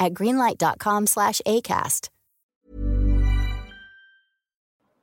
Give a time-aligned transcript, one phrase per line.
[0.00, 2.08] at greenlight.com/acast.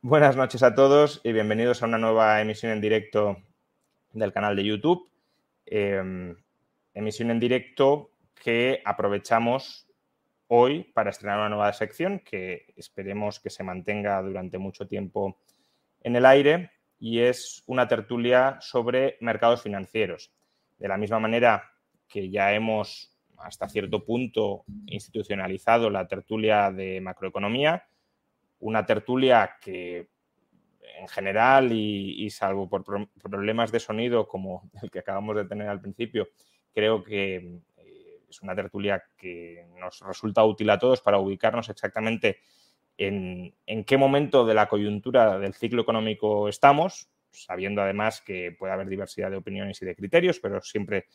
[0.02, 3.38] Buenas noches a todos y bienvenidos a una nueva emisión en directo
[4.14, 5.10] del canal de YouTube.
[5.66, 6.36] Eh,
[6.94, 9.88] emisión en directo que aprovechamos
[10.48, 15.40] hoy para estrenar una nueva sección que esperemos que se mantenga durante mucho tiempo
[16.02, 20.32] en el aire y es una tertulia sobre mercados financieros.
[20.78, 21.70] De la misma manera
[22.08, 27.88] que ya hemos hasta cierto punto institucionalizado la tertulia de macroeconomía,
[28.60, 30.10] una tertulia que
[31.00, 32.84] en general y, salvo por
[33.22, 36.30] problemas de sonido como el que acabamos de tener al principio,
[36.74, 37.36] creo que
[37.78, 42.40] eh, es una tertulia que nos resulta útil a todos para ubicarnos exactamente
[42.98, 48.74] en, en, qué momento de la coyuntura del ciclo económico estamos, sabiendo además que puede
[48.74, 51.06] haber diversidad de opiniones y de criterios, pero siempre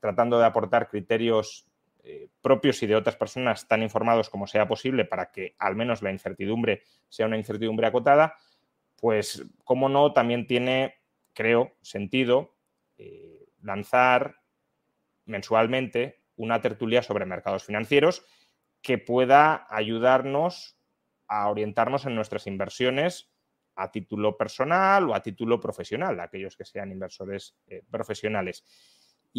[0.00, 1.66] tratando de aportar criterios
[2.04, 6.02] eh, propios y de otras personas tan informados como sea posible para que al menos
[6.02, 8.36] la incertidumbre sea una incertidumbre acotada,
[8.96, 10.96] pues, como no, también tiene,
[11.34, 12.54] creo, sentido
[12.96, 14.36] eh, lanzar
[15.24, 18.24] mensualmente una tertulia sobre mercados financieros
[18.80, 20.78] que pueda ayudarnos
[21.26, 23.30] a orientarnos en nuestras inversiones
[23.74, 28.64] a título personal o a título profesional, aquellos que sean inversores eh, profesionales.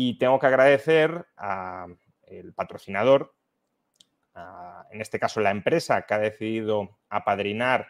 [0.01, 1.97] Y tengo que agradecer al
[2.55, 3.35] patrocinador,
[4.91, 7.85] en este caso la empresa que ha decidido apadrinar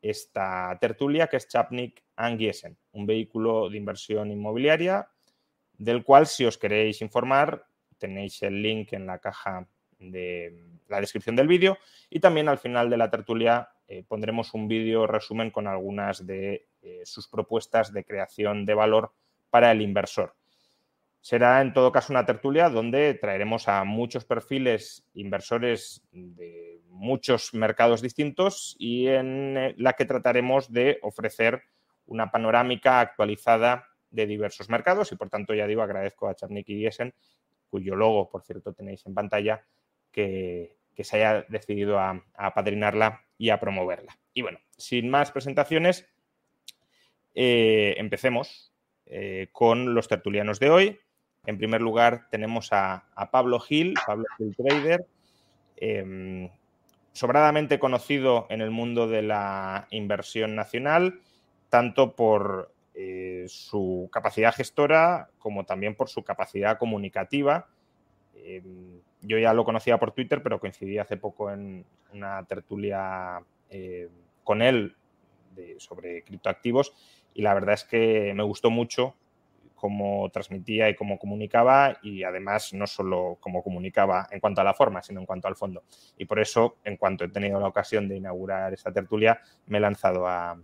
[0.00, 5.08] esta tertulia, que es Chapnik Giesen, un vehículo de inversión inmobiliaria
[5.72, 7.66] del cual, si os queréis informar,
[7.98, 9.66] tenéis el link en la caja
[9.98, 11.76] de la descripción del vídeo
[12.08, 16.68] y también al final de la tertulia eh, pondremos un vídeo resumen con algunas de
[16.82, 19.12] eh, sus propuestas de creación de valor
[19.50, 20.37] para el inversor.
[21.20, 28.02] Será en todo caso una tertulia donde traeremos a muchos perfiles inversores de muchos mercados
[28.02, 31.62] distintos y en eh, la que trataremos de ofrecer
[32.06, 36.78] una panorámica actualizada de diversos mercados y por tanto ya digo agradezco a Charnik y
[36.78, 37.14] Giesen,
[37.68, 39.64] cuyo logo por cierto tenéis en pantalla,
[40.10, 44.18] que, se haya decidido a, apadrinarla y a promoverla.
[44.34, 46.08] Y bueno, sin más presentaciones,
[47.36, 48.72] eh, empecemos
[49.06, 51.00] eh, con los tertulianos de hoy.
[51.48, 55.06] En primer lugar, tenemos a, Pablo Gil, Pablo Gil Trader,
[55.76, 56.50] em,
[57.12, 61.22] sobradamente conocido en el mundo de la inversión nacional,
[61.70, 67.66] tanto por eh, su capacidad gestora como también por su capacidad comunicativa.
[68.34, 74.10] Em, yo ya lo conocía por Twitter, pero coincidí hace poco en una tertulia eh,
[74.44, 74.94] con él
[75.78, 76.92] sobre criptoactivos
[77.32, 79.16] y la verdad es que me gustó mucho
[79.78, 84.74] cómo transmitía y cómo comunicaba y además no solo cómo comunicaba en cuanto a la
[84.74, 85.84] forma, sino en cuanto al fondo.
[86.18, 89.80] Y por eso, en cuanto he tenido la ocasión de inaugurar esta tertulia, me he
[89.80, 90.58] lanzado a,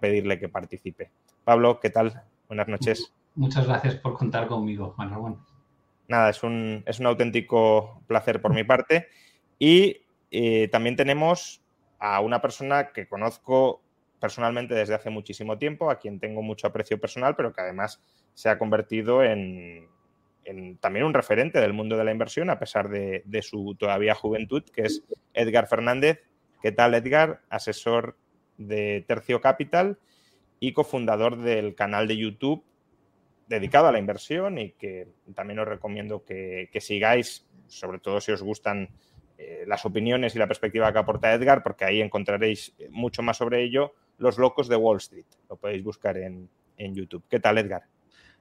[0.00, 1.10] pedirle que participe.
[1.42, 2.22] Pablo, ¿qué tal?
[2.46, 3.12] Buenas noches.
[3.34, 5.44] Muchas gracias por contar conmigo, Juan Ramón.
[6.06, 9.08] Nada, es un, es un auténtico placer por mi parte.
[9.58, 11.60] Y eh, también tenemos
[11.98, 13.82] a una persona que conozco
[14.20, 18.02] personalmente desde hace muchísimo tiempo, a quien tengo mucho aprecio personal, pero que además
[18.34, 19.88] se ha convertido en,
[20.80, 24.82] también un referente del mundo de la inversión, a pesar de, su todavía juventud, que
[24.82, 26.22] es Edgar Fernández.
[26.62, 27.40] ¿Qué tal, Edgar?
[27.48, 28.16] Asesor
[28.58, 29.98] de Tercio Capital
[30.60, 32.62] y cofundador del canal de YouTube
[33.48, 38.42] dedicado a la inversión y que también os recomiendo que, sigáis, sobre todo si os
[38.42, 38.90] gustan
[39.38, 43.62] eh, las opiniones y la perspectiva que aporta Edgar, porque ahí encontraréis mucho más sobre
[43.62, 45.26] ello los Locos de Wall Street.
[45.48, 47.24] Lo podéis buscar en, YouTube.
[47.28, 47.82] ¿Qué tal, Edgar?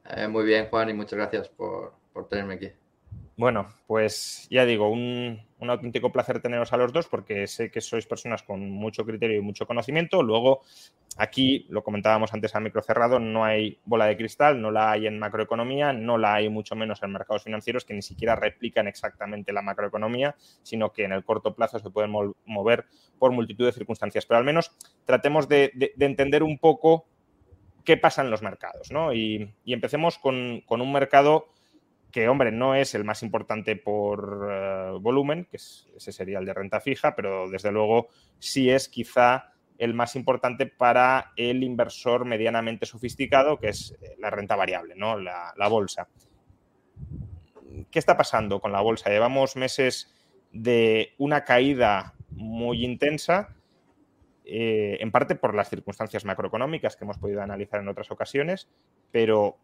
[0.06, 2.70] Eh, muy bien, Juan, y muchas gracias por, por tenerme aquí.
[3.40, 8.06] Bueno, pues ya digo, un, auténtico placer teneros a los dos porque sé que sois
[8.06, 10.22] personas con mucho criterio y mucho conocimiento.
[10.24, 10.64] Luego,
[11.16, 15.08] aquí, lo comentábamos antes a micro cerrado, no hay bola de cristal, no la hay
[15.08, 19.54] en macroeconomía, no la hay mucho menos en mercados financieros que ni siquiera replican exactamente
[19.54, 22.12] la macroeconomía, sino que en el corto plazo se pueden
[22.44, 22.88] mover
[23.20, 24.26] por multitud de circunstancias.
[24.26, 24.76] Pero al menos
[25.06, 27.08] tratemos de, entender un poco
[27.86, 28.92] qué pasa en los mercados.
[28.92, 29.14] ¿no?
[29.14, 31.48] Y, empecemos con, con un mercado
[32.12, 36.54] que, hombre, no es el más importante por eh, volumen, que ese sería el de
[36.54, 38.08] renta fija, pero desde luego
[38.40, 44.30] sí es quizá el más importante para el inversor medianamente sofisticado, que es eh, la
[44.30, 45.18] renta variable, ¿no?
[45.18, 46.08] la, bolsa.
[47.90, 49.10] ¿Qué está pasando con la bolsa?
[49.10, 50.14] Llevamos meses
[50.52, 53.56] de una caída muy intensa,
[54.44, 58.68] eh, en parte por las circunstancias macroeconómicas que hemos podido analizar en otras ocasiones,
[59.12, 59.60] pero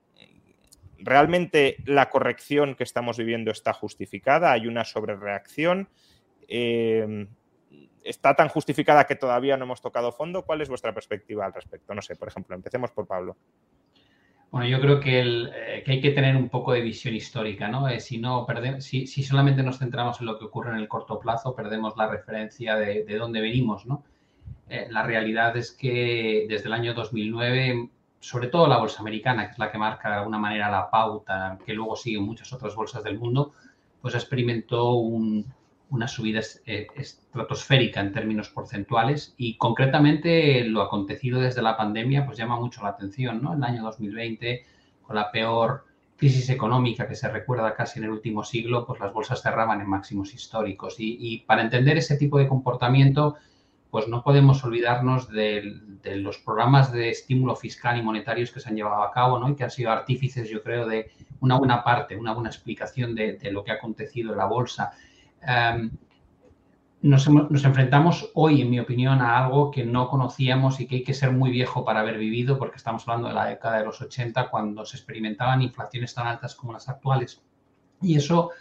[0.99, 4.51] ¿Realmente la corrección que estamos viviendo está justificada?
[4.51, 5.89] ¿Hay una sobrereacción?
[6.47, 7.27] Eh,
[8.03, 10.43] ¿Está tan justificada que todavía no hemos tocado fondo?
[10.43, 11.93] ¿Cuál es vuestra perspectiva al respecto?
[11.93, 13.35] No sé, por ejemplo, empecemos por Pablo.
[14.51, 17.89] Bueno, yo creo que, eh, hay que tener un poco de visión histórica, ¿no?
[17.89, 18.45] Eh, si, no
[18.79, 22.75] si, solamente nos centramos en lo que ocurre en el corto plazo, perdemos la referencia
[22.75, 24.03] de, de dónde venimos, ¿no?
[24.89, 27.91] la realidad es que desde el año 2009
[28.25, 31.59] sobre todo la bolsa americana, que es la que marca de alguna manera la pauta,
[31.63, 33.53] que luego siguen muchas otras bolsas del mundo,
[34.01, 41.77] pues experimentó una subida eh, estratosférica en términos porcentuales y concretamente lo acontecido desde la
[41.77, 43.53] pandemia pues llama mucho la atención, ¿no?
[43.53, 44.65] El año 2020,
[45.03, 45.85] con la peor
[46.17, 49.87] crisis económica que se recuerda casi en el último siglo, pues las bolsas cerraban en
[49.87, 53.35] máximos históricos y para entender ese tipo de comportamiento
[53.95, 55.79] pues no podemos olvidarnos de,
[56.17, 59.47] los programas de estímulo fiscal y monetarios que se han llevado a cabo ¿no?
[59.47, 63.39] y que han sido artífices, yo creo, de una buena parte, una buena explicación de,
[63.53, 64.91] lo que ha acontecido en la bolsa.
[65.41, 65.91] Em,
[67.03, 71.13] nos, enfrentamos hoy, en mi opinión, a algo que no conocíamos y que hay que
[71.13, 74.49] ser muy viejo para haber vivido, porque estamos hablando de la década de los 80,
[74.49, 77.41] cuando se experimentaban inflaciones tan altas como las actuales.
[78.05, 78.51] Y eso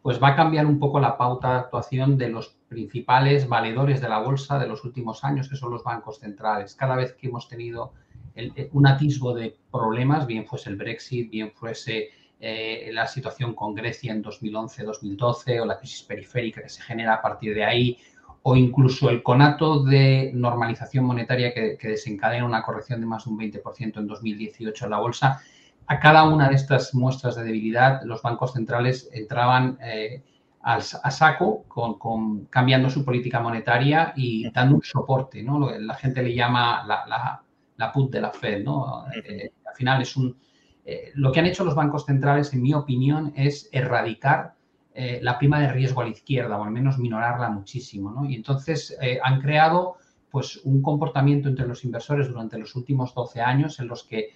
[0.00, 4.08] pues va a cambiar un poco la pauta de actuación de los principales valedores de
[4.08, 6.74] la bolsa de los últimos años, que son los bancos centrales.
[6.74, 7.92] Cada vez que hemos tenido
[8.34, 12.10] eh, un atisbo de problemas, bien fuese el Brexit, bien fuese
[12.40, 17.22] eh, la situación con Grecia en 2011-2012 o la crisis periférica que se genera a
[17.22, 17.98] partir de ahí,
[18.42, 23.38] o incluso el conato de normalización monetaria que, desencadena una corrección de más de un
[23.38, 25.40] 20% en 2018 en la bolsa,
[25.86, 30.22] a cada una de estas muestras de debilidad los bancos centrales entraban eh,
[30.62, 35.70] a saco con, cambiando su política monetaria y dando un soporte, ¿no?
[35.78, 37.42] La gente le llama la,
[37.76, 39.04] la, put de la Fed, ¿no?
[39.12, 40.36] Eh, al final es un...
[40.84, 44.54] Eh, lo que han hecho los bancos centrales, en mi opinión, es erradicar
[44.94, 48.24] eh, la prima de riesgo a la izquierda o al menos minorarla muchísimo, ¿no?
[48.24, 49.96] Y entonces han creado
[50.30, 54.30] pues un comportamiento entre los inversores durante los últimos 12 años en los que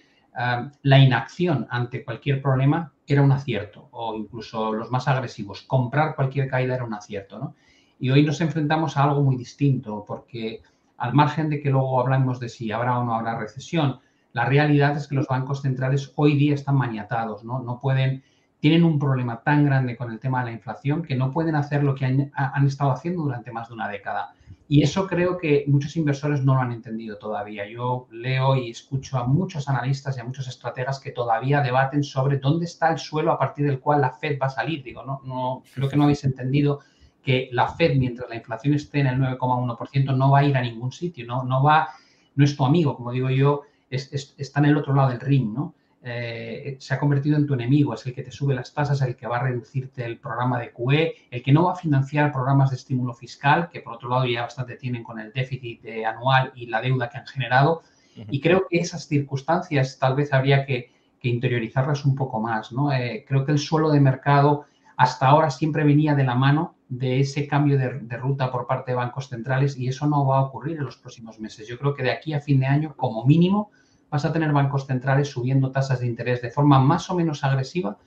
[0.83, 6.47] la inacción ante cualquier problema era un acierto, o incluso los más agresivos, comprar cualquier
[6.47, 7.39] caída era un acierto.
[7.39, 7.55] ¿no?
[7.99, 10.61] Y hoy nos enfrentamos a algo muy distinto, porque
[10.97, 13.99] al margen de que luego hablamos de si habrá o no habrá recesión,
[14.33, 17.59] la realidad es que los bancos centrales hoy día están maniatados, ¿no?
[17.59, 18.23] No pueden,
[18.59, 21.83] tienen un problema tan grande con el tema de la inflación que no pueden hacer
[21.83, 24.35] lo que han, han estado haciendo durante más de una década.
[24.69, 27.69] Y eso creo que muchos inversores no lo han entendido todavía.
[27.69, 32.37] Yo leo y escucho a muchos analistas y a muchos estrategas que todavía debaten sobre
[32.37, 34.83] dónde está el suelo a partir del cual la Fed va a salir.
[34.83, 36.81] Digo, no, no creo que no habéis entendido
[37.23, 40.61] que la Fed, mientras la inflación esté en el 9,1%, no va a ir a
[40.61, 41.89] ningún sitio, no, no va,
[42.35, 45.75] no es tu amigo, como digo yo, está en el otro lado del ring, ¿no?
[46.07, 49.15] Eh, se ha convertido en tu enemigo, es el que te sube las tasas, el
[49.15, 52.69] que va a reducirte el programa de QE, el que no va a financiar programas
[52.69, 56.67] de estímulo fiscal, que por otro lado ya bastante tienen con el déficit anual y
[56.67, 57.81] la deuda que han generado.
[58.29, 62.71] Y creo que esas circunstancias tal vez habría que, interiorizarlas un poco más.
[62.71, 62.89] ¿no?
[62.93, 67.19] Eh, creo que el suelo de mercado hasta ahora siempre venía de la mano de
[67.19, 70.43] ese cambio de, de, ruta por parte de bancos centrales y eso no va a
[70.43, 71.67] ocurrir en los próximos meses.
[71.67, 73.71] Yo creo que de aquí a fin de año, como mínimo,
[74.09, 77.97] vas a tener bancos centrales subiendo tasas de interés de forma más o menos agresiva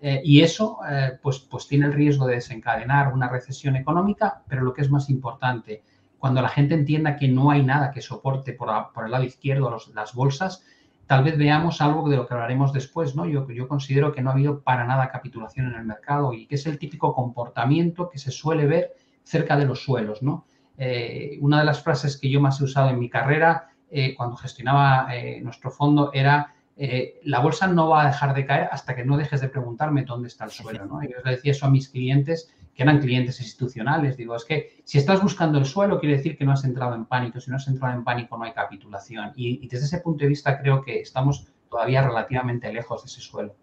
[0.00, 4.62] eh, y eso eh, pues, pues tiene el riesgo de desencadenar una recesión económica, pero
[4.62, 5.84] lo que es más importante,
[6.18, 8.68] cuando la gente entienda que no hay nada que soporte por,
[9.04, 10.64] el lado izquierdo las bolsas,
[11.06, 13.26] tal vez veamos algo de lo que hablaremos después, ¿no?
[13.26, 16.56] Yo, yo considero que no ha habido para nada capitulación en el mercado y que
[16.56, 20.46] es el típico comportamiento que se suele ver cerca de los suelos, ¿no?
[20.78, 24.36] Eh, una de las frases que yo más he usado en mi carrera eh, cuando
[24.36, 28.96] gestionaba eh, nuestro fondo era eh, la bolsa no va a dejar de caer hasta
[28.96, 30.86] que no dejes de preguntarme dónde está el suelo.
[30.86, 31.02] ¿no?
[31.02, 34.16] yo les decía eso a mis clientes, que eran clientes institucionales.
[34.16, 37.04] Digo, es que si estás buscando el suelo, quiere decir que no has entrado en
[37.04, 37.38] pánico.
[37.38, 39.32] Si no has entrado en pánico, no hay capitulación.
[39.36, 43.54] Y, desde ese punto de vista creo que estamos todavía relativamente lejos de ese suelo.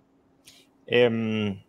[0.86, 1.60] Em,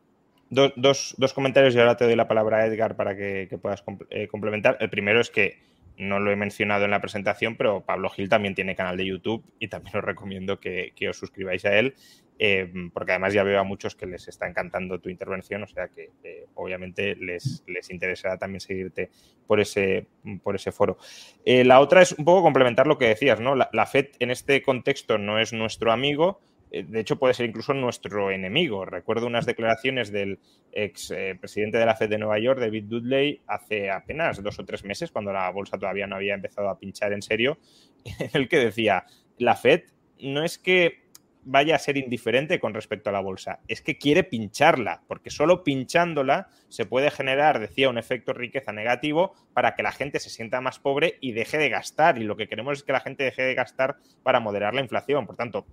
[0.50, 3.82] dos, comentarios y ahora te doy la palabra a Edgar para que, puedas
[4.30, 4.76] complementar.
[4.80, 5.69] El primero es que
[6.00, 9.44] no lo he mencionado en la presentación, pero Pablo Gil también tiene canal de YouTube
[9.58, 11.94] y también os recomiendo que, os suscribáis a él.
[12.42, 15.88] Em, porque además ya veo a muchos que les está encantando tu intervención, o sea
[15.88, 19.10] que eh, obviamente les, les, interesará también seguirte
[19.46, 20.06] por ese,
[20.42, 20.96] por ese foro.
[21.44, 23.54] Eh, la otra es un poco complementar lo que decías, ¿no?
[23.54, 27.74] La, FED en este contexto no es nuestro amigo, eh, de hecho puede ser incluso
[27.74, 28.84] nuestro enemigo.
[28.84, 30.38] Recuerdo unas declaraciones del
[30.72, 34.84] ex presidente de la FED de Nueva York, David Dudley, hace apenas dos o tres
[34.84, 37.58] meses, cuando la bolsa todavía no había empezado a pinchar en serio,
[38.04, 39.04] en el que decía,
[39.38, 39.82] la FED
[40.20, 41.10] no es que
[41.42, 45.64] vaya a ser indiferente con respecto a la bolsa, es que quiere pincharla, porque solo
[45.64, 50.60] pinchándola se puede generar, decía, un efecto riqueza negativo para que la gente se sienta
[50.60, 52.18] más pobre y deje de gastar.
[52.18, 55.26] Y lo que queremos es que la gente deje de gastar para moderar la inflación.
[55.26, 55.66] Por tanto,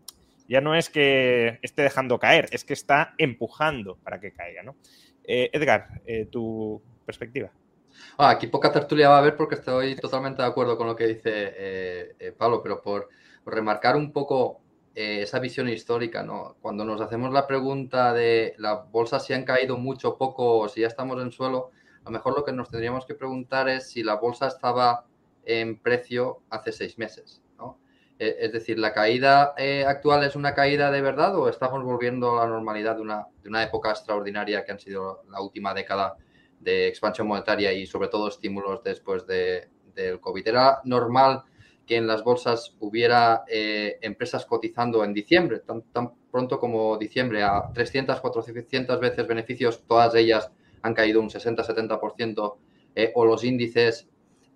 [0.48, 4.64] ya no es que esté dejando caer, es que está empujando para que caiga.
[4.64, 4.76] ¿no?
[5.24, 7.52] Eh, Edgar, eh, tu perspectiva.
[8.18, 11.08] Ah, aquí poca tertulia va a haber porque estoy totalmente de acuerdo con lo que
[11.08, 13.10] dice eh, Pablo, pero por
[13.46, 14.62] remarcar un poco
[14.94, 16.56] esa visión histórica, ¿no?
[16.60, 20.82] Cuando nos hacemos la pregunta de las bolsas si han caído mucho poco o si
[20.82, 21.70] ya estamos en suelo,
[22.02, 25.06] a lo mejor lo que nos tendríamos que preguntar es si la bolsa estaba
[25.46, 27.44] en precio hace seis meses,
[28.20, 32.46] es decir, ¿la caída eh, actual es una caída de verdad o estamos volviendo a
[32.46, 36.16] la normalidad de una, de una época extraordinaria que han sido la última década
[36.60, 40.48] de expansión monetaria y sobre todo estímulos después de, del COVID?
[40.48, 41.44] ¿Era normal
[41.86, 47.44] que en las bolsas hubiera eh, empresas cotizando en diciembre, tan, tan, pronto como diciembre,
[47.44, 52.56] a 300, 400 veces beneficios, todas ellas han caído un 60-70%,
[52.96, 54.08] eh, o los índices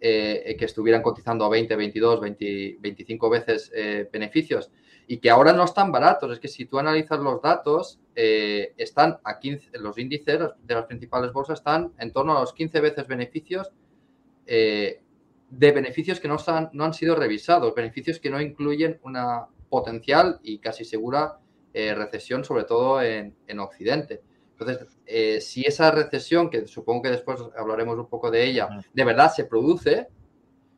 [0.01, 4.71] eh, que estuvieran cotizando a 20, 22, 20, 25 veces eh, beneficios
[5.07, 6.31] y que ahora no están baratos.
[6.33, 10.85] Es que si tú analizas los datos, eh, están a 15, los índices de las
[10.85, 13.71] principales bolsas están en torno a los 15 veces beneficios
[15.51, 20.39] de beneficios que no, están, no han sido revisados, beneficios que no incluyen una potencial
[20.43, 21.39] y casi segura
[21.73, 24.21] eh, recesión, sobre todo en, en Occidente.
[24.61, 29.03] Entonces, eh, si esa recesión, que supongo que después hablaremos un poco de ella, de
[29.03, 30.07] verdad se produce,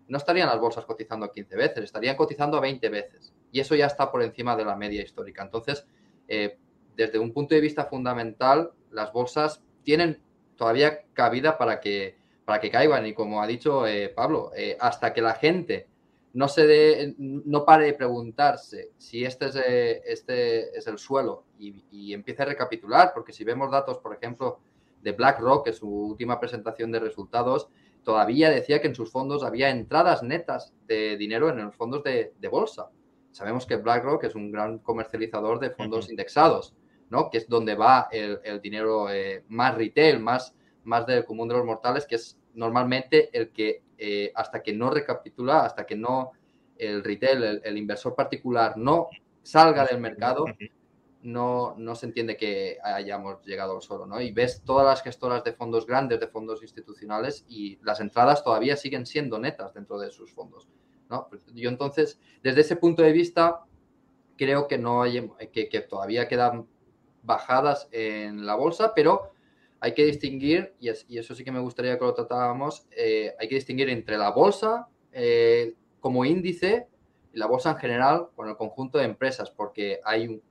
[0.07, 3.33] no estarían las bolsas cotizando 15 veces, estarían cotizando a 20 veces.
[3.51, 5.43] Y eso ya está por encima de la media histórica.
[5.43, 5.85] Entonces,
[6.29, 6.57] eh,
[6.95, 10.21] desde un punto de vista fundamental, las bolsas tienen
[10.55, 13.05] todavía cabida para que para que caigan.
[13.05, 15.87] Y como ha dicho eh, Pablo, hasta que la gente
[16.33, 21.45] no se dé, no pare de preguntarse si este es, eh, este es el suelo
[21.59, 24.59] y, y, empiece a recapitular, porque si vemos datos, por ejemplo,
[25.01, 27.69] de BlackRock, en su última presentación de resultados,
[28.03, 32.33] todavía decía que en sus fondos había entradas netas de dinero en los fondos de,
[32.39, 32.89] de bolsa.
[33.31, 36.11] Sabemos que BlackRock es un gran comercializador de fondos uh -huh.
[36.11, 36.75] indexados,
[37.09, 37.29] ¿no?
[37.29, 41.55] que es donde va el, el dinero eh, más retail, más más del común de
[41.55, 46.31] los mortales, que es normalmente el que eh, hasta que no recapitula, hasta que no
[46.77, 49.09] el retail, el, inversor particular no
[49.41, 50.45] salga del mercado,
[51.21, 54.19] no, no se entiende que hayamos llegado suelo, ¿no?
[54.19, 58.75] Y ves todas las gestoras de fondos grandes, de fondos institucionales, y las entradas todavía
[58.75, 60.67] siguen siendo netas dentro de sus fondos,
[61.09, 61.29] ¿no?
[61.53, 63.62] Yo entonces, desde ese punto de vista,
[64.38, 66.67] creo que no hay, que todavía quedan
[67.21, 69.32] bajadas en la bolsa, pero
[69.83, 73.33] hay que distinguir, y, es, y, eso sí que me gustaría que lo tratáramos, eh,
[73.37, 76.87] hay que distinguir entre la bolsa eh, como índice
[77.33, 80.41] y la bolsa en general con el conjunto de empresas, porque hay un,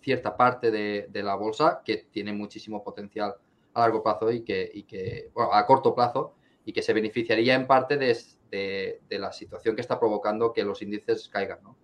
[0.00, 3.34] cierta parte de, la bolsa que tiene muchísimo potencial
[3.74, 7.56] a largo plazo y que, y que bueno, a corto plazo, y que se beneficiaría
[7.56, 8.16] en parte de,
[8.48, 11.76] de, de, la situación que está provocando que los índices caigan, ¿no?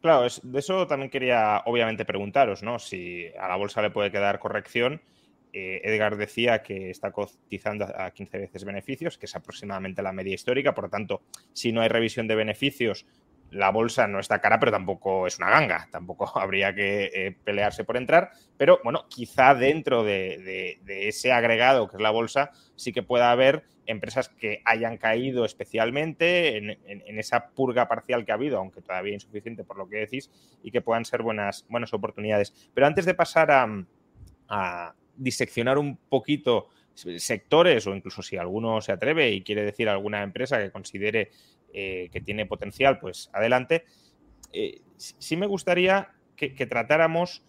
[0.00, 2.78] Claro, es, de eso también quería obviamente preguntaros, ¿no?
[2.78, 5.02] Si a la bolsa le puede quedar corrección
[5.52, 10.34] eh, Edgar decía que está cotizando a 15 veces beneficios, que es aproximadamente la media
[10.34, 13.06] histórica, por lo tanto, si no hay revisión de beneficios,
[13.50, 17.84] la bolsa no está cara, pero tampoco es una ganga, tampoco habría que eh, pelearse
[17.84, 23.02] por entrar, pero bueno, quizá dentro de, ese agregado que es la bolsa, sí que
[23.02, 28.82] pueda haber empresas que hayan caído especialmente en, esa purga parcial que ha habido, aunque
[28.82, 30.30] todavía insuficiente por lo que decís,
[30.62, 32.70] y que puedan ser buenas, oportunidades.
[32.72, 39.30] Pero antes de pasar a diseccionar un poquito sectores o incluso si alguno se atreve
[39.30, 41.30] y quiere decir alguna empresa que considere
[41.72, 43.84] eh, que tiene potencial, pues adelante.
[44.52, 47.44] Eh, sí me gustaría que, tratáramos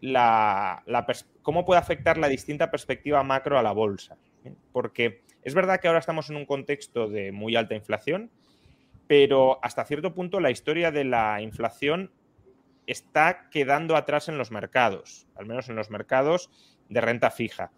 [0.00, 1.06] la, la
[1.42, 4.16] cómo puede afectar la distinta perspectiva macro a la bolsa.
[4.44, 4.54] ¿eh?
[4.72, 8.30] Porque es verdad que ahora estamos en un contexto de muy alta inflación,
[9.06, 12.10] pero hasta cierto punto la historia de la inflación
[12.86, 16.50] está quedando atrás en los mercados, al menos en los mercados
[16.88, 17.72] de renta fija.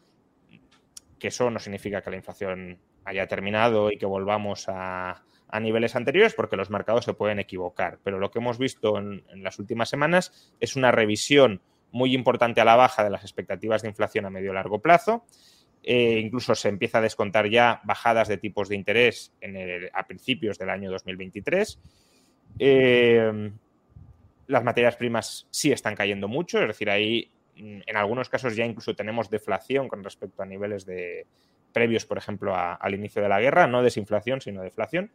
[1.18, 5.22] Que eso no significa que la inflación haya terminado y que volvamos a,
[5.60, 7.98] niveles anteriores, porque los mercados se pueden equivocar.
[8.02, 12.60] Pero lo que hemos visto en, en las últimas semanas es una revisión muy importante
[12.60, 15.24] a la baja de las expectativas de inflación a medio y largo plazo.
[15.88, 19.32] Eh, incluso se empieza a descontar ya bajadas de tipos de interés
[19.92, 21.80] a principios del año 2023.
[22.58, 23.52] Eh,
[24.48, 28.94] las materias primas sí están cayendo mucho, es decir, ahí en algunos casos ya incluso
[28.94, 31.26] tenemos deflación con respecto a niveles de
[31.72, 35.10] previos, por ejemplo, al inicio de la guerra, no desinflación, sino deflación.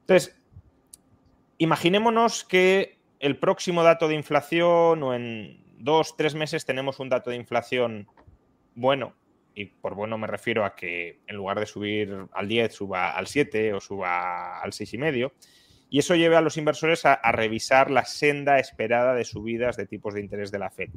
[0.00, 0.40] Entonces,
[1.58, 7.30] imaginémonos que el próximo dato de inflación o en dos, tres meses tenemos un dato
[7.30, 8.06] de inflación
[8.74, 9.14] bueno,
[9.54, 13.26] y por bueno me refiero a que en lugar de subir al 10 suba al
[13.26, 15.32] 7 o suba al 6,5,
[15.90, 20.14] y eso lleve a los inversores a, revisar la senda esperada de subidas de tipos
[20.14, 20.90] de interés de la Fed.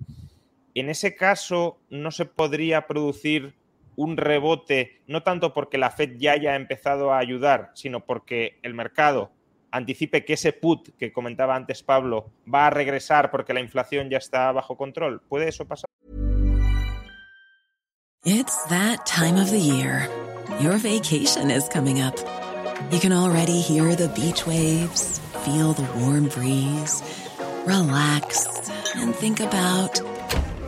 [0.79, 3.55] En ese caso, ¿no se podría producir
[3.95, 8.75] un rebote, no tanto porque la Fed ya haya empezado a ayudar, sino porque el
[8.75, 9.31] mercado
[9.71, 14.19] anticipe que ese put que comentaba antes Pablo va a regresar porque la inflación ya
[14.19, 15.19] está bajo control?
[15.27, 15.89] ¿Puede eso pasar?
[18.23, 20.07] It's that time of the year.
[20.61, 22.13] Your vacation is coming up.
[22.91, 27.01] You can already hear the beach waves, feel the warm breeze,
[27.65, 28.45] relax
[28.95, 29.99] and think about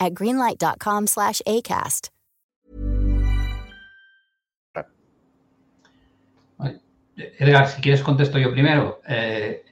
[0.00, 2.10] at greenlight.com slash ACAST.
[7.16, 9.00] Edgar, si quieres contesto yo primero.
[9.06, 9.64] Eh,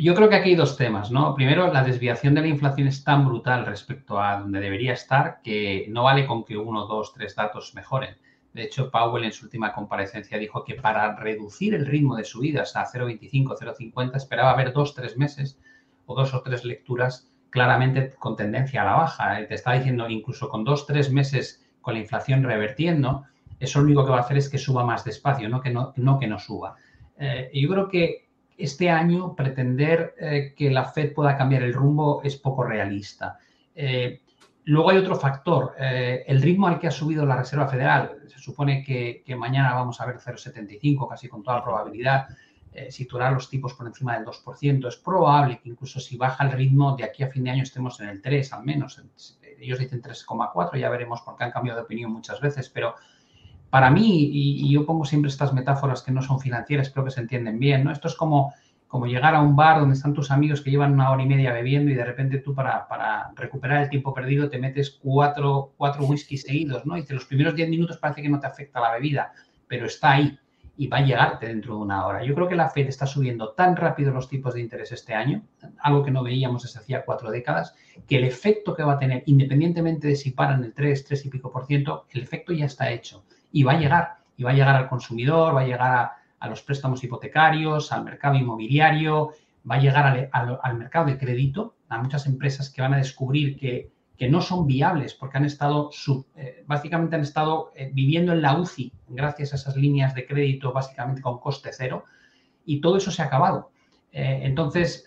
[0.00, 1.34] yo creo que aquí hay dos temas, ¿no?
[1.34, 5.86] Primero, la desviación de la inflación es tan brutal respecto a donde debería estar que
[5.88, 8.16] no vale con que uno, dos, tres datos mejoren.
[8.52, 12.76] De hecho, Powell en su última comparecencia dijo que para reducir el ritmo de subidas
[12.76, 15.58] a 0,25, 0,50 esperaba ver dos, tres meses
[16.06, 19.46] o dos o tres lecturas claramente con tendencia a la baja.
[19.46, 23.24] Te está diciendo incluso con dos, tres meses con la inflación revertiendo,
[23.60, 25.92] eso lo único que va a hacer es que suba más despacio, no que no,
[25.92, 26.76] que no suba.
[27.18, 32.20] Eh, yo creo que este año pretender eh, que la Fed pueda cambiar el rumbo
[32.22, 33.38] es poco realista.
[33.74, 34.20] Eh,
[34.64, 38.18] luego hay otro factor, eh, el ritmo al que ha subido la Reserva Federal.
[38.26, 42.26] Se supone que, que mañana vamos a ver 0,75 casi con toda probabilidad.
[42.90, 44.88] Situar los tipos por encima del 2%.
[44.88, 48.00] Es probable que incluso si baja el ritmo de aquí a fin de año estemos
[48.00, 49.02] en el 3 al menos.
[49.58, 52.94] Ellos dicen 3,4, ya veremos porque han cambiado de opinión muchas veces, pero
[53.70, 57.20] para mí, y, yo pongo siempre estas metáforas que no son financieras, creo que se
[57.20, 57.92] entienden bien, ¿no?
[57.92, 58.54] Esto es como,
[58.86, 61.52] como llegar a un bar donde están tus amigos que llevan una hora y media
[61.52, 66.06] bebiendo y de repente tú para, para recuperar el tiempo perdido te metes cuatro, cuatro
[66.06, 66.96] whiskies seguidos, ¿no?
[66.96, 69.32] Y los primeros diez minutos parece que no te afecta la bebida,
[69.66, 70.38] pero está ahí
[70.78, 72.22] y va a llegarte dentro de una hora.
[72.22, 75.42] Yo creo que la Fed está subiendo tan rápido los tipos de interés este año,
[75.80, 77.74] algo que no veíamos desde hacía cuatro décadas,
[78.06, 81.30] que el efecto que va a tener, independientemente de si paran el 3, 3 y
[81.30, 84.54] pico por ciento, el efecto ya está hecho y va a llegar, y va a
[84.54, 89.32] llegar al consumidor, va a llegar a, los préstamos hipotecarios, al mercado inmobiliario,
[89.68, 93.90] va a llegar al, mercado de crédito, a muchas empresas que van a descubrir que,
[94.28, 95.90] no son viables porque han estado,
[96.34, 100.72] eh, básicamente han estado eh, viviendo en la UCI gracias a esas líneas de crédito
[100.72, 102.04] básicamente con coste cero
[102.64, 103.70] y todo eso se ha acabado.
[104.10, 105.04] Eh, entonces,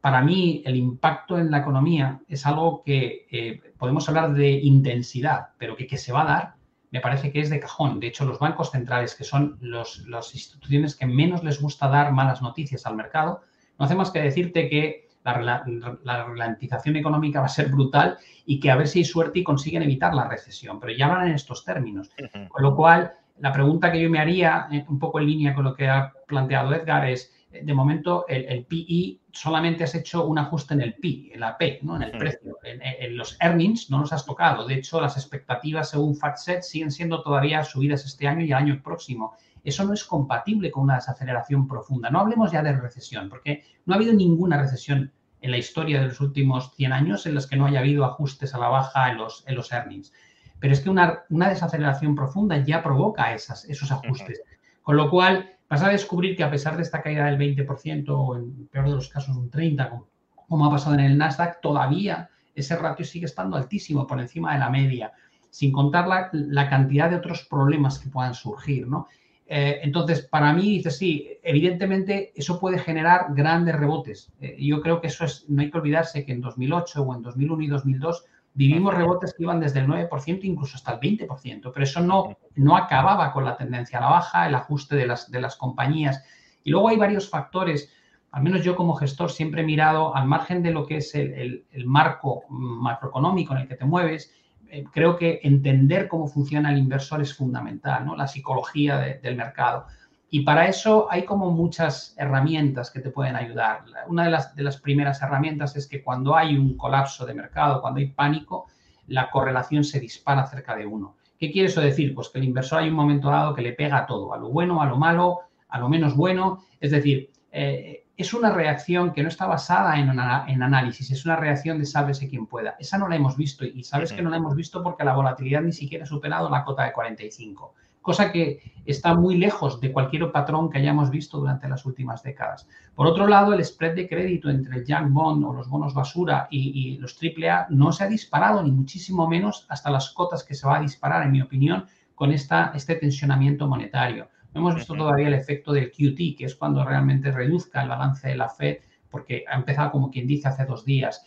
[0.00, 5.74] para mí el impacto en la economía es algo que podemos hablar de intensidad, pero
[5.74, 6.58] que, que se va a dar
[6.90, 8.00] me parece que es de cajón.
[8.00, 12.40] De hecho, los bancos centrales, que son las instituciones que menos les gusta dar malas
[12.40, 13.42] noticias al mercado,
[13.78, 18.70] no hace más que decirte que la, ralentización económica va a ser brutal y que
[18.70, 20.80] a ver si hay suerte y consiguen evitar la recesión.
[20.80, 22.10] Pero ya hablan en estos términos.
[22.48, 25.64] Con lo cual, la pregunta que yo me haría, eh, un poco en línea con
[25.64, 30.38] lo que ha planteado Edgar, es de momento el, el, PI solamente has hecho un
[30.38, 31.96] ajuste en el PI, en la P, ¿no?
[31.96, 32.56] en el precio.
[32.62, 34.66] En, los earnings no los has tocado.
[34.66, 38.80] De hecho, las expectativas según FactSet siguen siendo todavía subidas este año y el año
[38.82, 39.34] próximo.
[39.64, 42.10] Eso no es compatible con una desaceleración profunda.
[42.10, 46.08] No hablemos ya de recesión, porque no ha habido ninguna recesión en la historia de
[46.08, 49.18] los últimos 100 años en las que no haya habido ajustes a la baja en
[49.18, 50.12] los, en los earnings.
[50.60, 54.42] Pero es que una, una desaceleración profunda ya provoca esas, esos ajustes.
[54.82, 58.36] Con lo cual, vas a descubrir que a pesar de esta caída del 20% o
[58.36, 60.06] en peor de los casos un 30%,
[60.48, 64.60] como, ha pasado en el Nasdaq, todavía ese ratio sigue estando altísimo, por encima de
[64.60, 65.12] la media,
[65.50, 69.06] sin contar la, la cantidad de otros problemas que puedan surgir, ¿no?
[69.50, 74.30] Eh, entonces, para mí, dice sí, evidentemente eso puede generar grandes rebotes.
[74.40, 77.22] Eh, yo creo que eso es, no hay que olvidarse que en 2008 o en
[77.22, 81.82] 2001 y 2002 vivimos rebotes que iban desde el 9% incluso hasta el 20%, pero
[81.82, 85.40] eso no, no acababa con la tendencia a la baja, el ajuste de las, de
[85.40, 86.22] las compañías.
[86.62, 87.90] Y luego hay varios factores,
[88.32, 91.64] al menos yo como gestor siempre he mirado al margen de lo que es el,
[91.70, 94.34] el, marco macroeconómico en el que te mueves,
[94.70, 98.16] eh, creo que entender cómo funciona el inversor es fundamental, ¿no?
[98.16, 99.86] la psicología del mercado.
[100.30, 103.84] Y para eso hay como muchas herramientas que te pueden ayudar.
[104.08, 108.08] Una de las, primeras herramientas es que cuando hay un colapso de mercado, cuando hay
[108.08, 108.66] pánico,
[109.06, 111.16] la correlación se dispara cerca de uno.
[111.38, 112.14] ¿Qué quiere eso decir?
[112.14, 114.50] Pues que el inversor hay un momento dado que le pega a todo, a lo
[114.50, 116.62] bueno, a lo malo, a lo menos bueno.
[116.78, 121.36] Es decir, eh, es una reacción que no está basada en, en, análisis, es una
[121.36, 122.76] reacción de sálvese quien pueda.
[122.78, 125.62] Esa no la hemos visto y sabes que no la hemos visto porque la volatilidad
[125.62, 127.74] ni siquiera ha superado la cota de 45
[128.08, 132.66] cosa que está muy lejos de cualquier patrón que hayamos visto durante las últimas décadas.
[132.94, 136.48] Por otro lado, el spread de crédito entre el junk bond o los bonos basura
[136.50, 140.66] y, los AAA no se ha disparado, ni muchísimo menos hasta las cotas que se
[140.66, 144.28] va a disparar, en mi opinión, con esta, este tensionamiento monetario.
[144.54, 148.28] No hemos visto todavía el efecto del QT, que es cuando realmente reduzca el balance
[148.28, 148.78] de la Fed,
[149.10, 151.24] porque ha empezado como quien dice hace dos días.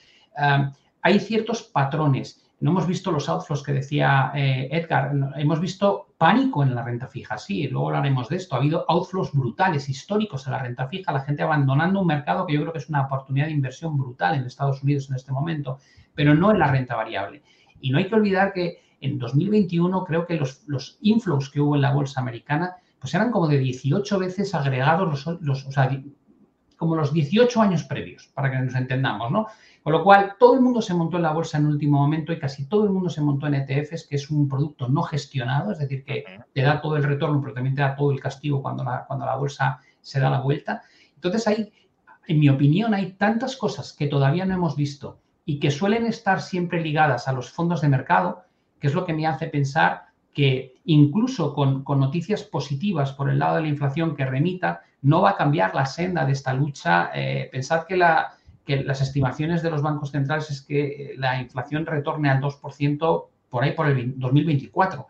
[1.01, 6.61] Hay ciertos patrones no hemos visto los outflows que decía eh, Edgar, hemos visto pánico
[6.61, 8.55] en la renta fija, sí, luego hablaremos de esto.
[8.55, 12.53] Ha habido outflows brutales, históricos en la renta fija, la gente abandonando un mercado que
[12.53, 15.79] yo creo que es una oportunidad de inversión brutal en Estados Unidos en este momento,
[16.13, 17.41] pero no en la renta variable.
[17.79, 21.75] Y no hay que olvidar que en 2021 creo que los, los inflows que hubo
[21.75, 25.89] en la bolsa americana pues eran como de 18 veces agregados los, los o sea,
[26.77, 29.47] como los 18 años previos, para que nos entendamos, ¿no?
[29.81, 32.37] Con lo cual, todo el mundo se montó en la bolsa en último momento y
[32.37, 35.79] casi todo el mundo se montó en ETFs, que es un producto no gestionado, es
[35.79, 38.83] decir, que te da todo el retorno, pero también te da todo el castigo cuando
[38.83, 40.83] la, cuando la bolsa se da la vuelta.
[41.15, 41.73] Entonces, hay,
[42.27, 46.41] en mi opinión, hay tantas cosas que todavía no hemos visto y que suelen estar
[46.41, 48.43] siempre ligadas a los fondos de mercado,
[48.79, 53.57] que es lo que me hace pensar que incluso con, noticias positivas por el lado
[53.57, 57.11] de la inflación que remita, no va a cambiar la senda de esta lucha.
[57.13, 57.99] Eh, pensad que
[58.65, 63.63] que las estimaciones de los bancos centrales es que la inflación retorne al 2% por
[63.63, 65.07] ahí por el 2024.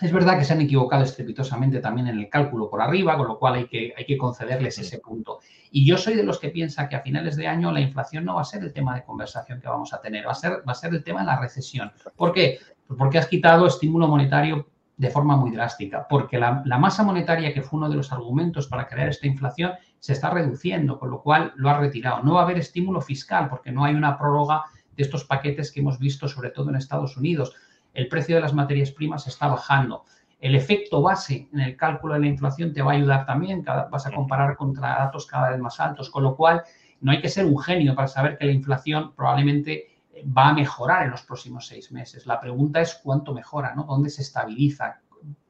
[0.00, 3.38] Es verdad que se han equivocado estrepitosamente también en el cálculo por arriba, con lo
[3.38, 5.38] cual hay que, hay que concederles ese punto.
[5.70, 8.34] Y yo soy de los que piensa que a finales de año la inflación no
[8.34, 10.72] va a ser el tema de conversación que vamos a tener, va a ser, va
[10.72, 11.92] a ser el tema de la recesión.
[12.16, 12.58] ¿Por qué?
[12.86, 17.62] Pues porque has quitado estímulo monetario de forma muy drástica, porque la, masa monetaria, que
[17.62, 21.52] fue uno de los argumentos para crear esta inflación, se está reduciendo, con lo cual
[21.56, 22.22] lo ha retirado.
[22.22, 24.64] No va a haber estímulo fiscal, porque no hay una prórroga
[24.96, 27.54] de estos paquetes que hemos visto, sobre todo en Estados Unidos.
[27.94, 30.04] El precio de las materias primas está bajando.
[30.40, 34.06] El efecto base en el cálculo de la inflación te va a ayudar también, vas
[34.06, 36.62] a comparar contra datos cada vez más altos, con lo cual
[37.00, 39.92] no hay que ser un genio para saber que la inflación probablemente
[40.36, 42.26] va a mejorar en los próximos seis meses.
[42.26, 43.84] La pregunta es cuánto mejora, ¿no?
[43.84, 45.00] ¿Dónde se estabiliza?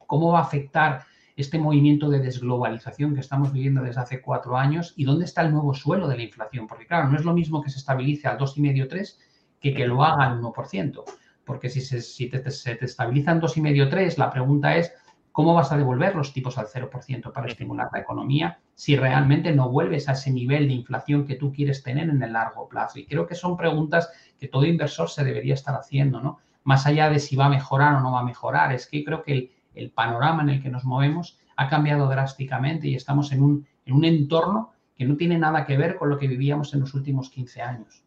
[0.05, 1.03] ¿Cómo va a afectar
[1.35, 5.51] este movimiento de desglobalización que estamos viviendo desde hace cuatro años y dónde está el
[5.51, 6.67] nuevo suelo de la inflación?
[6.67, 9.17] Porque claro, no es lo mismo que se estabilice al 2,5-3
[9.59, 11.03] que que lo haga al 1%.
[11.45, 14.93] Porque si, se, si te, se te estabiliza en 2,5-3, la pregunta es
[15.33, 19.67] ¿Cómo vas a devolver los tipos al 0% para estimular la economía si realmente no
[19.67, 22.99] vuelves a ese nivel de inflación que tú quieres tener en el largo plazo?
[22.99, 26.37] Y creo que son preguntas que todo inversor se debería estar haciendo, ¿no?
[26.63, 29.23] Más allá de si va a mejorar o no va a mejorar, es que creo
[29.23, 33.67] que el, panorama en el que nos movemos ha cambiado drásticamente y estamos en un,
[33.87, 36.93] en un entorno que no tiene nada que ver con lo que vivíamos en los
[36.93, 38.03] últimos 15 años.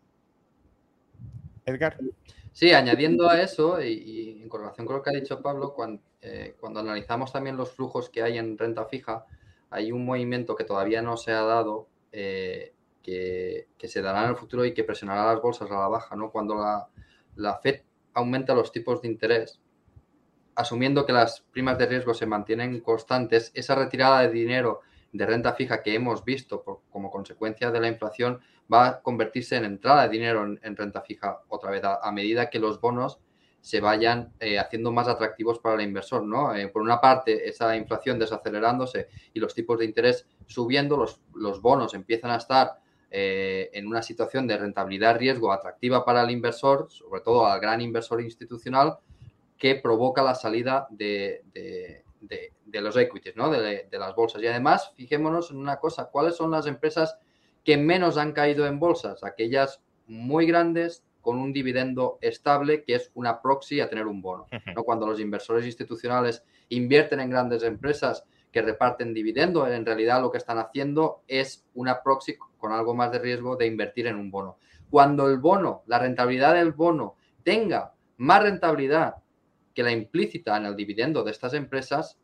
[1.65, 1.97] Edgar.
[2.57, 5.77] Sí, añadiendo a eso y, en correlación con lo que ha dicho Pablo,
[6.23, 9.27] eh, cuando, analizamos también los flujos que hay en renta fija,
[9.69, 14.37] hay un movimiento que todavía no se ha dado, eh, que, se dará en el
[14.37, 16.31] futuro y que presionará las bolsas a la baja, ¿no?
[16.31, 16.89] Cuando la,
[17.35, 17.83] la Fed
[18.15, 19.61] aumenta los tipos de interés,
[20.55, 24.81] asumiendo que las primas de riesgo se mantienen constantes, esa retirada de dinero
[25.13, 28.41] de renta fija que hemos visto como consecuencia de la inflación
[28.73, 32.59] va a convertirse en entrada de dinero en, renta fija otra vez a, medida que
[32.59, 33.19] los bonos
[33.61, 36.55] se vayan eh, haciendo más atractivos para el inversor, ¿no?
[36.55, 41.61] Eh, por una parte, esa inflación desacelerándose y los tipos de interés subiendo, los, los
[41.61, 42.79] bonos empiezan a estar
[43.19, 47.81] eh, en una situación de rentabilidad riesgo atractiva para el inversor, sobre todo al gran
[47.81, 48.99] inversor institucional,
[49.57, 51.45] que provoca la salida de,
[52.73, 53.51] los equities, ¿no?
[53.51, 54.43] de, las bolsas.
[54.43, 57.17] Y además, fijémonos en una cosa, ¿cuáles son las empresas
[57.67, 59.25] que menos han caído en bolsas?
[59.25, 64.47] Aquellas muy grandes con un dividendo estable, que es una proxy a tener un bono.
[64.75, 64.85] ¿no?
[64.85, 70.39] Cuando los inversores institucionales invierten en grandes empresas que reparten dividendo, en realidad lo que
[70.39, 74.59] están haciendo es una proxy con algo más de riesgo de invertir en un bono.
[74.89, 79.17] Cuando el bono, la rentabilidad del bono tenga más rentabilidad
[79.75, 82.17] que la implícita en el dividendo de estas empresas,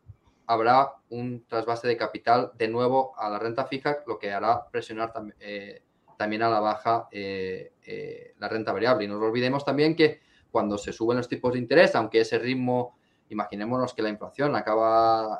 [0.47, 5.13] habrá un trasvase de capital de nuevo a la renta fija, lo que hará presionar
[5.39, 5.83] eh,
[6.17, 9.05] también a la baja eh, eh, la renta variable.
[9.05, 12.97] Y no olvidemos también que cuando se suben los tipos de interés, aunque ese ritmo,
[13.29, 15.39] imaginémonos que la inflación acaba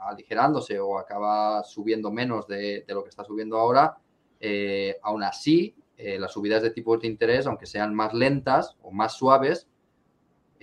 [0.00, 3.96] aligerándose o acaba subiendo menos de, lo que está subiendo ahora,
[5.02, 9.68] aún así las subidas de tipos de interés, aunque sean más lentas o más suaves,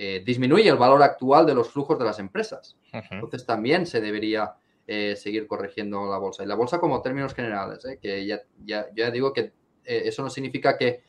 [0.03, 2.75] eh, disminuye el valor actual de los flujos de las empresas.
[2.91, 4.55] Entonces también se debería
[4.87, 6.43] eh, seguir corrigiendo la bolsa.
[6.43, 10.77] Y la bolsa como términos generales, eh, que ya, ya, digo que eso no significa
[10.77, 11.03] que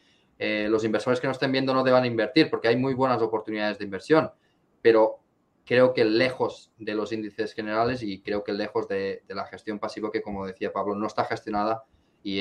[0.69, 3.85] los inversores que no estén viendo no deban invertir, porque hay muy buenas oportunidades de
[3.85, 4.33] inversión,
[4.81, 5.21] pero
[5.65, 10.11] creo que lejos de los índices generales y creo que lejos de, la gestión pasiva
[10.11, 11.85] que, como decía Pablo, no está gestionada
[12.25, 12.41] y,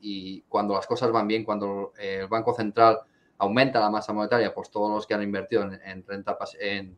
[0.00, 3.00] y cuando las cosas van bien, cuando el Banco Central
[3.42, 6.96] aumenta la masa monetaria, pues todos los que han invertido en, renta en,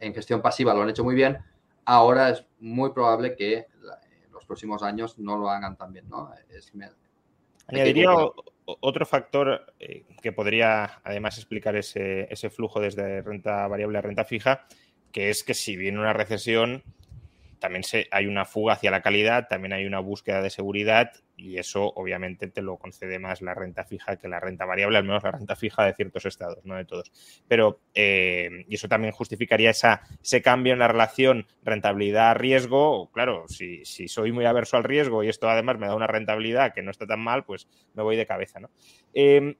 [0.00, 1.38] en, gestión pasiva lo han hecho muy bien.
[1.84, 6.08] Ahora es muy probable que en los próximos años no lo hagan tan bien.
[6.08, 6.32] ¿no?
[7.68, 8.10] Añadiría
[8.64, 14.24] otro factor eh, que podría además explicar ese, ese flujo desde renta variable a renta
[14.24, 14.66] fija,
[15.12, 16.82] que es que si viene una recesión,
[17.60, 21.58] también se, hay una fuga hacia la calidad, también hay una búsqueda de seguridad y
[21.58, 25.22] eso obviamente te lo concede más la renta fija que la renta variable, al menos
[25.22, 27.12] la renta fija de ciertos estados, no de todos.
[27.46, 33.10] Pero, eh, y eso también justificaría esa, ese cambio en la relación rentabilidad-riesgo.
[33.12, 36.82] Claro, si, soy muy averso al riesgo y esto además me da una rentabilidad que
[36.82, 38.58] no está tan mal, pues me voy de cabeza.
[38.58, 38.70] ¿no?
[39.14, 39.56] Eh,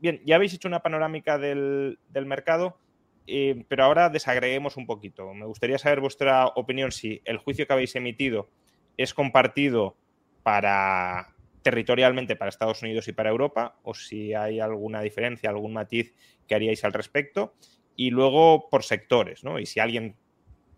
[0.00, 2.78] bien, ya habéis hecho una panorámica del, del mercado.
[3.26, 5.32] Eh, pero ahora desagreguemos un poquito.
[5.32, 8.48] Me gustaría saber vuestra opinión si el juicio que habéis emitido
[8.96, 9.96] es compartido
[10.42, 16.14] para territorialmente para Estados Unidos y para Europa, o si hay alguna diferencia, algún matiz
[16.46, 17.54] que haríais al respecto.
[17.96, 19.58] Y luego por sectores, ¿no?
[19.58, 20.16] Y si alguien,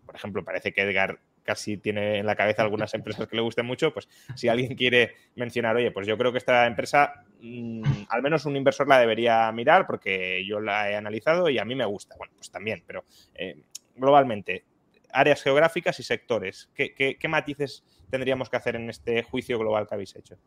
[0.05, 3.65] por ejemplo, parece que Edgar casi tiene en la cabeza algunas empresas que le gusten
[3.65, 8.21] mucho, pues si alguien quiere mencionar, oye, pues yo creo que esta empresa, mm, al
[8.21, 11.85] menos un inversor la debería mirar porque yo la he analizado y a mí me
[11.85, 12.15] gusta.
[12.17, 13.55] Bueno, pues también, pero eh,
[13.95, 14.65] globalmente,
[15.11, 20.15] áreas geográficas y sectores, ¿qué, matices tendríamos que hacer en este juicio global que habéis
[20.15, 20.37] hecho?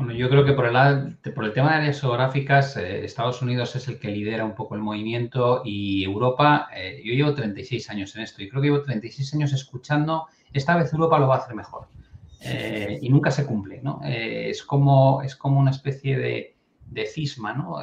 [0.00, 3.76] Bueno, yo creo que por el, por el tema de áreas geográficas, eh, Estados Unidos
[3.76, 8.16] es el que lidera un poco el movimiento y Europa, eh, yo llevo 36 años
[8.16, 11.38] en esto y creo que llevo 36 años escuchando, esta vez Europa lo va a
[11.40, 11.88] hacer mejor.
[12.40, 14.00] Eh, y nunca se cumple, ¿no?
[14.02, 17.76] es, como, es como una especie de, de cisma, ¿no?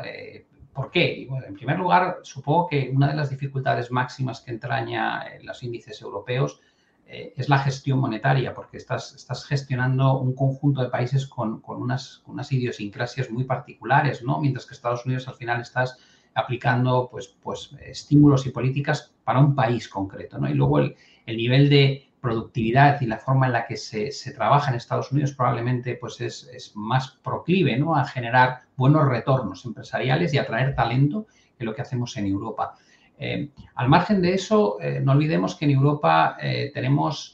[0.74, 1.28] ¿Por qué?
[1.30, 6.02] Bueno, en primer lugar, supongo que una de las dificultades máximas que entraña los índices
[6.02, 6.62] europeos
[7.10, 12.22] eh, es la gestión monetaria, porque estás, estás gestionando un conjunto de países con, unas,
[12.26, 14.42] unas, idiosincrasias muy particulares, ¿no?
[14.42, 15.98] Mientras que Estados Unidos al final estás
[16.34, 20.50] aplicando pues, pues, estímulos y políticas para un país concreto, ¿no?
[20.50, 24.78] Y luego el, nivel de productividad y la forma en la que se, trabaja en
[24.78, 27.96] Estados Unidos probablemente pues es, más proclive ¿no?
[27.96, 32.76] a generar buenos retornos empresariales y atraer talento que lo que hacemos en Europa.
[33.18, 37.34] Eh, al margen de eso, eh, no olvidemos que en Europa eh, tenemos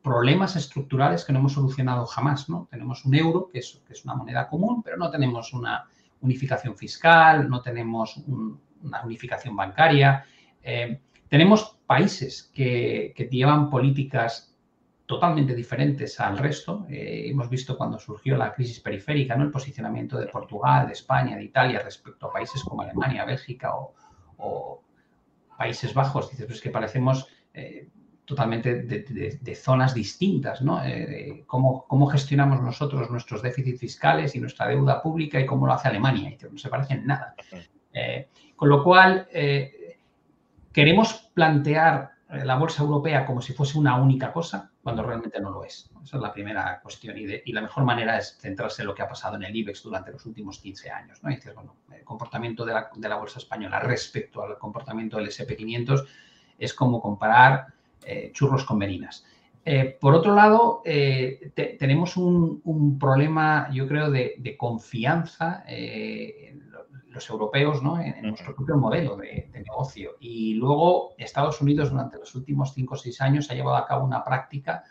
[0.00, 2.48] problemas estructurales que no hemos solucionado jamás.
[2.48, 2.66] ¿no?
[2.70, 5.84] Tenemos un euro, que es, una moneda común, pero no tenemos una
[6.22, 8.16] unificación fiscal, no tenemos
[8.82, 10.24] una unificación bancaria.
[11.28, 14.56] tenemos países que, que, llevan políticas
[15.04, 16.86] totalmente diferentes al resto.
[16.88, 19.44] hemos visto cuando surgió la crisis periférica, ¿no?
[19.44, 24.82] el posicionamiento de Portugal, de España, de Italia respecto a países como Alemania, Bélgica o
[25.58, 27.88] Países Bajos, dices, pues que parecemos eh,
[28.24, 30.80] totalmente de, zonas distintas, ¿no?
[30.84, 35.88] Eh, cómo, gestionamos nosotros nuestros déficits fiscales y nuestra deuda pública y cómo lo hace
[35.88, 37.34] Alemania, y no se parecen nada.
[37.92, 39.26] Eh, con lo cual,
[40.72, 45.64] queremos plantear la bolsa europea como si fuese una única cosa cuando realmente no lo
[45.64, 45.90] es.
[46.02, 49.08] Esa es la primera cuestión y, la mejor manera es centrarse en lo que ha
[49.08, 51.22] pasado en el IBEX durante los últimos 15 años.
[51.22, 51.30] ¿no?
[51.30, 52.74] dices, bueno, el comportamiento de
[53.08, 56.06] la, bolsa española respecto al comportamiento del SP500
[56.58, 57.68] es como comparar
[58.04, 59.24] eh, churros con merinas.
[59.64, 65.64] Eh, por otro lado, tenemos un, problema, yo creo, de, confianza
[67.18, 68.00] los europeos ¿no?
[68.00, 70.12] en, nuestro propio modelo de, negocio.
[70.20, 74.04] Y luego Estados Unidos durante los últimos cinco o seis años ha llevado a cabo
[74.04, 74.84] una práctica,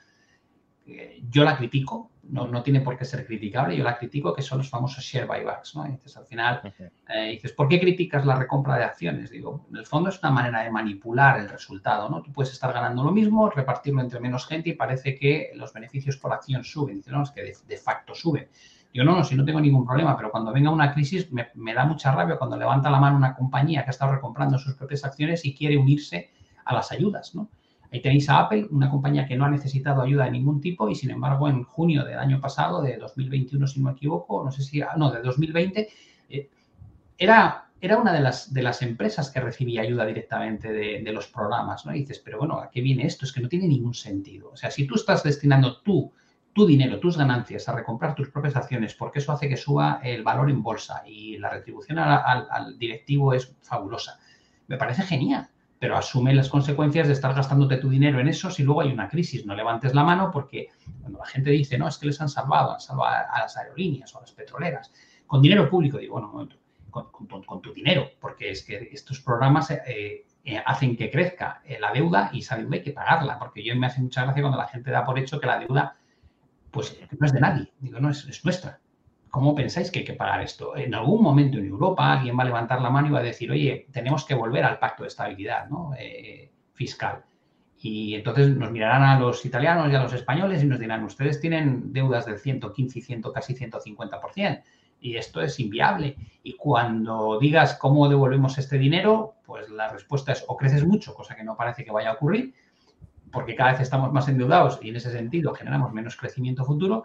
[0.85, 4.41] que yo la critico, no, no, tiene por qué ser criticable, yo la critico, que
[4.41, 5.75] son los famosos share buybacks.
[5.75, 5.85] ¿no?
[5.85, 6.73] dices, al final,
[7.07, 9.31] eh, dices, ¿por qué criticas la recompra de acciones?
[9.31, 12.09] Digo, en el fondo es una manera de manipular el resultado.
[12.09, 12.21] ¿no?
[12.21, 16.17] Tú puedes estar ganando lo mismo, repartirlo entre menos gente y parece que los beneficios
[16.17, 16.97] por acción suben.
[16.97, 18.49] Dices, no, es que de, de facto suben.
[18.93, 21.85] Yo no, no, si no tengo ningún problema, pero cuando venga una crisis me, da
[21.85, 25.45] mucha rabia cuando levanta la mano una compañía que ha estado recomprando sus propias acciones
[25.45, 26.31] y quiere unirse
[26.65, 27.49] a las ayudas, ¿no?
[27.91, 30.95] Ahí tenéis a Apple, una compañía que no ha necesitado ayuda de ningún tipo y
[30.95, 34.63] sin embargo en junio del año pasado, de 2021 si no me equivoco, no sé
[34.63, 35.89] si, no, de 2020,
[36.29, 36.49] eh,
[37.17, 41.85] era, era una de las, de las empresas que recibía ayuda directamente de, los programas,
[41.85, 41.93] ¿no?
[41.93, 43.25] Dices, pero bueno, ¿a qué viene esto?
[43.25, 44.49] Es que no tiene ningún sentido.
[44.51, 46.11] O sea, si tú estás destinando tú
[46.57, 50.23] tu dinero, tus ganancias, a recomprar tus propias acciones, porque eso hace que suba el
[50.23, 54.19] valor en bolsa y la retribución al, directivo es fabulosa.
[54.67, 58.63] Me parece genial, pero asume las consecuencias de estar gastándote tu dinero en eso si
[58.63, 59.45] luego hay una crisis.
[59.45, 62.73] No levantes la mano porque cuando la gente dice, no, es que les han salvado,
[62.73, 64.91] han salvado a las aerolíneas o a las petroleras,
[65.27, 66.49] con dinero público, digo, bueno, un
[67.45, 71.91] con, tu dinero, porque es que estos programas eh, eh, hacen que crezca eh, la
[71.91, 74.67] deuda y esa deuda hay que pagarla, porque yo me hace mucha gracia cuando la
[74.67, 75.97] gente da por hecho que la deuda
[76.71, 78.79] pues no es de nadie, digo, no, es, nuestra.
[79.29, 80.75] ¿Cómo pensáis que hay que pagar esto?
[80.75, 83.51] En algún momento en Europa alguien va a levantar la mano y va a decir,
[83.51, 85.67] oye, tenemos que volver al pacto de estabilidad
[85.99, 87.23] eh, fiscal.
[87.79, 91.39] Y entonces nos mirarán a los italianos y a los españoles y nos dirán, ustedes
[91.39, 94.63] tienen deudas del 115 y 100, casi 150%.
[94.99, 96.15] Y esto es inviable.
[96.41, 101.35] Y cuando digas cómo devolvemos este dinero, pues la respuesta es o creces mucho, cosa
[101.35, 102.53] que no parece que vaya a ocurrir,
[103.31, 107.03] porque cada vez estamos más endeudados y en ese sentido generamos menos crecimiento futuro,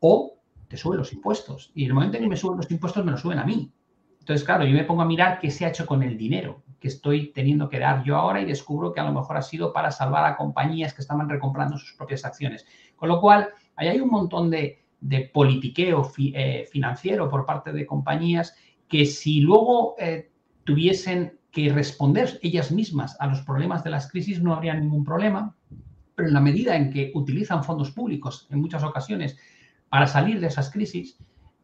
[0.00, 1.72] o te suben los impuestos.
[1.74, 3.72] Y en el momento en que me suben los impuestos, me los suben a mí.
[4.20, 6.88] Entonces, claro, yo me pongo a mirar qué se ha hecho con el dinero que
[6.88, 9.90] estoy teniendo que dar yo ahora y descubro que a lo mejor ha sido para
[9.90, 12.66] salvar a compañías que estaban recomprando sus propias acciones.
[12.96, 14.78] Con lo cual, ahí hay un montón de,
[15.32, 18.54] politiqueo eh, financiero por parte de compañías
[18.88, 20.30] que si luego eh,
[20.64, 25.54] tuviesen que responder ellas mismas a los problemas de las crisis no habría ningún problema,
[26.14, 29.36] pero en la medida en que utilizan fondos públicos en muchas ocasiones
[29.88, 31.18] para salir de esas crisis,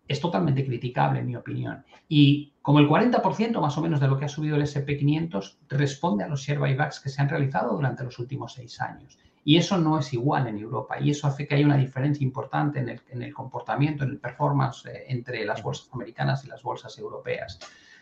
[0.08, 1.84] es totalmente criticable, en mi opinión.
[2.08, 6.24] Y como el 40% más o menos de lo que ha subido el SP500 responde
[6.24, 9.18] a los share buybacks que se han realizado durante los últimos seis años.
[9.44, 11.00] Y eso no es igual en Europa.
[11.00, 14.18] Y eso hace que haya una diferencia importante en el, en el comportamiento, en el
[14.18, 17.60] performance eh, entre las bolsas americanas y las bolsas europeas.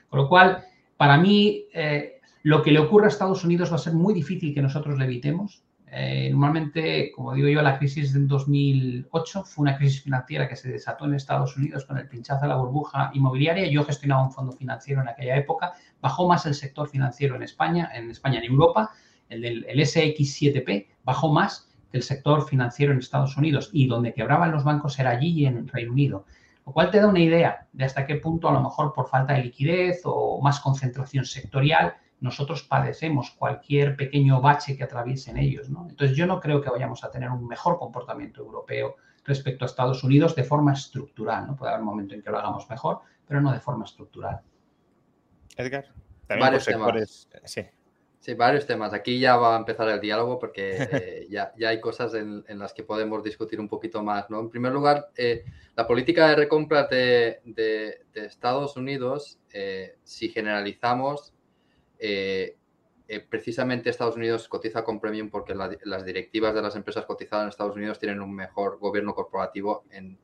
[0.09, 0.64] Con lo cual,
[0.96, 4.54] para mí, eh, lo que le ocurre a Estados Unidos va a ser muy difícil
[4.54, 5.62] que nosotros le evitemos.
[5.96, 10.68] Eh, normalmente, como digo yo, la crisis del 2008 fue una crisis financiera que se
[10.68, 13.68] desató en Estados Unidos con el pinchazo de la burbuja inmobiliaria.
[13.68, 15.74] Yo gestionaba un fondo financiero en aquella época.
[16.00, 18.90] Bajó más el sector financiero en España, en España, en Europa.
[19.28, 24.50] El del SX7P bajó más que el sector financiero en Estados Unidos y donde quebraban
[24.50, 26.26] los bancos era allí y en el Reino Unido.
[26.66, 29.35] Lo cual te da una idea de hasta qué punto, a lo mejor por falta
[29.35, 35.68] de liquidez o más concentración sectorial, nosotros padecemos cualquier pequeño bache que atraviesen ellos.
[35.68, 35.87] ¿no?
[35.88, 40.03] Entonces, yo no creo que vayamos a tener un mejor comportamiento europeo respecto a Estados
[40.05, 41.46] Unidos de forma estructural.
[41.46, 41.57] ¿no?
[41.57, 44.40] Puede haber un momento en que lo hagamos mejor, pero no de forma estructural.
[45.57, 45.85] Edgar,
[46.27, 47.29] también Varios sectores.
[47.44, 47.62] Sí.
[48.24, 48.94] Sí, varios temas.
[48.94, 52.82] Aquí ya va a empezar el diálogo porque eh, ya, hay cosas en, las que
[52.82, 54.30] podemos discutir un poquito más.
[54.30, 54.40] ¿no?
[54.40, 55.44] En primer lugar, eh,
[55.76, 57.42] la política de recompra de,
[58.14, 61.34] Estados Unidos, eh, si generalizamos,
[63.28, 67.76] precisamente Estados Unidos cotiza con premium porque las directivas de las empresas cotizadas en Estados
[67.76, 70.18] Unidos tienen un mejor gobierno corporativo en,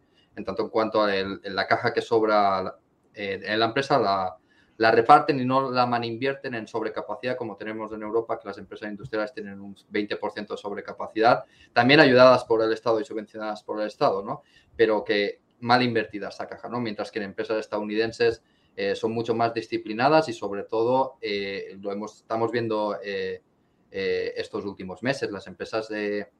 [0.47, 2.79] tanto en cuanto a la caja que sobra
[3.13, 4.40] en la empresa, la
[4.81, 8.89] la reparten y no la maninvierten en sobrecapacidad como tenemos en Europa, que las empresas
[8.89, 13.89] industriales tienen un 20% de sobrecapacidad, también ayudadas por el Estado y subvencionadas por el
[13.89, 14.43] Estado, ¿no?
[14.75, 16.81] Pero que mal invertidas esa caja, ¿no?
[16.81, 18.43] Mientras que en empresas estadounidenses
[18.75, 23.43] eh, son mucho más disciplinadas y sobre todo eh, lo hemos, estamos viendo eh,
[23.91, 25.91] estos últimos meses, las empresas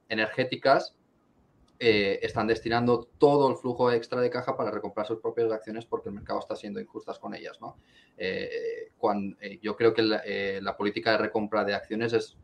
[0.09, 0.95] energéticas
[1.83, 6.09] eh, están destinando todo el flujo extra de caja para recomprar sus propias acciones porque
[6.09, 7.59] el mercado está siendo injustas con ellas.
[7.59, 7.75] ¿no?
[8.19, 12.37] Eh, cuando, eh, yo creo que la, política de recompra de acciones es,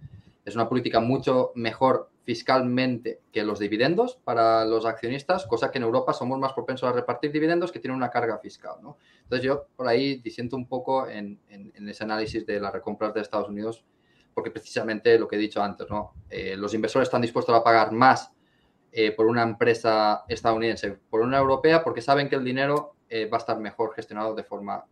[0.44, 5.84] es una política mucho mejor fiscalmente que los dividendos para los accionistas, cosa que en
[5.84, 8.78] Europa somos más propensos a repartir dividendos que tienen una carga fiscal.
[8.82, 8.98] ¿no?
[9.22, 11.40] Entonces yo por ahí disiento un poco en,
[11.88, 13.86] ese análisis de las recompras de Estados Unidos,
[14.34, 16.14] porque precisamente lo que he dicho antes, ¿no?
[16.58, 18.32] Los inversores están dispuestos a pagar más
[19.00, 23.38] eh, por una empresa estadounidense, por una europea, porque saben que el dinero eh, va
[23.38, 24.86] a estar mejor gestionado de forma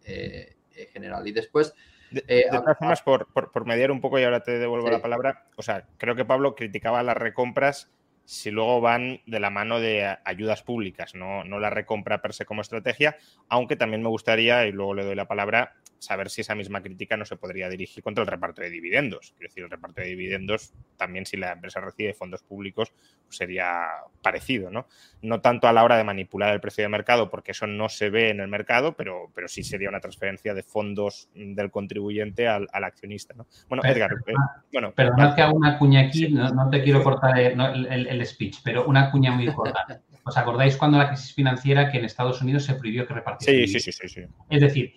[0.93, 1.27] general.
[1.27, 1.73] Y después...
[2.11, 5.45] De, eh, todas formas, por, por, mediar un poco y ahora te devuelvo la palabra,
[5.55, 7.91] o sea, creo que Pablo criticaba las recompras
[8.25, 12.45] si luego van de la mano de ayudas públicas, no, no la recompra per se
[12.45, 13.17] como estrategia,
[13.49, 17.17] aunque también me gustaría, y luego le doy la palabra, saber si esa misma crítica
[17.17, 19.33] no se podría dirigir contra el reparto de dividendos.
[19.33, 22.93] Es decir, el reparto de dividendos también si la empresa recibe fondos públicos
[23.25, 23.87] pues sería
[24.21, 24.87] parecido, ¿no?
[25.21, 28.09] No tanto a la hora de manipular el precio de mercado, porque eso no se
[28.09, 32.67] ve en el mercado, pero, pero sí sería una transferencia de fondos del contribuyente al,
[32.71, 33.47] accionista, ¿no?
[33.67, 34.33] Bueno, Edgar, eh,
[34.71, 34.93] bueno.
[34.93, 39.31] Perdona que hago una cuña aquí, no, te quiero cortar el, speech, pero una cuña
[39.31, 40.01] muy importante.
[40.23, 43.67] ¿Os acordáis cuando la crisis financiera que en Estados Unidos se prohibió que repartiera?
[43.67, 44.91] Sí, sí, sí, sí, Es decir,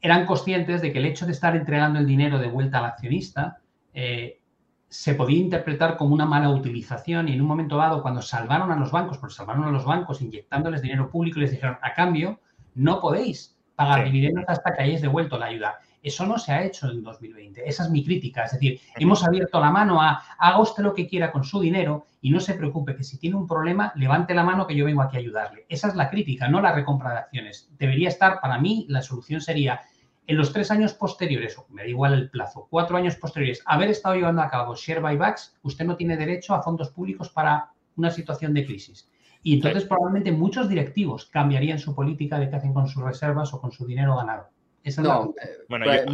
[0.00, 3.58] eran conscientes de que el hecho de estar entregando el dinero de vuelta al accionista
[3.92, 4.40] eh,
[4.88, 8.76] se podía interpretar como una mala utilización y en un momento dado, cuando salvaron a
[8.76, 12.40] los bancos, porque salvaron a los bancos inyectándoles dinero público, les dijeron, a cambio,
[12.74, 15.78] no podéis pagar dividendos hasta que hayáis devuelto la ayuda.
[16.02, 17.68] Eso no se ha hecho en 2020.
[17.68, 18.44] Esa es mi crítica.
[18.44, 22.06] Es decir, hemos abierto la mano a haga usted lo que quiera con su dinero
[22.20, 25.02] y no se preocupe que si tiene un problema, levante la mano que yo vengo
[25.02, 25.66] aquí a ayudarle.
[25.68, 27.68] Esa es la crítica, no la recompra de acciones.
[27.78, 29.80] Debería estar, para mí, la solución sería
[30.26, 33.90] en los tres años posteriores, o me da igual el plazo, cuatro años posteriores, haber
[33.90, 38.10] estado llevando a cabo share buybacks, usted no tiene derecho a fondos públicos para una
[38.10, 39.10] situación de crisis.
[39.42, 43.60] Y entonces probablemente muchos directivos cambiarían su política de qué hacen con sus reservas o
[43.60, 44.50] con su dinero ganado
[44.98, 46.06] no, eh,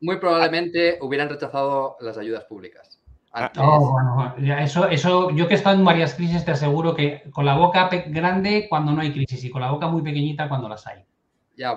[0.00, 3.00] muy, probablemente hubieran rechazado las ayudas públicas.
[3.32, 7.46] Ah, bueno, eso, eso, yo que he estado en varias crisis te aseguro que con
[7.46, 10.86] la boca grande cuando no hay crisis y con la boca muy pequeñita cuando las
[10.86, 11.02] hay.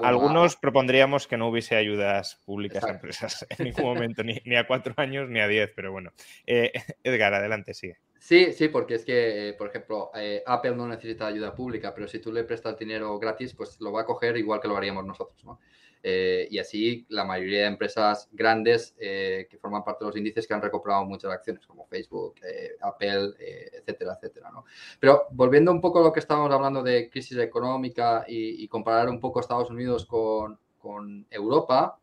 [0.04, 4.94] Algunos propondríamos que no hubiese ayudas públicas a empresas en ningún momento, ni, a cuatro
[4.98, 6.12] años ni a diez, pero bueno.
[6.46, 6.72] Eh,
[7.04, 7.98] Edgar, adelante, sigue.
[8.20, 12.20] Sí, sí, porque es que, por ejemplo, eh, Apple no necesita ayuda pública, pero si
[12.20, 15.44] tú le prestas dinero gratis, pues lo va a coger igual que lo haríamos nosotros,
[15.46, 15.60] ¿no?
[16.08, 20.46] Eh, y así la mayoría de empresas grandes eh, que forman parte de los índices
[20.46, 23.34] que han recuperado muchas acciones, como Facebook, eh, Apple,
[23.74, 24.52] etcétera, etcétera.
[24.52, 24.66] ¿no?
[25.00, 29.20] Pero volviendo un poco a lo que estábamos hablando de crisis económica y, comparar un
[29.20, 31.98] poco Estados Unidos con, con, Europa,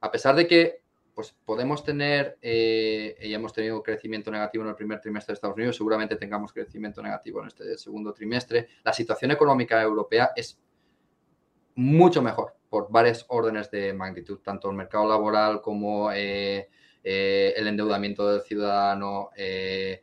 [0.00, 0.82] a pesar de que
[1.12, 5.76] pues, podemos tener, y hemos tenido crecimiento negativo en el primer trimestre de Estados Unidos,
[5.76, 10.56] seguramente tengamos crecimiento negativo en este segundo trimestre, la situación económica europea es
[11.74, 16.70] mucho mejor por varias órdenes de magnitud, tanto el mercado laboral como eh,
[17.02, 19.30] eh, el endeudamiento del ciudadano.
[19.36, 20.00] Eh,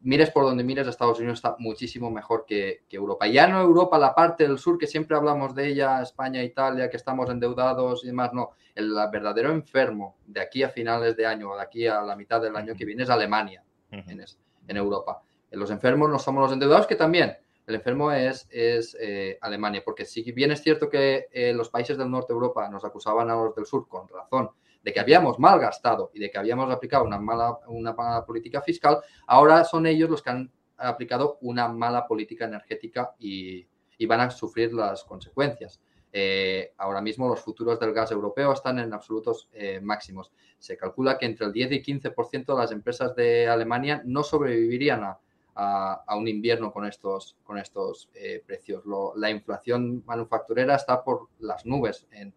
[0.00, 3.26] mires por donde mires, Estados Unidos está muchísimo mejor que, Europa.
[3.28, 6.96] Ya no Europa, la parte del sur, que siempre hablamos de ella, España, Italia, que
[6.96, 8.50] estamos endeudados y demás, no.
[8.74, 12.42] El verdadero enfermo de aquí a finales de año o de aquí a la mitad
[12.42, 14.24] del año que viene es Alemania, en,
[14.66, 15.22] en Europa.
[15.52, 17.36] Los enfermos no somos los endeudados, que también,
[17.66, 21.96] el enfermo es, es eh, Alemania, porque si bien es cierto que eh, los países
[21.96, 24.50] del norte de Europa nos acusaban a los del sur con razón
[24.82, 28.98] de que habíamos malgastado y de que habíamos aplicado una mala, una mala política fiscal,
[29.26, 33.66] ahora son ellos los que han aplicado una mala política energética y,
[34.06, 35.80] van a sufrir las consecuencias.
[36.12, 39.48] Eh, ahora mismo los futuros del gas europeo están en absolutos
[39.80, 40.30] máximos.
[40.58, 45.04] Se calcula que entre el 10 y 15% de las empresas de Alemania no sobrevivirían
[45.04, 45.18] a,
[45.54, 48.82] a, un invierno con estos, con estos eh, precios.
[49.16, 52.34] la inflación manufacturera está por las nubes en,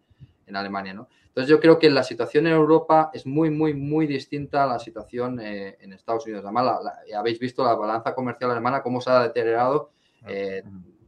[0.54, 0.94] Alemania.
[0.94, 1.08] ¿no?
[1.26, 4.78] Entonces yo creo que la situación en Europa es muy, muy, muy distinta a la
[4.78, 6.42] situación eh, en Estados Unidos.
[6.42, 6.80] Además,
[7.14, 9.90] habéis visto la balanza comercial alemana, cómo se ha deteriorado.
[10.26, 10.62] Eh,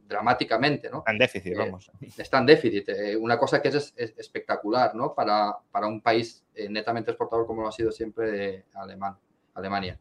[0.07, 0.99] dramáticamente, ¿no?
[0.99, 1.91] Está en déficit, vamos.
[2.17, 2.89] está en déficit.
[3.19, 5.15] una cosa que es, espectacular, ¿no?
[5.15, 9.15] Para, para un país netamente exportador como lo ha sido siempre Alemán,
[9.55, 9.97] Alemania.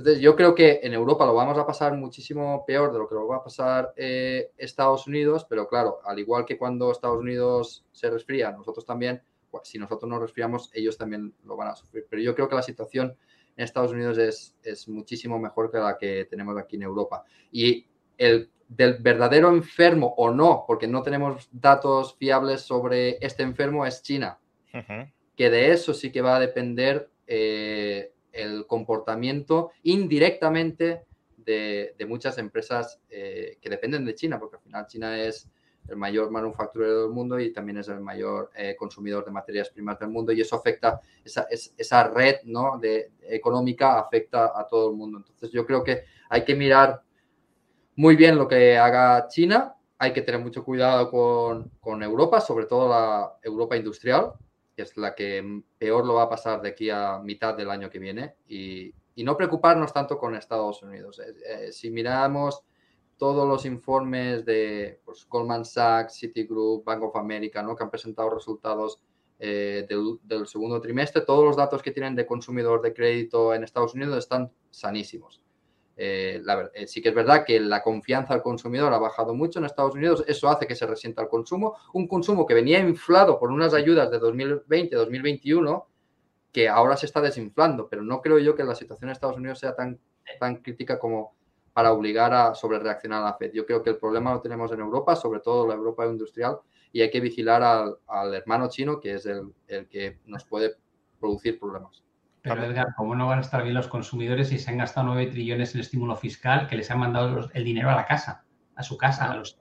[0.00, 3.14] Entonces, yo creo que en Europa lo vamos a pasar muchísimo peor de lo que
[3.14, 7.84] lo va a pasar eh, Estados Unidos, pero claro, al igual que cuando Estados Unidos
[7.92, 9.20] se resfría, nosotros también,
[9.50, 12.06] pues, si nosotros nos resfriamos, ellos también lo van a sufrir.
[12.08, 13.14] Pero yo creo que la situación
[13.58, 17.22] en Estados Unidos es, es muchísimo mejor que la que tenemos aquí en Europa.
[17.52, 17.86] Y
[18.16, 24.02] el del verdadero enfermo o no, porque no tenemos datos fiables sobre este enfermo, es
[24.02, 24.38] China.
[25.36, 31.04] Que de eso sí que va a depender eh, el comportamiento indirectamente
[31.36, 35.48] de, muchas empresas eh, que dependen de China, porque al final China es
[35.88, 39.98] el mayor manufacturero del mundo y también es el mayor eh, consumidor de materias primas
[39.98, 42.80] del mundo y eso afecta, esa, esa red ¿no?
[43.22, 45.18] económica afecta a todo el mundo.
[45.18, 47.02] Entonces yo creo que hay que mirar
[47.96, 52.66] muy bien lo que haga China, hay que tener mucho cuidado con, con Europa, sobre
[52.66, 54.32] todo la Europa industrial,
[54.80, 57.90] que es la que peor lo va a pasar de aquí a mitad del año
[57.90, 61.18] que viene y, no preocuparnos tanto con Estados Unidos.
[61.20, 62.62] Eh, eh, si miramos
[63.18, 67.76] todos los informes de pues, Goldman Sachs, Citigroup, Bank of America, ¿no?
[67.76, 68.98] que han presentado resultados
[69.38, 73.92] eh, del, segundo trimestre, todos los datos que tienen de consumidor de crédito en Estados
[73.92, 75.42] Unidos están sanísimos.
[76.02, 76.42] Eh,
[76.72, 79.94] eh, sí que es verdad que la confianza al consumidor ha bajado mucho en Estados
[79.94, 83.74] Unidos, eso hace que se resienta el consumo, un consumo que venía inflado por unas
[83.74, 85.84] ayudas de 2020-2021
[86.52, 89.58] que ahora se está desinflando, pero no creo yo que la situación en Estados Unidos
[89.58, 90.00] sea tan,
[90.38, 91.34] tan crítica como,
[91.74, 93.52] para obligar a sobre reaccionar a la Fed.
[93.52, 96.60] Yo creo que el problema lo tenemos en Europa, sobre todo la Europa industrial,
[96.92, 99.52] y hay que vigilar al, hermano chino, que es el,
[99.90, 100.76] que nos puede
[101.20, 102.02] producir problemas.
[102.42, 105.26] Pero Edgar, ¿cómo no van a estar bien los consumidores si se han gastado 9
[105.26, 108.44] trillones en estímulo fiscal que les han mandado el dinero a la casa,
[108.76, 109.58] a su casa, a los,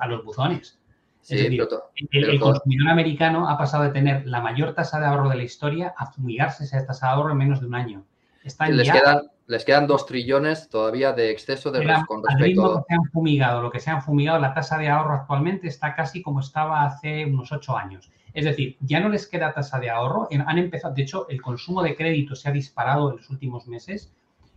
[0.00, 0.80] a los, buzones?
[1.28, 5.94] el, consumidor americano ha pasado de tener la mayor tasa de ahorro de la historia
[5.96, 8.04] a fumigarse esa tasa de ahorro en menos de un año.
[8.42, 12.80] Les, quedan, les quedan dos trillones todavía de exceso de con respecto a...
[12.80, 15.94] que se han fumigado, lo que se han fumigado, la tasa de ahorro actualmente está
[15.94, 18.10] casi como estaba hace unos ocho años.
[18.34, 21.82] Es decir, ya no les queda tasa de ahorro, han empezado, de hecho, el consumo
[21.82, 24.12] de crédito se ha disparado en los últimos meses,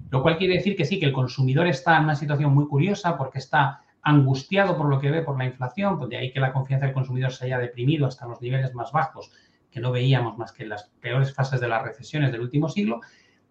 [0.10, 3.18] lo cual quiere decir que sí, que el consumidor está en una situación muy curiosa
[3.18, 6.54] porque está angustiado por lo que ve por la inflación, pues de ahí que la
[6.54, 9.32] confianza del consumidor se haya deprimido hasta los niveles más bajos
[9.72, 13.02] que no veíamos más que en las peores fases de las recesiones del último siglo,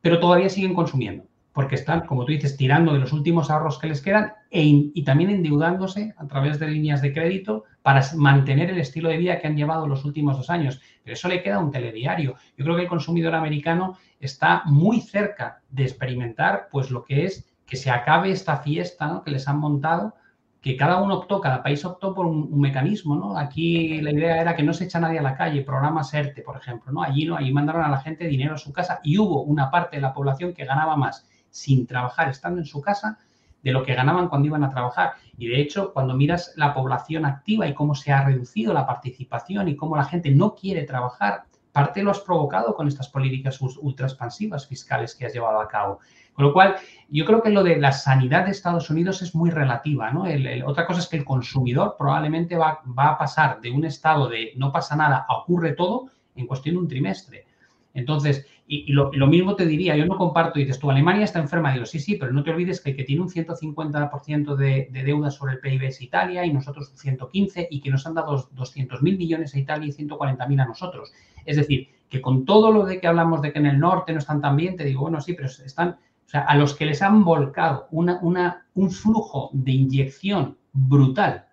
[0.00, 1.24] pero todavía siguen consumiendo,
[1.54, 5.04] porque están, como tú dices, tirando de los últimos ahorros que les quedan e y
[5.04, 9.46] también endeudándose a través de líneas de crédito para mantener el estilo de vida que
[9.46, 10.80] han llevado los últimos dos años.
[11.04, 12.34] Pero eso le queda un telediario.
[12.58, 17.48] Yo creo que el consumidor americano está muy cerca de experimentar pues lo que es
[17.64, 20.14] que se acabe esta fiesta que les han montado
[20.60, 23.38] que cada uno optó, cada país optó por un, mecanismo, ¿no?
[23.38, 26.56] Aquí la idea era que no se echa nadie a la calle, programa SERTE, por
[26.56, 27.02] ejemplo, ¿no?
[27.02, 29.96] Allí no, allí mandaron a la gente dinero a su casa y hubo una parte
[29.96, 33.16] de la población que ganaba más sin trabajar estando en su casa
[33.62, 35.12] de lo que ganaban cuando iban a trabajar.
[35.38, 39.68] Y de hecho, cuando miras la población activa y cómo se ha reducido la participación
[39.68, 44.06] y cómo la gente no quiere trabajar, parte lo has provocado con estas políticas ultra
[44.06, 46.00] expansivas fiscales que has llevado a cabo.
[46.34, 46.76] Con lo cual,
[47.08, 50.24] yo creo que lo de la sanidad de Estados Unidos es muy relativa, ¿no?
[50.66, 54.72] otra cosa es que el consumidor probablemente va, a pasar de un estado de no
[54.72, 57.46] pasa nada ocurre todo en cuestión de un trimestre.
[57.94, 61.86] Entonces, y, lo, mismo te diría, yo no comparto, dices tú, Alemania está enferma, digo,
[61.86, 65.30] sí, sí, pero no te olvides que el que tiene un 150% de, de deuda
[65.30, 69.00] sobre el PIB es Italia y nosotros un 115 y que nos han dado 200.000
[69.00, 71.12] millones a Italia y 140.000 a nosotros.
[71.46, 74.18] Es decir, que con todo lo de que hablamos de que en el norte no
[74.18, 77.00] están tan bien, te digo, bueno, sí, pero están, o sea, a los que les
[77.00, 81.46] han volcado una, una, un flujo de inyección brutal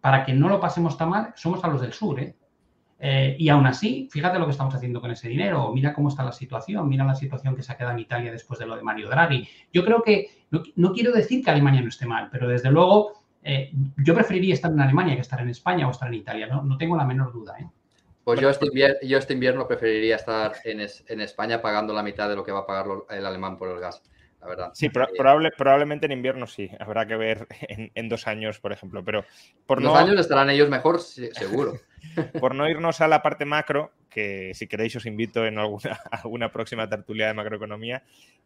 [0.00, 2.20] para que no lo pasemos tan mal, somos a los del sur.
[2.20, 2.34] ¿eh?
[3.04, 6.22] Eh, y aún así, fíjate lo que estamos haciendo con ese dinero, mira cómo está
[6.22, 8.82] la situación, mira la situación que se ha quedado en Italia después de lo de
[8.84, 9.48] Mario Draghi.
[9.72, 10.30] Yo creo que,
[10.76, 14.70] no, quiero decir que Alemania no esté mal, pero desde luego eh, yo preferiría estar
[14.70, 17.32] en Alemania que estar en España o estar en Italia, no, no tengo la menor
[17.32, 17.56] duda.
[17.58, 17.66] ¿eh?
[18.22, 22.28] Pues yo este, invierno, yo este invierno preferiría estar en, en, España pagando la mitad
[22.28, 24.00] de lo que va a pagar el alemán por el gas,
[24.40, 24.70] la verdad.
[24.74, 26.70] Sí, probable, probablemente en invierno sí.
[26.78, 29.04] Habrá que ver en, dos años, por ejemplo.
[29.04, 29.24] Pero
[29.66, 31.72] por en dos años estarán ellos mejor, seguro.
[32.40, 36.88] por no irnos a la parte macro, que si queréis os invito en alguna, próxima
[36.88, 38.02] tertulia de macroeconomía,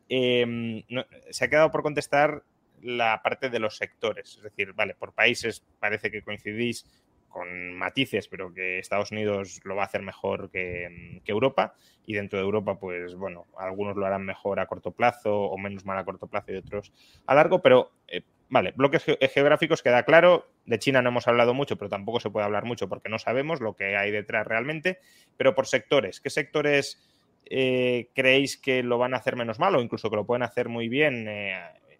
[0.08, 0.82] em,
[1.30, 2.42] se ha quedado por contestar
[2.82, 4.36] la parte de los sectores.
[4.36, 6.84] Es decir, vale, por países parece que coincidís
[7.28, 11.74] con matices, pero que Estados Unidos lo va a hacer mejor que, Europa.
[12.06, 15.84] Y dentro de Europa, pues bueno, algunos lo harán mejor a corto plazo o menos
[15.84, 16.92] mal a corto plazo y otros
[17.26, 17.60] a largo.
[17.60, 20.48] Pero eh, vale, bloques geográficos queda claro.
[20.64, 23.60] De China no hemos hablado mucho, pero tampoco se puede hablar mucho porque no sabemos
[23.60, 24.98] lo que hay detrás realmente.
[25.36, 27.00] Pero por sectores, ¿qué sectores
[27.44, 30.68] eh, creéis que lo van a hacer menos mal o incluso que lo pueden hacer
[30.68, 31.54] muy bien eh,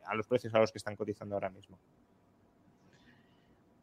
[0.07, 1.79] a los precios a los que están cotizando ahora mismo?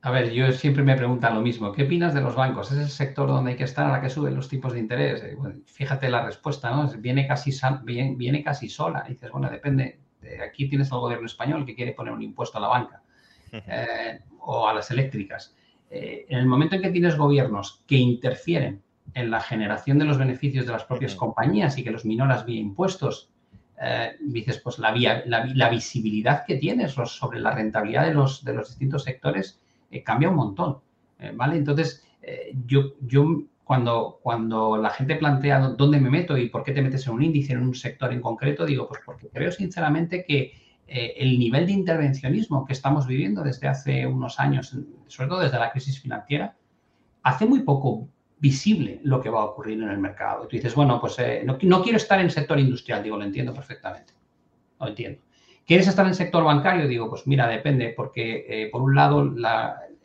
[0.05, 1.71] A ver, yo siempre me preguntan lo mismo.
[1.71, 2.69] ¿Qué opinas de los bancos?
[2.73, 5.23] ¿Es el sector donde hay que estar a la que suben los tipos de interés?
[5.23, 6.91] Eh, fíjate la respuesta, ¿no?
[6.97, 7.51] Viene casi,
[7.83, 9.05] viene, viene casi sola.
[9.07, 10.01] dices, bueno, depende.
[10.45, 13.01] Aquí tienes al gobierno español que quiere poner un impuesto a la banca
[13.51, 15.55] eh, o a las eléctricas.
[15.89, 18.81] Eh, en el momento en que tienes gobiernos que interfieren
[19.13, 22.59] en la generación de los beneficios de las propias compañías y que los minoras vía
[22.59, 23.29] impuestos,
[24.21, 28.69] dices, pues la, vía, la, visibilidad que tienes sobre la rentabilidad de los, de los
[28.69, 29.59] distintos sectores
[29.91, 30.77] eh, cambia un montón.
[31.35, 31.57] ¿vale?
[31.57, 32.01] Entonces,
[32.65, 33.43] yo, yo
[33.73, 37.53] cuando, la gente plantea dónde me meto y por qué te metes en un índice,
[37.53, 40.53] en un sector en concreto, digo, pues porque creo sinceramente que
[40.87, 45.57] eh, el nivel de intervencionismo que estamos viviendo desde hace unos años, sobre todo desde
[45.57, 46.55] la crisis financiera,
[47.23, 48.07] hace muy poco
[48.37, 50.47] visible lo que va a ocurrir en el mercado.
[50.47, 53.53] Tú dices, bueno, pues eh, no, quiero estar en el sector industrial, digo, lo entiendo
[53.53, 54.13] perfectamente,
[54.79, 55.21] lo entiendo.
[55.65, 56.87] ¿Quieres estar en el sector bancario?
[56.87, 59.33] Digo, pues mira, depende, porque eh, por un lado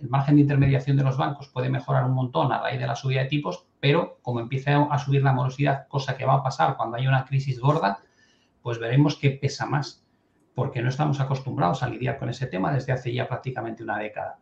[0.01, 2.97] el margen de intermediación de los bancos puede mejorar un montón a raíz de la
[2.97, 6.77] subida de tipos, pero como empiece a subir la morosidad, cosa que va a pasar
[6.77, 8.01] cuando haya una crisis gorda,
[8.63, 10.05] pues veremos qué pesa más
[10.59, 14.39] porque no estamos acostumbrados a lidiar con ese tema desde hace ya prácticamente una década.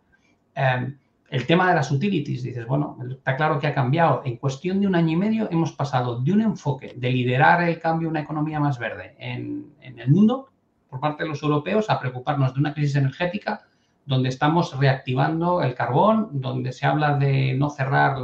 [0.54, 0.96] Em,
[1.28, 4.22] el tema de las utilities, dices, bueno, está claro que ha cambiado.
[4.24, 7.78] En cuestión de un año y medio hemos pasado de un enfoque de liderar el
[7.78, 10.48] cambio a una economía más verde en, el mundo
[10.88, 13.65] por parte de los europeos a preocuparnos de una crisis energética
[14.06, 18.18] donde estamos reactivando el carbón, donde se habla de no cerrar,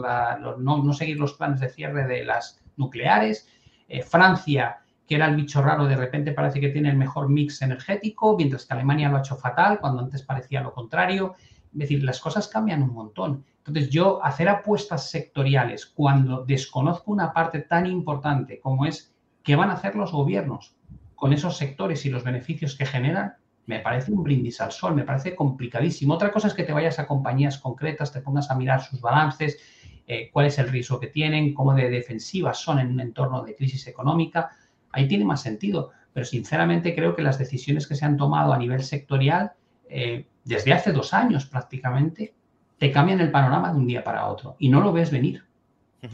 [0.58, 3.48] no, seguir los planes de cierre de las nucleares.
[3.88, 7.60] Eh, Francia que era el bicho raro, de repente parece que tiene el mejor mix
[7.62, 11.34] energético, mientras que Alemania lo ha hecho fatal, cuando antes parecía lo contrario.
[11.72, 13.44] Es decir, las cosas cambian un montón.
[13.58, 19.70] Entonces, yo hacer apuestas sectoriales cuando desconozco una parte tan importante como es qué van
[19.70, 20.76] a hacer los gobiernos
[21.14, 23.34] con esos sectores y los beneficios que generan,
[23.66, 26.14] me parece un brindis al sol, me parece complicadísimo.
[26.14, 29.58] Otra cosa es que te vayas a compañías concretas, te pongas a mirar sus balances,
[30.06, 33.54] eh, cuál es el riesgo que tienen, cómo de defensivas son en un entorno de
[33.54, 34.50] crisis económica
[34.92, 35.90] ahí tiene más sentido.
[36.12, 39.52] Pero sinceramente creo que las decisiones que se han tomado a nivel sectorial,
[39.88, 42.34] eh, desde hace dos años prácticamente,
[42.78, 45.44] te cambian el panorama de un día para otro y no lo ves venir.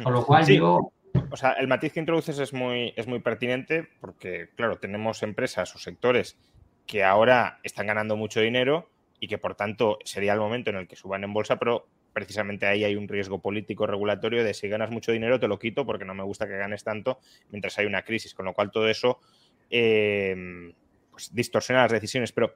[0.03, 0.93] Con lo cual yo...
[1.31, 5.75] O sea, el matiz que introduces es muy, es muy pertinente porque, claro, tenemos empresas
[5.75, 6.39] o sectores
[6.89, 8.89] que ahora están ganando mucho dinero
[9.21, 12.67] y que, por tanto, sería el momento en el que suban en bolsa, pero precisamente
[12.67, 16.07] ahí hay un riesgo político regulatorio de si ganas mucho dinero te lo quito porque
[16.07, 17.19] no me gusta que ganes tanto
[17.51, 19.21] mientras hay una crisis, con lo cual todo eso
[19.69, 20.73] em,
[21.11, 22.55] pues distorsiona las decisiones, pero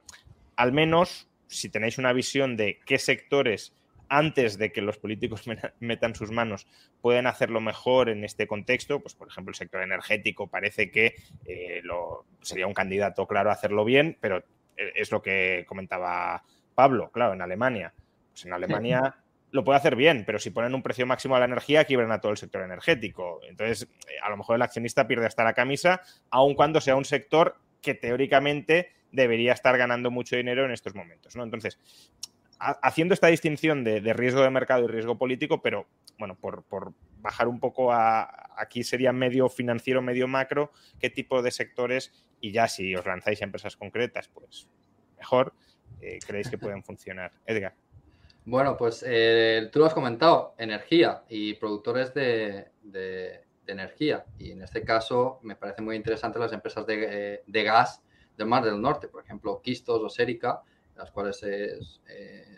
[0.55, 3.73] al menos si tenéis una visión de qué sectores
[4.13, 5.43] antes de que los políticos
[5.79, 6.67] metan sus manos
[7.01, 11.81] pueden hacerlo mejor en este contexto, pues por ejemplo el sector energético parece que eh,
[11.83, 14.37] lo, sería un candidato claro a hacerlo bien, pero
[14.77, 16.43] eh, es lo que comentaba
[16.75, 17.91] Pablo, claro, en Alemania.
[18.31, 19.15] Pues en Alemania
[19.49, 22.21] lo puede hacer bien, pero si ponen un precio máximo a la energía, quiebran a
[22.21, 23.41] todo el sector energético.
[23.49, 27.05] Entonces, eh, a lo mejor el accionista pierde hasta la camisa, aun cuando sea un
[27.05, 31.35] sector que teóricamente debería estar ganando mucho dinero en estos momentos.
[31.35, 31.43] ¿no?
[31.43, 31.79] Entonces,
[32.81, 35.87] haciendo esta distinción de, riesgo de mercado y riesgo político, pero
[36.17, 36.63] bueno, por,
[37.19, 42.51] bajar un poco a aquí sería medio financiero, medio macro, qué tipo de sectores, y
[42.51, 44.69] ya si os lanzáis a empresas concretas, pues
[45.17, 45.53] mejor,
[46.01, 47.31] eh, creéis que pueden funcionar.
[47.45, 47.75] Edgar.
[48.45, 52.71] Bueno, pues eh, tú lo has comentado, energía y productores de,
[53.65, 54.25] energía.
[54.37, 58.03] Y en este caso me parece muy interesante las empresas de, eh, gas
[58.37, 60.61] del Mar del Norte, por ejemplo, Quistos o Serica,
[60.95, 61.79] las cuales eh,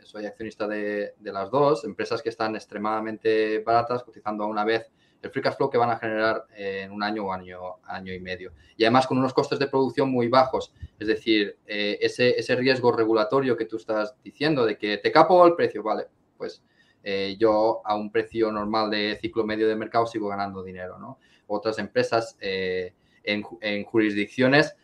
[0.04, 4.92] soy accionista de, de, las dos, empresas que están extremadamente baratas, cotizando a una vez
[5.22, 8.20] el free cash flow que van a generar en un año o año, año y
[8.20, 8.54] medio.
[8.78, 10.72] Y además con unos costes de producción muy bajos.
[11.00, 15.46] Es decir, eh, ese, ese, riesgo regulatorio que tú estás diciendo de que te capo
[15.48, 16.06] el precio, vale,
[16.38, 16.64] pues
[17.04, 21.18] eh, yo a un precio normal de ciclo medio de mercado sigo ganando dinero, ¿no?
[21.48, 24.76] Otras empresas en, en, jurisdicciones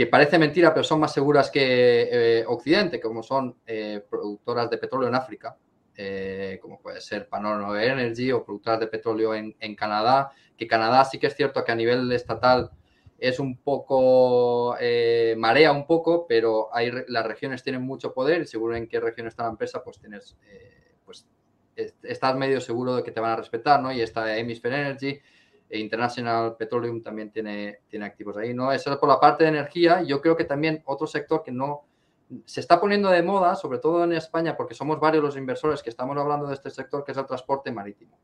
[0.00, 3.56] que parece mentira, pero son más seguras que Occidente, como son
[4.08, 5.58] productoras de petróleo en África,
[6.02, 11.18] eh, como puede ser Panoro Energy o productoras de petróleo en, Canadá, que Canadá sí
[11.18, 12.70] que es cierto que a nivel estatal
[13.18, 18.46] es un poco, eh, marea un poco, pero hay, las regiones tienen mucho poder y
[18.46, 21.28] seguro en qué región está la empresa, pues tienes, eh, pues
[21.76, 23.92] estás medio seguro de que te van a respetar, ¿no?
[23.92, 25.20] Y está Hemisphere Energy,
[25.70, 28.72] International Petroleum también tiene, tiene activos ahí, ¿no?
[28.72, 30.02] Eso es por la parte de energía.
[30.02, 31.84] Yo creo que también otro sector que no,
[32.44, 35.90] se está poniendo de moda, sobre todo en España, porque somos varios los inversores que
[35.90, 38.18] estamos hablando de este sector, que es el transporte marítimo.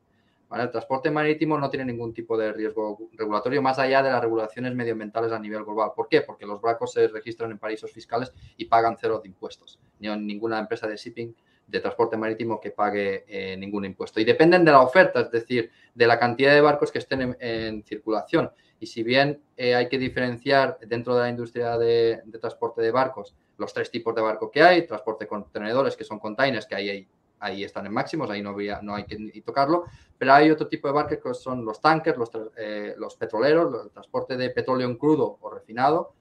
[0.53, 4.75] El transporte marítimo no tiene ningún tipo de riesgo regulatorio más allá de las regulaciones
[4.77, 5.91] medioambientales a nivel global.
[5.95, 6.21] ¿Por qué?
[6.21, 9.81] Porque los barcos se registran en paraísos fiscales y pagan cero de impuestos.
[9.99, 11.35] Ni ninguna empresa de shipping
[11.67, 14.21] de transporte marítimo que pague eh, ningún impuesto.
[14.21, 17.83] Y dependen de la oferta, es decir, de la cantidad de barcos que estén en,
[17.85, 18.51] circulación.
[18.79, 23.35] Y si bien eh, hay que diferenciar dentro de la industria de transporte de barcos
[23.59, 27.09] los tres tipos de barco que hay, transporte con contenedores, que son containers, que ahí,
[27.41, 29.85] ahí, están en máximos, ahí no, no hay que tocarlo,
[30.19, 33.91] pero hay otro tipo de barcos que son los tankers, los, eh, los petroleros, el
[33.91, 36.13] transporte de petróleo crudo o refinado,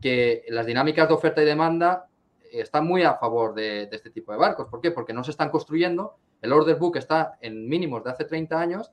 [0.00, 2.08] que las dinámicas de oferta y demanda
[2.52, 4.68] están muy a favor de, este tipo de barcos.
[4.68, 4.90] ¿Por qué?
[4.90, 8.92] Porque no se están construyendo el order book está en mínimos de hace 30 años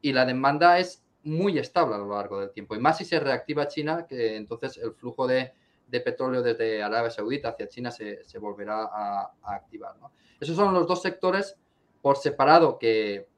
[0.00, 2.74] y la demanda es muy estable a lo largo del tiempo.
[2.74, 5.52] Y más si se reactiva China, que entonces el flujo de,
[5.90, 9.96] petróleo desde Arabia Saudita hacia China se, volverá a, activar.
[10.40, 11.56] Esos son los dos sectores
[12.02, 13.28] por separado que,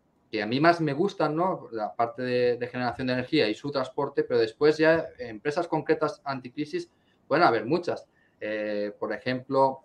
[0.41, 1.69] a mí más me gustan, ¿no?
[1.73, 6.91] La parte de, generación de energía y su transporte, pero después ya empresas concretas anticrisis
[7.27, 8.07] pueden haber muchas.
[8.41, 9.81] Eh, por ejemplo,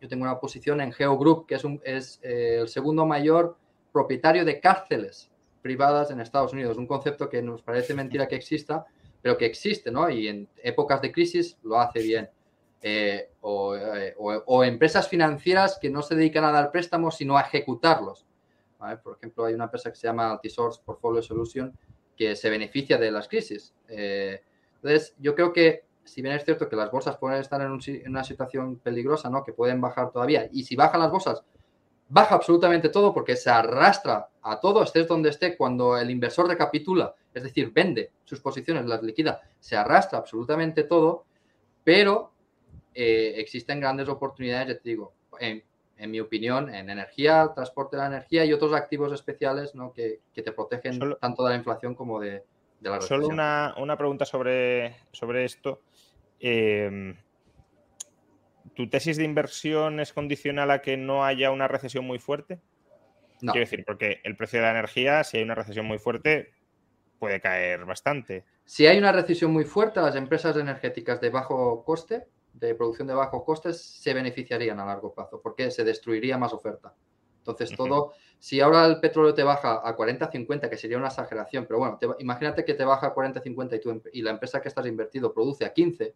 [0.00, 3.56] yo tengo una posición en GeoGroup, que es, un, es eh, el segundo mayor
[3.92, 5.30] propietario de cárceles
[5.62, 6.76] privadas en Estados Unidos.
[6.76, 8.86] Un concepto que nos parece mentira que exista,
[9.20, 10.08] pero que existe, ¿no?
[10.08, 12.30] Y en épocas de crisis lo hace bien.
[12.80, 18.24] Eh, eh, o, empresas financieras que no se dedican a dar préstamos, sino a ejecutarlos.
[19.02, 21.76] Por ejemplo, hay una empresa que se llama Altisource Portfolio Solution
[22.16, 23.74] que se beneficia de las crisis.
[23.88, 24.40] Eh,
[24.76, 28.08] entonces, yo creo que si bien es cierto que las bolsas pueden estar en, en,
[28.10, 29.44] una situación peligrosa, ¿no?
[29.44, 30.48] Que pueden bajar todavía.
[30.52, 31.42] Y si bajan las bolsas,
[32.08, 37.14] baja absolutamente todo porque se arrastra a todo, estés donde esté, cuando el inversor recapitula,
[37.34, 41.24] es decir, vende sus posiciones, las liquida, se arrastra absolutamente todo,
[41.84, 42.32] pero
[42.94, 45.62] eh, existen grandes oportunidades, ya te digo, en,
[46.10, 49.92] mi opinión, en energía, transporte de la energía y otros activos especiales ¿no?
[49.92, 52.44] que, te protegen tanto de la inflación como de,
[52.80, 53.00] la.
[53.00, 55.82] Solo una, pregunta sobre, sobre esto.
[56.40, 57.14] Eh,
[58.74, 62.60] ¿Tu tesis de inversión es condicional a que no haya una recesión muy fuerte?
[63.40, 63.52] No.
[63.52, 66.52] Quiero decir, porque el precio de la energía, si hay una recesión muy fuerte,
[67.18, 68.44] puede caer bastante.
[68.64, 73.14] Si hay una recesión muy fuerte, las empresas energéticas de bajo coste, de producción de
[73.14, 76.94] bajos costes, se beneficiarían a largo plazo, porque se destruiría más oferta.
[77.52, 81.66] Entonces, todo, si ahora el petróleo te baja a 40, 50, que sería una exageración,
[81.66, 84.68] pero bueno, imagínate que te baja a 40, 50 y, tú, y la empresa que
[84.68, 86.14] estás invertido produce a 15,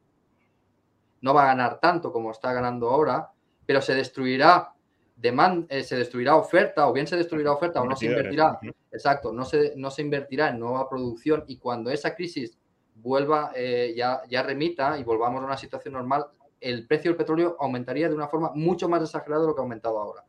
[1.23, 3.31] no va a ganar tanto como está ganando ahora,
[3.65, 4.73] pero se destruirá
[5.17, 8.59] demand, eh, se destruirá oferta, o bien se destruirá oferta o no se invertirá,
[8.91, 12.59] exacto, no se, no se invertirá en nueva producción y cuando esa crisis
[12.95, 16.27] vuelva, eh, ya, ya remita y volvamos a una situación normal,
[16.61, 19.65] el precio del petróleo aumentaría de una forma mucho más exagerada de lo que ha
[19.65, 20.25] aumentado ahora.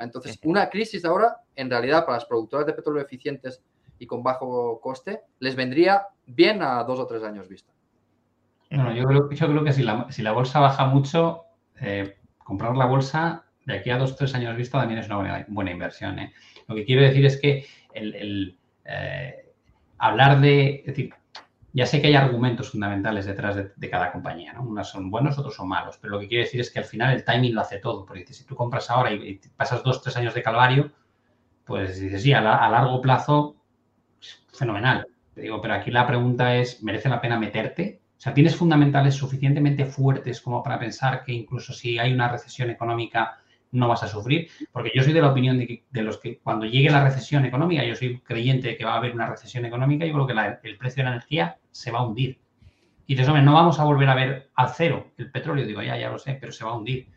[0.00, 3.62] Entonces, una crisis ahora, en realidad, para las productoras de petróleo eficientes
[3.98, 7.72] y con bajo coste, les vendría bien a dos o tres años vista.
[8.70, 11.44] Bueno, yo creo, yo creo que si la, si la bolsa baja mucho,
[11.80, 15.44] eh, comprar la bolsa de aquí a dos o tres años vista también es una
[15.48, 16.18] buena, inversión.
[16.18, 16.32] ¿eh?
[16.66, 19.52] Lo que quiero decir es que el, eh,
[19.98, 21.14] hablar de, es decir,
[21.78, 24.64] ya sé que hay argumentos fundamentales detrás de, cada compañía, ¿no?
[24.64, 27.14] Unos son buenos, otros son malos, pero lo que quiero decir es que al final
[27.14, 30.34] el timing lo hace todo, porque si tú compras ahora y, pasas dos, tres años
[30.34, 30.90] de calvario,
[31.64, 33.54] pues dices, sí, a, largo plazo,
[34.52, 35.06] fenomenal.
[35.32, 38.00] Te digo, pero aquí la pregunta es, ¿merece la pena meterte?
[38.16, 42.70] O sea, tienes fundamentales suficientemente fuertes como para pensar que incluso si hay una recesión
[42.70, 43.38] económica
[43.72, 46.38] no vas a sufrir, porque yo soy de la opinión de, que, de los que
[46.38, 49.64] cuando llegue la recesión económica, yo soy creyente de que va a haber una recesión
[49.64, 52.38] económica, yo creo que el precio de la energía se va a hundir.
[53.06, 55.66] Y dices, hombre, no vamos a volver a ver al cero el petróleo.
[55.66, 57.08] Digo, ya, ya lo sé, pero se va a hundir.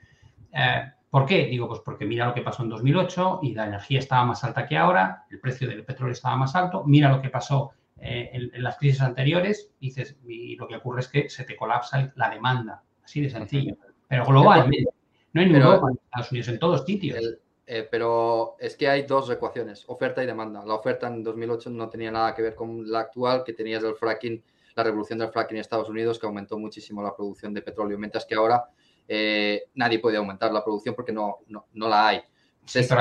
[0.54, 1.48] Eh, ¿Por qué?
[1.48, 4.66] Digo, pues porque mira lo que pasó en 2008 y la energía estaba más alta
[4.66, 8.64] que ahora, el precio del petróleo estaba más alto, mira lo que pasó eh, en,
[8.64, 12.82] las crisis anteriores, dices, y lo que ocurre es que se te colapsa la demanda,
[13.04, 13.76] así de sencillo.
[14.08, 14.90] Pero globalmente,
[15.34, 17.20] no en Europa, en Estados Unidos, en todos sitios.
[17.66, 20.66] Eh, pero es que hay dos ecuaciones, oferta y demanda.
[20.66, 23.96] La oferta en 2008 no tenía nada que ver con la actual, que tenías el
[23.96, 24.44] fracking,
[24.76, 28.26] la revolución del fracking en Estados Unidos, que aumentó muchísimo la producción de petróleo, mientras
[28.26, 28.66] que ahora
[29.08, 32.22] eh, nadie puede aumentar la producción porque no, no, la hay.
[32.74, 32.92] es,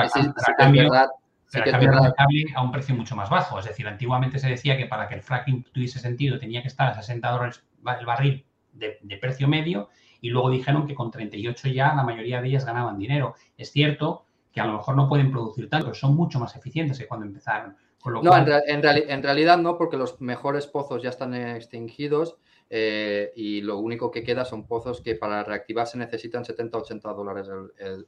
[2.55, 3.59] a un precio mucho más bajo.
[3.59, 6.87] Es decir, antiguamente se decía que para que el fracking tuviese sentido tenía que estar
[6.87, 7.61] a 60 dólares
[7.99, 9.89] el barril de, precio medio
[10.21, 13.35] y luego dijeron que con 38 ya la mayoría de ellas ganaban dinero.
[13.57, 16.97] Es cierto que a lo mejor no pueden producir tanto, pero son mucho más eficientes
[16.97, 17.75] que cuando empezaron.
[18.05, 22.37] no, en, realidad no, porque los mejores pozos ya están extinguidos
[22.69, 27.49] eh, y lo único que queda son pozos que para reactivarse necesitan 70-80 dólares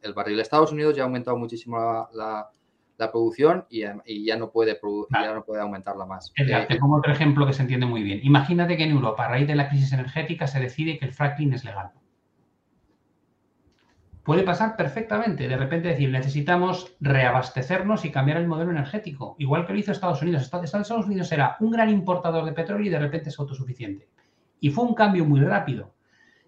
[0.02, 0.40] el, barril.
[0.40, 2.50] Estados Unidos ya ha aumentado muchísimo la la
[3.12, 4.80] producción y, ya, no puede
[5.12, 6.32] ya no puede aumentarla más.
[6.36, 8.20] Eh, te pongo otro ejemplo que se entiende muy bien.
[8.24, 11.54] Imagínate que en Europa, a raíz de la crisis energética, se decide que el fracking
[11.54, 11.92] es legal.
[14.24, 15.48] Puede pasar perfectamente.
[15.48, 19.36] De repente decir, necesitamos reabastecernos y cambiar el modelo energético.
[19.38, 20.44] Igual que lo hizo Estados Unidos.
[20.44, 24.08] Estados Unidos era un gran importador de petróleo y de repente es autosuficiente.
[24.62, 25.94] Y fue un cambio muy rápido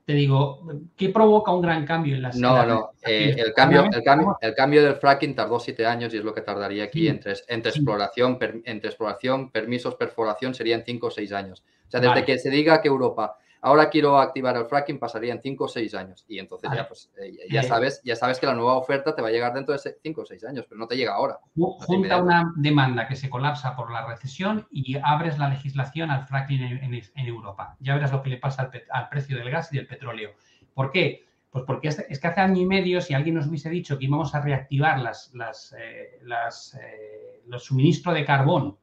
[0.06, 0.62] te digo,
[0.96, 4.54] ¿qué provoca un gran cambio en las No, no, eh, el, cambio, el, cambio, el
[4.54, 8.38] cambio del fracking tardó siete años y es lo que tardaría aquí entre, entre, exploración,
[8.66, 11.64] entre exploración, permisos, perforación serían cinco o seis años.
[11.88, 15.42] O sea, desde que se diga que Europa ahora quiero activar el fracking, pasaría en
[15.42, 16.24] 5 o 6 años.
[16.28, 19.28] Y entonces ya, pues, eh, ya, sabes, ya sabes que la nueva oferta te va
[19.28, 21.40] a llegar dentro de 5 o 6 años, pero no te llega ahora.
[21.86, 26.62] Junta una demanda que se colapsa por la recesión y abres la legislación al fracking
[26.64, 27.76] en, en- en Europa.
[27.80, 30.32] Ya verás lo que le pasa al, al precio del gas y del petróleo.
[30.74, 31.26] ¿Por qué?
[31.52, 34.06] Pues porque es, es que hace año y medio, si alguien nos hubiese dicho que
[34.06, 38.78] íbamos a reactivar las, las, eh, las, eh, los suministros de carbón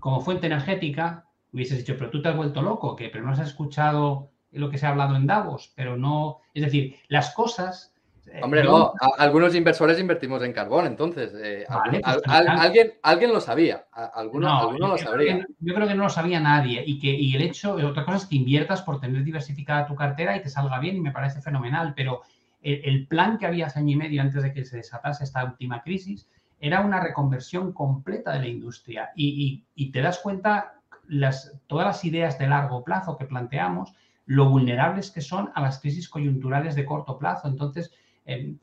[0.00, 1.25] como fuente energética,
[1.56, 4.78] hubieses dicho, pero tú te has vuelto loco, que pero no has escuchado lo que
[4.78, 7.92] se ha hablado en Davos, pero no, es decir, las cosas...
[8.26, 12.04] eh, Hombre, yo- no, a- algunos inversores invertimos en carbón, entonces eh, Vale, algún- pues
[12.04, 12.66] al- al- fenomenal.
[12.66, 15.38] alguien, alguien lo sabía, a- alguno, No, alguno lo yo creo sabría.
[15.38, 18.18] que- yo creo que no lo sabía nadie y que y el hecho, otra cosa
[18.18, 21.40] es que inviertas por tener diversificada tu cartera y te salga bien y me parece
[21.40, 22.22] fenomenal, pero
[22.62, 25.44] el, el plan que había hace año y medio antes de que se desatase esta
[25.44, 26.28] última crisis
[26.58, 30.75] era una reconversión completa de la industria y, y- y te das cuenta
[31.08, 33.94] las, todas las ideas de largo plazo que planteamos,
[34.26, 37.48] lo vulnerables que son a las crisis coyunturales de corto plazo.
[37.48, 37.92] Entonces,
[38.24, 38.58] em,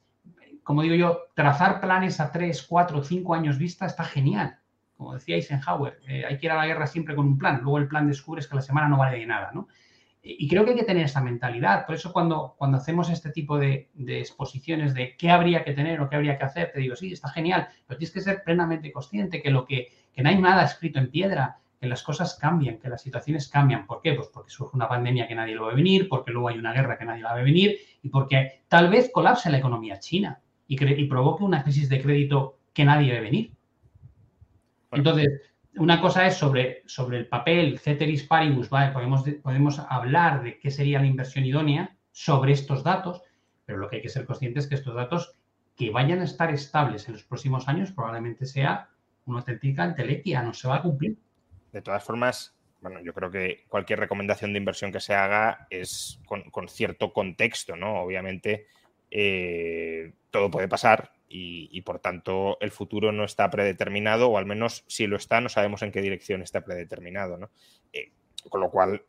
[0.62, 4.58] como digo yo, trazar planes a tres, cuatro, cinco años vista está genial.
[4.98, 7.62] Como decía Eisenhower, eh, hay que ir a la guerra siempre con un plan.
[7.62, 9.68] Luego el plan descubres que la semana no vale de nada, ¿no?
[10.22, 11.86] Y y creo que hay que tener esa mentalidad.
[11.86, 16.00] Por eso cuando, cuando hacemos este tipo de, de exposiciones de qué habría que tener
[16.00, 18.92] o qué habría que hacer, te digo, sí, está genial, pero tienes que ser plenamente
[18.94, 22.78] consciente que, lo que, que no hay nada escrito en piedra, que las cosas cambian,
[22.78, 23.86] que las situaciones cambian.
[23.86, 24.14] ¿Por qué?
[24.14, 26.98] Pues porque surge una pandemia que nadie lo ve venir, porque luego hay una guerra
[26.98, 30.78] que nadie la ve venir y porque tal vez colapse la economía china y,
[31.08, 33.52] provoque una crisis de crédito que nadie ve venir.
[34.90, 35.10] Bueno.
[35.10, 35.42] Entonces,
[35.76, 38.94] una cosa es sobre, sobre el papel, ceteris paribus, ¿vale?
[38.94, 43.24] podemos, de- podemos hablar de qué sería la inversión idónea sobre estos datos,
[43.66, 45.36] pero lo que hay que ser consciente es que estos datos
[45.76, 48.88] que vayan a estar estables en los próximos años probablemente sea
[49.26, 51.18] una auténtica entelequia, no se va a cumplir.
[51.74, 56.20] De todas formas, bueno, yo creo que cualquier recomendación de inversión que se haga es
[56.26, 58.02] con, cierto contexto, ¿no?
[58.02, 58.68] Obviamente,
[59.10, 64.46] eh, todo puede pasar y, y, por tanto el futuro no está predeterminado, o al
[64.46, 67.50] menos si lo está, no sabemos en qué dirección está predeterminado, ¿no?
[67.92, 68.12] Eh,
[68.50, 69.04] con lo cual,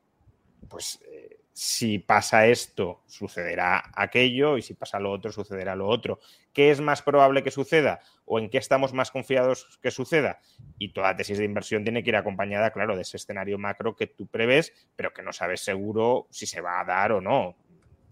[0.68, 6.18] pues eh, si pasa esto, sucederá aquello, y si pasa lo otro, sucederá lo otro.
[6.52, 8.00] ¿Qué es más probable que suceda?
[8.24, 10.40] ¿O en qué estamos más confiados que suceda?
[10.78, 14.08] Y toda tesis de inversión tiene que ir acompañada, claro, de ese escenario macro que
[14.08, 17.56] tú prevés, pero que no sabes seguro si se va a dar o no.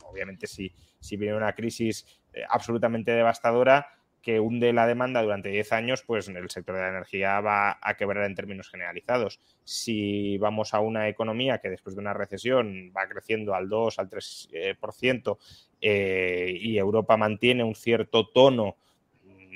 [0.05, 3.89] Obviamente, si, si viene una crisis eh, absolutamente devastadora
[4.23, 7.97] que hunde la demanda durante 10 años, pues el sector de la energía va a
[7.97, 9.41] quebrar en términos generalizados.
[9.65, 14.09] Si vamos a una economía que después de una recesión va creciendo al 2, al
[14.09, 15.39] 3%,
[15.81, 18.77] eh, eh, y Europa mantiene un cierto tono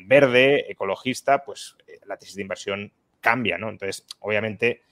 [0.06, 3.70] verde, ecologista, pues eh, la tesis de inversión cambia, ¿no?
[3.70, 4.82] Entonces, obviamente,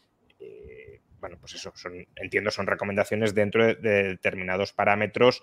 [1.20, 5.43] bueno, pues eso, son, entiendo, son recomendaciones dentro de, de, determinados parámetros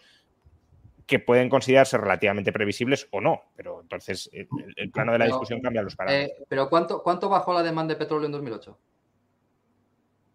[1.12, 4.48] que pueden considerarse relativamente previsibles o no, pero entonces el,
[4.78, 6.40] el plano de la pero, discusión cambia los parámetros.
[6.40, 8.80] Eh, pero ¿cuánto, ¿cuánto bajó la demanda de petróleo en 2008?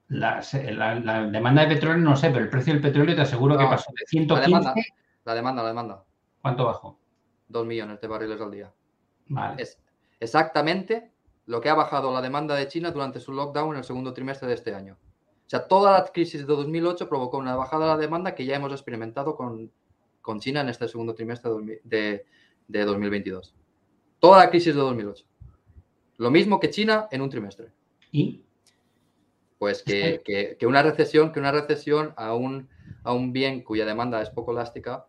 [0.09, 3.55] La, la, la, demanda de petróleo no sé, pero el precio del petróleo te aseguro
[3.55, 4.51] no, que pasó de 115.
[4.51, 4.75] La demanda,
[5.25, 6.05] la demanda, la demanda.
[6.43, 6.99] ¿Cuánto bajó?
[7.49, 8.71] Dos millones de barriles al día.
[9.29, 9.63] Vale.
[9.63, 9.81] Es
[10.21, 11.11] exactamente
[11.47, 14.47] lo que ha bajado la demanda de China durante su lockdown en el segundo trimestre
[14.47, 14.99] de este año.
[15.47, 18.57] O sea, toda la crisis de 2008 provocó una bajada de la demanda que ya
[18.57, 19.71] hemos experimentado con,
[20.27, 21.53] con China en este segundo trimestre
[21.85, 22.27] de,
[22.67, 23.55] de 2022.
[24.19, 25.25] Toda la crisis de 2008.
[26.17, 27.69] Lo mismo que China en un trimestre.
[28.11, 28.43] ¿Y?
[29.57, 32.69] Pues que, que, que una recesión, que una recesión a un,
[33.05, 35.07] a un bien cuya demanda es poco elástica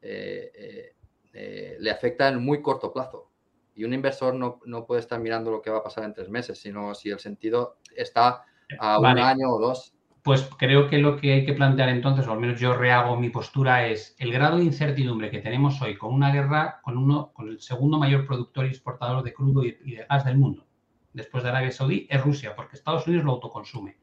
[0.00, 0.94] eh, eh,
[1.34, 3.30] eh, le afecta en muy corto plazo.
[3.74, 6.30] Y un inversor no, no, puede estar mirando lo que va a pasar en tres
[6.30, 8.44] meses, sino si el sentido está
[8.78, 9.20] a vale.
[9.20, 9.93] un año o dos.
[10.24, 13.28] Pues creo que lo que hay que plantear entonces, o al menos yo rehago mi
[13.28, 17.50] postura, es el grado de incertidumbre que tenemos hoy con una guerra, con, uno, con
[17.50, 20.66] el segundo mayor productor y exportador de crudo y, y de gas del mundo,
[21.12, 23.98] después de Arabia Saudí, es Rusia, porque Estados Unidos lo autoconsume.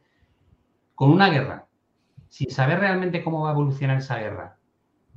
[0.93, 1.67] Con una guerra,
[2.29, 4.59] sin saber realmente cómo va a evolucionar esa guerra,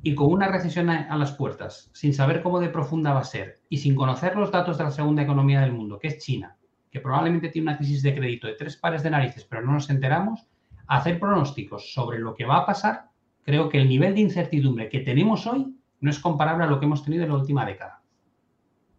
[0.03, 3.61] y con una recesión a las puertas, sin saber cómo de profunda va a ser,
[3.69, 6.57] y sin conocer los datos de la segunda economía del mundo, que es China,
[6.91, 9.91] que probablemente tiene una crisis de crédito de tres pares de narices, pero no nos
[9.91, 10.49] enteramos,
[10.87, 13.11] hacer pronósticos sobre lo que va a pasar,
[13.45, 16.87] creo que el nivel de incertidumbre que tenemos hoy no es comparable a lo que
[16.87, 18.03] hemos tenido en la última década.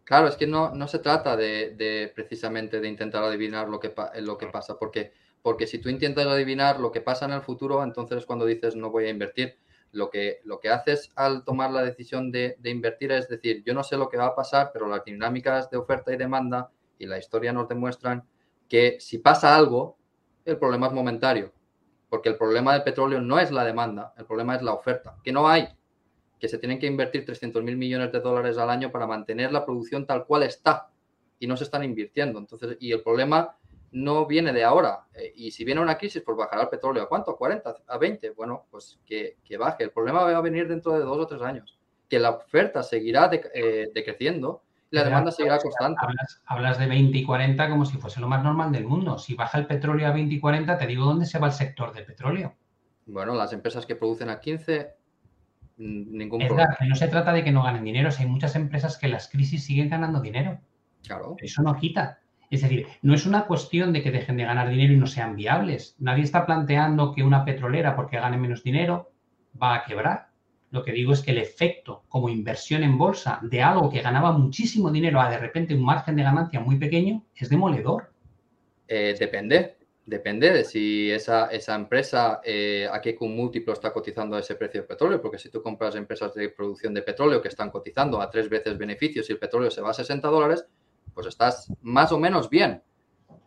[0.04, 3.94] Claro, es que no, no se trata de, de, precisamente de intentar adivinar lo que,
[4.22, 7.84] lo que pasa, porque, porque si tú intentas adivinar lo que pasa en el futuro,
[7.84, 9.58] entonces es cuando dices no voy a invertir.
[9.92, 13.74] Lo que, lo que haces al tomar la decisión de, de invertir es decir, yo
[13.74, 16.70] no sé lo que va a pasar, pero las dinámicas de oferta y demanda
[17.00, 18.26] y la historia nos demuestran
[18.68, 19.98] que si pasa algo,
[20.44, 21.54] el problema es momentario.
[22.10, 25.32] Porque el problema del petróleo no es la demanda, el problema es la oferta, que
[25.32, 25.68] no hay,
[26.40, 29.66] que se tienen que invertir 300 mil millones de dólares al año para mantener la
[29.66, 30.90] producción tal cual está
[31.40, 32.40] y no se están invirtiendo.
[32.40, 33.58] Entonces, y el problema
[33.92, 35.06] no viene de ahora.
[35.14, 37.04] Eh, y si viene una crisis, pues bajará el petróleo.
[37.04, 37.32] ¿A cuánto?
[37.32, 37.76] ¿A 40?
[37.88, 38.32] ¿A 20?
[38.32, 39.84] Bueno, pues que, baje.
[39.84, 41.80] El problema va a venir dentro de dos o tres años.
[42.10, 44.64] Que la oferta seguirá eh, decreciendo
[44.96, 46.02] la demanda seguirá constante.
[46.46, 49.18] Hablas, de 20 y 40 como si fuese lo más normal del mundo.
[49.18, 51.94] Si baja el petróleo a 20 y 40, te digo dónde se va el sector
[51.94, 52.56] del petróleo.
[53.06, 54.96] Bueno, las empresas que producen a 15,
[55.78, 56.76] mm, ningún problema.
[56.88, 58.10] no se trata de que no ganen dinero.
[58.18, 60.60] hay muchas empresas que en las crisis siguen ganando dinero.
[61.04, 61.36] Claro.
[61.40, 62.20] Eso no quita.
[62.50, 65.36] Es decir, no es una cuestión de que dejen de ganar dinero y no sean
[65.36, 65.96] viables.
[66.00, 69.12] Nadie está planteando que una petrolera, porque gane menos dinero,
[69.62, 70.30] va a quebrar.
[70.76, 74.34] Lo que digo es que el efecto como inversión en bolsa de algo que ganaba
[74.34, 78.12] muchísimo dinero a de repente un margen de ganancia muy pequeño es demoledor.
[78.86, 84.56] Eh, depende, depende de si esa, esa empresa eh, a qué múltiplo está cotizando ese
[84.56, 88.20] precio del petróleo, porque si tú compras empresas de producción de petróleo que están cotizando
[88.20, 90.66] a tres veces beneficios y el petróleo se va a 60 dólares,
[91.14, 92.84] pues estás más o menos bien.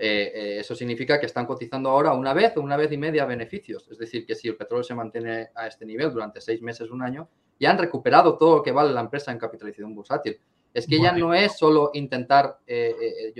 [0.00, 3.24] Eh, eh, eso significa que están cotizando ahora una vez o una vez y media
[3.24, 3.88] beneficios.
[3.90, 7.02] Es decir, que si el petróleo se mantiene a este nivel durante seis meses, un
[7.02, 7.28] año,
[7.58, 10.38] ya han recuperado todo lo que vale la empresa en capitalización bursátil.
[10.72, 13.34] Es que ya no es solo intentar, eh,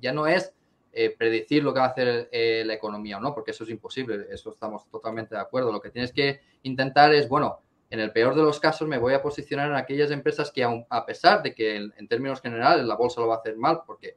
[0.00, 0.52] ya no es
[1.16, 4.50] predecir lo que va a hacer la economía o no, porque eso es imposible, eso
[4.50, 5.70] estamos totalmente de acuerdo.
[5.70, 9.14] Lo que tienes que intentar es, bueno, en el peor de los casos me voy
[9.14, 13.20] a posicionar en aquellas empresas que a pesar de que en, términos generales la bolsa
[13.20, 14.16] lo va a hacer mal, porque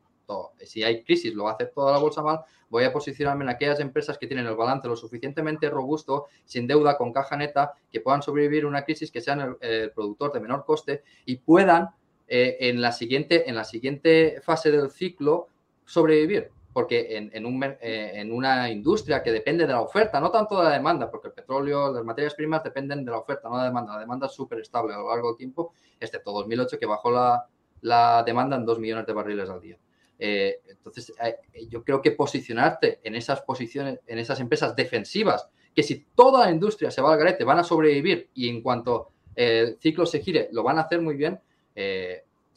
[0.64, 3.50] si hay crisis lo va a hacer toda la bolsa mal, voy a posicionarme en
[3.50, 8.02] aquellas empresas que tienen el balance lo suficientemente robusto, sin deuda, con caja neta, que
[8.02, 11.90] puedan sobrevivir una crisis, que sean el, productor de menor coste y puedan
[12.28, 15.48] eh, en, la siguiente, en la siguiente fase del ciclo
[15.86, 20.72] sobrevivir porque eh, en, una industria que depende de la oferta, no tanto de la
[20.72, 23.94] demanda, porque el petróleo, las materias primas dependen de la oferta, no de la demanda.
[23.94, 28.24] La demanda es súper estable a lo largo del tiempo, excepto 2008 que bajó la,
[28.26, 29.78] demanda en 2 millones de barriles al día.
[30.20, 35.84] Eh, entonces, eh, yo creo que posicionarte en esas posiciones, en esas empresas defensivas, que
[35.84, 39.78] si toda la industria se va al garete, van a sobrevivir y en cuanto el
[39.80, 41.40] ciclo se gire, lo van a hacer muy bien,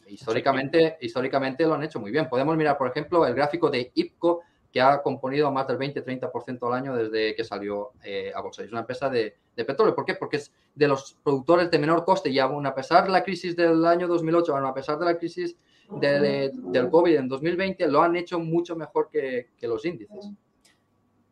[0.09, 2.29] Históricamente, históricamente lo han hecho muy bien.
[2.29, 4.43] Podemos mirar, por ejemplo, el gráfico de IPCO,
[4.73, 8.63] que ha componido más del 20-30% al año desde que salió eh, a bolsa.
[8.63, 9.95] Es una empresa de, petróleo.
[9.95, 10.15] ¿Por qué?
[10.15, 13.57] Porque es de los productores de menor coste y aún a pesar de la crisis
[13.57, 15.57] del año 2008, aún a pesar de la crisis
[15.91, 20.31] del COVID en 2020, lo han hecho mucho mejor que, los índices.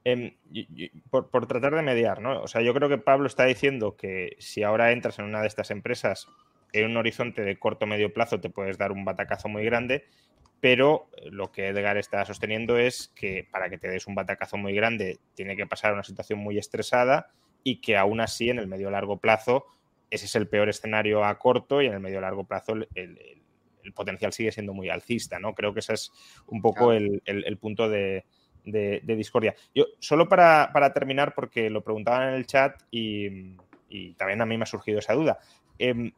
[0.05, 0.35] Em,
[1.11, 2.43] por, por, tratar de mediar, ¿no?
[2.43, 5.47] O sea, yo creo que Pablo está diciendo que si ahora entras en una de
[5.47, 6.29] estas empresas
[6.75, 10.05] en un horizonte de corto medio plazo te puedes dar un batacazo muy grande,
[10.61, 14.75] pero lo que Edgar está sosteniendo es que para que te des un batacazo muy
[14.75, 17.31] grande tiene que pasar una situación muy estresada
[17.63, 19.67] y que aún así en el medio largo plazo
[20.11, 23.43] ese es el peor escenario a corto y en el medio largo plazo el,
[23.93, 25.55] potencial sigue siendo muy alcista, ¿no?
[25.55, 26.13] Creo que ese es
[26.47, 28.25] un poco el, punto de,
[28.65, 29.55] discordia.
[29.75, 33.57] Yo, solo para, terminar, porque lo preguntaban en el chat y,
[34.17, 35.39] también a mí me ha surgido esa duda.
[35.79, 36.13] Em,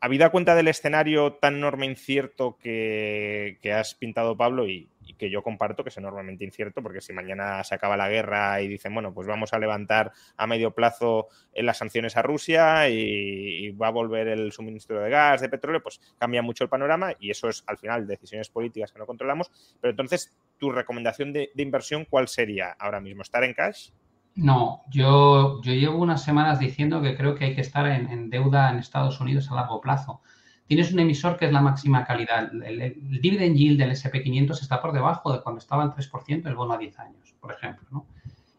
[0.00, 5.82] habida cuenta del escenario tan enorme incierto que, has pintado, Pablo, y, que yo comparto,
[5.82, 9.26] que es enormemente incierto, porque si mañana se acaba la guerra y dicen, bueno, pues
[9.26, 14.50] vamos a levantar a medio plazo las sanciones a Rusia y, va a volver el
[14.52, 18.06] suministro de gas, de petróleo, pues cambia mucho el panorama y eso es al final
[18.06, 19.50] decisiones políticas que no controlamos.
[19.80, 23.22] Pero entonces, tu recomendación de inversión, ¿cuál sería ahora mismo?
[23.22, 23.90] ¿Estar en cash?
[24.38, 28.70] No, yo, yo llevo unas semanas diciendo que creo que hay que estar en, deuda
[28.70, 30.20] en Estados Unidos a largo plazo.
[30.68, 32.52] Tienes un emisor que es la máxima calidad.
[32.62, 36.74] El, dividend yield del SP500 está por debajo de cuando estaba en 3% el bono
[36.74, 37.88] a 10 años, por ejemplo.
[37.90, 38.06] ¿no?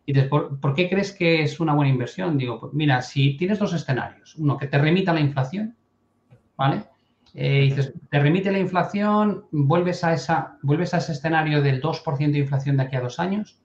[0.07, 2.35] Y después, ¿por qué crees que es una buena inversión?
[2.35, 5.75] Digo, pues mira, si tienes dos escenarios, uno que te remita la inflación,
[6.57, 6.85] ¿vale?
[7.35, 12.31] Eh, dices, te remite la inflación, vuelves a, esa, vuelves a ese escenario del 2%
[12.31, 13.59] de inflación de aquí a dos años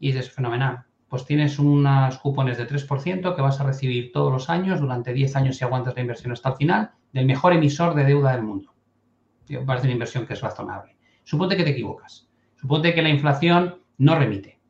[0.00, 0.86] y dices, fenomenal,
[1.16, 5.36] pues tienes unos cupones de 3% que vas a recibir todos los años durante 10
[5.36, 8.74] años si aguantas la inversión hasta el final del mejor emisor de deuda del mundo.
[9.64, 10.94] Parece una inversión que es razonable.
[11.24, 12.28] Suponte que te equivocas.
[12.56, 14.60] Suponte que la inflación no remite.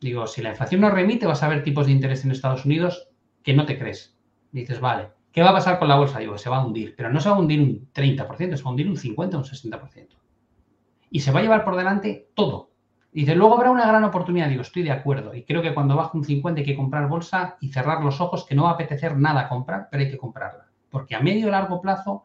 [0.00, 3.08] Digo, si la inflación no remite, vas a ver tipos de interés en Estados Unidos
[3.42, 4.16] que no te crees.
[4.52, 6.20] Dices, vale, ¿qué va a pasar con la bolsa?
[6.20, 6.94] Digo, se va a hundir.
[6.96, 9.40] Pero no se va a hundir un 30%, se va a hundir un 50 o
[9.40, 10.06] un 60%.
[11.10, 12.71] Y se va a llevar por delante todo
[13.12, 14.48] Dice, luego habrá una gran oportunidad.
[14.48, 15.34] Digo, estoy de acuerdo.
[15.34, 18.46] Y creo que cuando baja un 50 hay que comprar bolsa y cerrar los ojos,
[18.46, 20.66] que no va a apetecer nada comprar, pero hay que comprarla.
[20.90, 22.24] Porque a medio y largo plazo,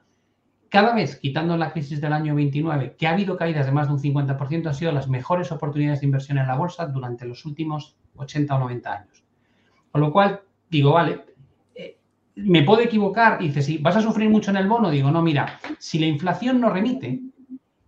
[0.69, 3.93] cada vez, quitando la crisis del año 29, que ha habido caídas de más de
[3.93, 7.97] un 50%, han sido las mejores oportunidades de inversión en la bolsa durante los últimos
[8.15, 9.23] 80 o 90 años.
[9.91, 11.25] Con lo cual, digo, vale,
[11.75, 11.97] eh,
[12.35, 15.21] me puedo equivocar, y dice, si vas a sufrir mucho en el bono, digo, no,
[15.21, 17.21] mira, si la inflación no remite,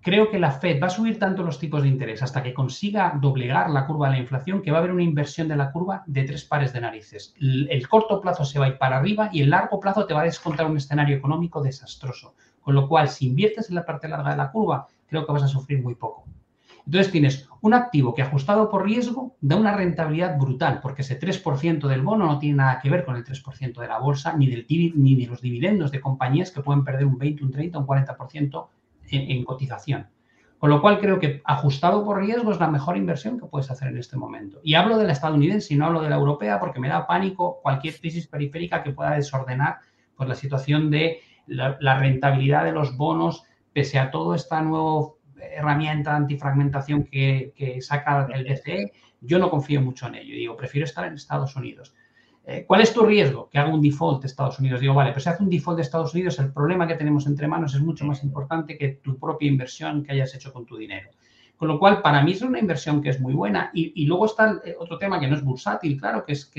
[0.10, 3.14] creo que la Fed va a subir tanto los tipos de interés hasta que consiga
[3.22, 6.02] doblegar la curva de la inflación que va a haber una inversión de la curva
[6.08, 7.36] de tres pares de narices.
[7.40, 10.22] El, corto plazo se va a ir para arriba y el largo plazo te va
[10.22, 12.34] a descontar un escenario económico desastroso.
[12.60, 15.44] Con lo cual, si inviertes en la parte larga de la curva, creo que vas
[15.44, 16.26] a sufrir muy poco.
[16.88, 21.88] Entonces tienes un activo que ajustado por riesgo da una rentabilidad brutal, porque ese 3%
[21.88, 24.66] del bono no tiene nada que ver con el 3% de la bolsa, ni, del,
[24.96, 28.68] ni de los dividendos de compañías que pueden perder un 20, un 30, un 40%
[29.12, 30.08] en, cotización.
[30.58, 33.88] Con lo cual creo que ajustado por riesgo es la mejor inversión que puedes hacer
[33.88, 34.60] en este momento.
[34.64, 37.60] Y hablo de la estadounidense y no hablo de la europea porque me da pánico
[37.62, 39.80] cualquier crisis periférica que pueda desordenar
[40.16, 43.44] pues, la situación de la, rentabilidad de los bonos
[43.74, 48.92] pese a toda esta nueva herramienta antifragmentación que, que saca el DCE.
[49.22, 50.36] Yo no confío mucho en ello.
[50.36, 51.94] Digo, prefiero estar en Estados Unidos.
[52.52, 53.48] Eh, ¿Cuál es tu riesgo?
[53.48, 54.82] Que haga un default de Estados Unidos.
[54.82, 57.48] Digo, vale, pero si hace un default de Estados Unidos, el problema que tenemos entre
[57.48, 61.12] manos es mucho más importante que tu propia inversión que hayas hecho con tu dinero.
[61.58, 63.70] Con lo cual, para mí es una inversión que es muy buena.
[63.72, 66.50] Y, luego está eh, otro tema que no es bursátil, claro, que es,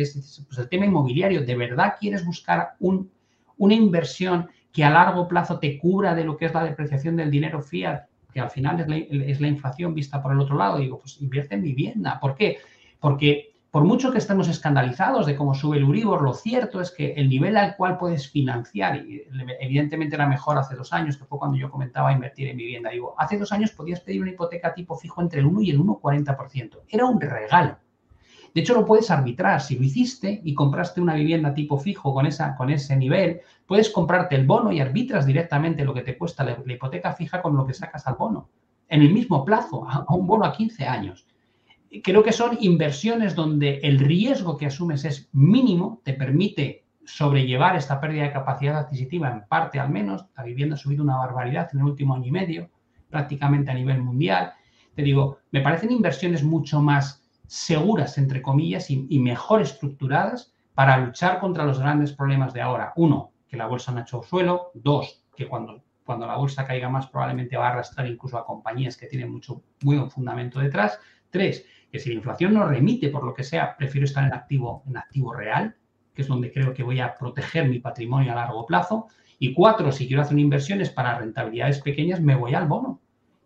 [0.46, 1.44] pues el tema inmobiliario.
[1.44, 3.10] ¿De verdad quieres buscar un,
[3.56, 7.32] una inversión que a largo plazo te cubra de lo que es la depreciación del
[7.32, 10.78] dinero fiat, que al final es la inflación vista por el otro lado?
[10.78, 12.20] Digo, pues invierte en vivienda.
[12.20, 12.58] ¿Por qué?
[13.00, 17.12] Porque por mucho que estemos escandalizados de cómo sube el Uribor, lo cierto es que
[17.12, 19.22] el nivel al cual puedes financiar, y
[19.60, 23.14] evidentemente era mejor hace dos años, que fue cuando yo comentaba invertir en vivienda, digo,
[23.16, 26.80] hace dos años podías pedir una hipoteca tipo fijo entre el 1 y el 1,40%.
[26.88, 27.78] Era un regalo.
[28.52, 29.60] De hecho, lo puedes arbitrar.
[29.60, 33.90] Si lo hiciste y compraste una vivienda tipo fijo con, esa, con ese nivel, puedes
[33.90, 37.64] comprarte el bono y arbitras directamente lo que te cuesta la, hipoteca fija con lo
[37.64, 38.48] que sacas al bono.
[38.88, 41.29] En el mismo plazo, a un bono a 15 años
[42.02, 48.00] creo que son inversiones donde el riesgo que asumes es mínimo, te permite sobrellevar esta
[48.00, 50.26] pérdida de capacidad adquisitiva, en parte al menos.
[50.36, 52.70] La vivienda ha subido una barbaridad en el último año y medio,
[53.08, 54.52] prácticamente a nivel mundial.
[54.94, 61.40] Te digo, me parecen inversiones mucho más seguras, entre comillas, y, mejor estructuradas para luchar
[61.40, 62.92] contra los grandes problemas de ahora.
[62.96, 64.70] Uno, que la bolsa no ha hecho suelo.
[64.74, 68.96] Dos, que cuando, cuando la bolsa caiga más probablemente va a arrastrar incluso a compañías
[68.96, 71.00] que tienen mucho muy buen fundamento detrás.
[71.30, 74.82] Tres, que si la inflación no remite por lo que sea, prefiero estar en activo,
[74.86, 75.76] en activo real,
[76.14, 79.08] que es donde creo que voy a proteger mi patrimonio a largo plazo.
[79.38, 83.00] Y cuatro, si quiero hacer inversiones para rentabilidades pequeñas, me voy al bono.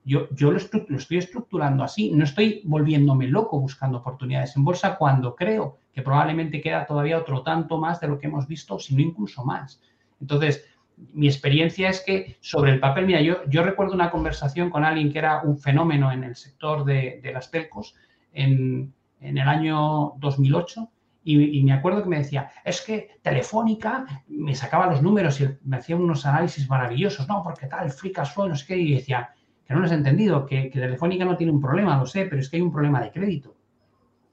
[0.05, 5.34] Yo, yo lo, estoy estructurando así, no estoy volviéndome loco buscando oportunidades en bolsa cuando
[5.34, 9.01] creo que probablemente queda todavía otro tanto más de lo que hemos visto, si no
[9.01, 9.80] incluso más.
[10.20, 10.66] Entonces,
[11.14, 15.11] mi experiencia es que sobre el papel, mira, yo, yo recuerdo una conversación con alguien
[15.11, 17.95] que era un fenómeno en el sector de las telcos,
[18.35, 20.91] en, el año 2008
[21.26, 25.78] y, me acuerdo que me decía, es que Telefónica me sacaba los números y me
[25.78, 29.30] hacía unos análisis maravillosos, no, porque tal, free cash flow, no sé qué, y decía,
[29.66, 32.51] que no lo has entendido, que, Telefónica no tiene un problema, lo sé, pero es
[32.51, 33.57] que hay un problema de crédito,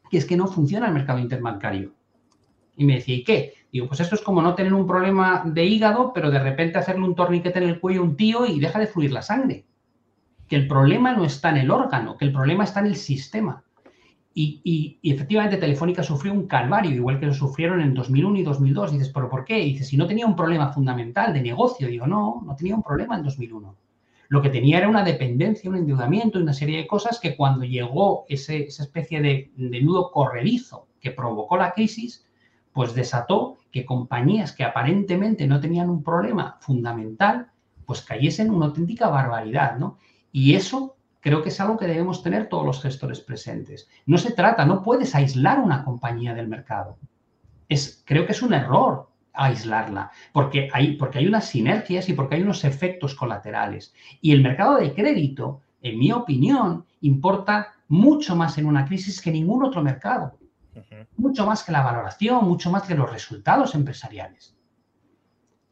[0.09, 1.93] que es que no funciona el mercado interbancario.
[2.75, 3.53] Y me decía, ¿y qué?
[3.71, 7.05] Digo, pues esto es como no tener un problema de hígado, pero de repente hacerle
[7.05, 9.65] un torniquete en el cuello a un tío y deja de fluir la sangre.
[10.47, 13.63] Que el problema no está en el órgano, que el problema está en el sistema.
[14.33, 18.91] Y, efectivamente Telefónica sufrió un calvario, igual que lo sufrieron en 2001 y 2002.
[18.91, 19.59] Y dices, ¿pero por qué?
[19.59, 21.87] Y dices, si no tenía un problema fundamental de negocio.
[21.87, 23.75] Digo, no, no tenía un problema en 2001.
[24.31, 27.65] Lo que tenía era una dependencia, un endeudamiento y una serie de cosas que cuando
[27.65, 32.25] llegó ese, esa especie de, nudo corredizo que provocó la crisis,
[32.71, 37.47] pues desató que compañías que aparentemente no tenían un problema fundamental,
[37.85, 39.97] pues cayesen en una auténtica barbaridad, ¿no?
[40.31, 43.87] Y eso creo que es algo que debemos tener todos los gestores presentes.
[44.05, 46.97] No se trata, no puedes aislar una compañía del mercado.
[47.69, 52.35] Es, creo que es un error aislarla, porque hay, porque hay unas sinergias y porque
[52.35, 53.93] hay unos efectos colaterales.
[54.19, 59.31] Y el mercado de crédito, en mi opinión, importa mucho más en una crisis que
[59.31, 60.37] ningún otro mercado.
[61.17, 64.55] Mucho más que la valoración, mucho más que los resultados empresariales.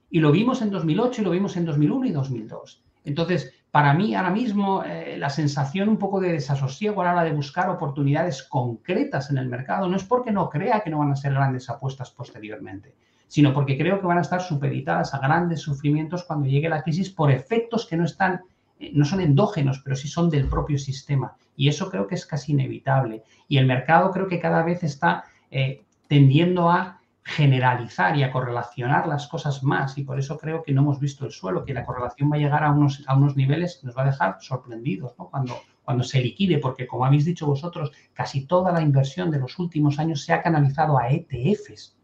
[0.09, 2.83] Y lo vimos en 2008 y lo vimos en 2001 y 2002.
[3.05, 7.23] Entonces, para mí ahora mismo eh, la sensación un poco de desasosiego a la hora
[7.23, 11.11] de buscar oportunidades concretas en el mercado no es porque no crea que no van
[11.11, 12.95] a ser grandes apuestas posteriormente,
[13.27, 17.11] sino porque creo que van a estar supeditadas a grandes sufrimientos cuando llegue la crisis
[17.11, 18.41] por efectos que no están
[18.79, 21.35] eh, no son endógenos, pero sí son del propio sistema.
[21.55, 23.23] Y eso creo que es casi inevitable.
[23.47, 26.98] Y el mercado creo que cada vez está eh, tendiendo a
[27.29, 31.25] generalizar y a correlacionar las cosas más y por eso creo que no hemos visto
[31.25, 33.95] el suelo, que la correlación va a llegar a unos, a unos niveles que nos
[33.95, 38.71] va a dejar sorprendidos cuando, cuando se liquide, porque como habéis dicho vosotros, casi toda
[38.71, 41.95] la inversión de los últimos años se ha canalizado a ETFs.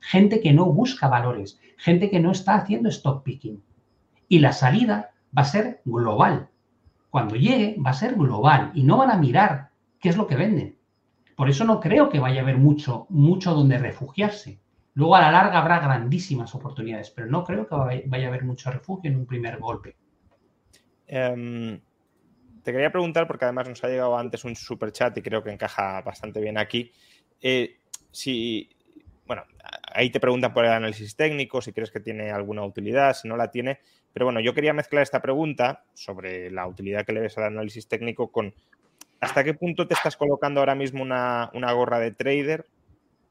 [0.00, 3.62] Gente que no busca valores, gente que no está haciendo stock picking.
[4.28, 6.48] Y la salida va a ser global.
[7.10, 9.70] Cuando llegue va a ser global y no van a mirar
[10.00, 10.77] qué es lo que venden
[11.38, 14.58] por eso no creo que vaya a haber mucho, mucho donde refugiarse.
[14.94, 18.72] Luego a la larga habrá grandísimas oportunidades, pero no creo que vaya a haber mucho
[18.72, 19.94] refugio en un primer golpe.
[21.06, 21.80] Em,
[22.64, 25.52] te quería preguntar, porque además nos ha llegado antes un super chat y creo que
[25.52, 26.90] encaja bastante bien aquí.
[27.40, 27.76] Eh,
[28.10, 28.68] si,
[29.24, 29.44] bueno,
[29.94, 33.36] ahí te preguntan por el análisis técnico, si crees que tiene alguna utilidad, si no
[33.36, 33.78] la tiene.
[34.12, 37.86] Pero bueno, yo quería mezclar esta pregunta sobre la utilidad que le ves al análisis
[37.86, 38.52] técnico con
[39.20, 42.66] ¿Hasta qué punto te estás colocando ahora mismo una, gorra de trader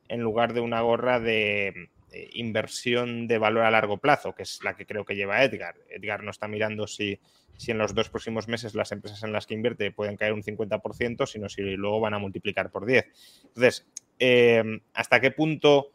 [0.09, 1.89] en lugar de una gorra de,
[2.33, 5.75] inversión de valor a largo plazo, que es la que creo que lleva Edgar?
[5.89, 7.19] Edgar no está mirando si,
[7.57, 10.43] si en los dos próximos meses las empresas en las que invierte pueden caer un
[10.43, 13.05] 50%, sino si luego van a multiplicar por 10.
[13.45, 13.87] Entonces,
[14.19, 15.91] em, ¿hasta qué punto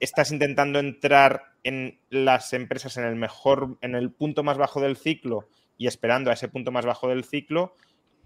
[0.00, 4.96] estás intentando entrar en las empresas en el mejor, en el punto más bajo del
[4.96, 7.74] ciclo y esperando a ese punto más bajo del ciclo?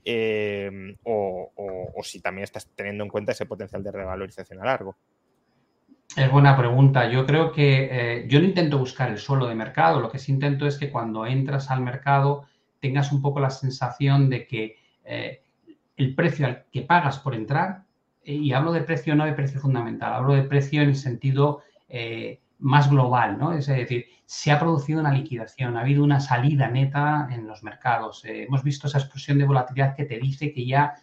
[0.04, 1.52] Em, o,
[2.02, 4.96] si también estás teniendo en cuenta ese potencial de revalorización a largo.
[6.16, 7.08] Es buena pregunta.
[7.08, 10.32] Yo creo que eh, yo no intento buscar el suelo de mercado, lo que sí
[10.32, 12.46] intento es que cuando entras al mercado
[12.80, 15.42] tengas un poco la sensación de que eh,
[15.96, 17.84] el precio al que pagas por entrar,
[18.24, 22.40] y hablo de precio no de precio fundamental, hablo de precio en el sentido eh,
[22.62, 23.52] más global, ¿no?
[23.52, 28.24] Es decir, se ha producido una liquidación, ha habido una salida neta en los mercados.
[28.24, 30.94] Eh, hemos visto esa explosión de volatilidad que te dice que ya,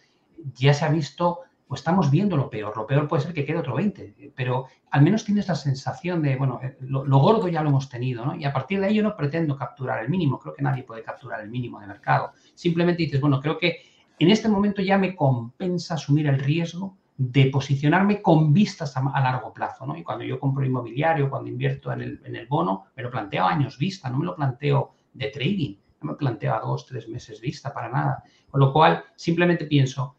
[0.54, 2.76] ya se ha visto o estamos viendo lo peor.
[2.76, 6.36] Lo peor puede ser que quede otro 20, pero al menos tienes la sensación de,
[6.36, 8.34] bueno, eh, lo, gordo ya lo hemos tenido, ¿no?
[8.34, 11.02] Y a partir de ahí yo no pretendo capturar el mínimo, creo que nadie puede
[11.02, 12.32] capturar el mínimo de mercado.
[12.54, 13.82] Simplemente dices, bueno, creo que
[14.18, 19.52] en este momento ya me compensa asumir el riesgo de posicionarme con vistas a, largo
[19.52, 19.84] plazo.
[19.84, 19.94] ¿no?
[19.94, 23.76] Y cuando yo compro inmobiliario, cuando invierto en el, bono, me lo planteo a años
[23.76, 27.74] vista, no me lo planteo de trading, no me planteo a dos, tres meses vista
[27.74, 28.24] para nada.
[28.50, 30.16] Con lo cual, simplemente pienso,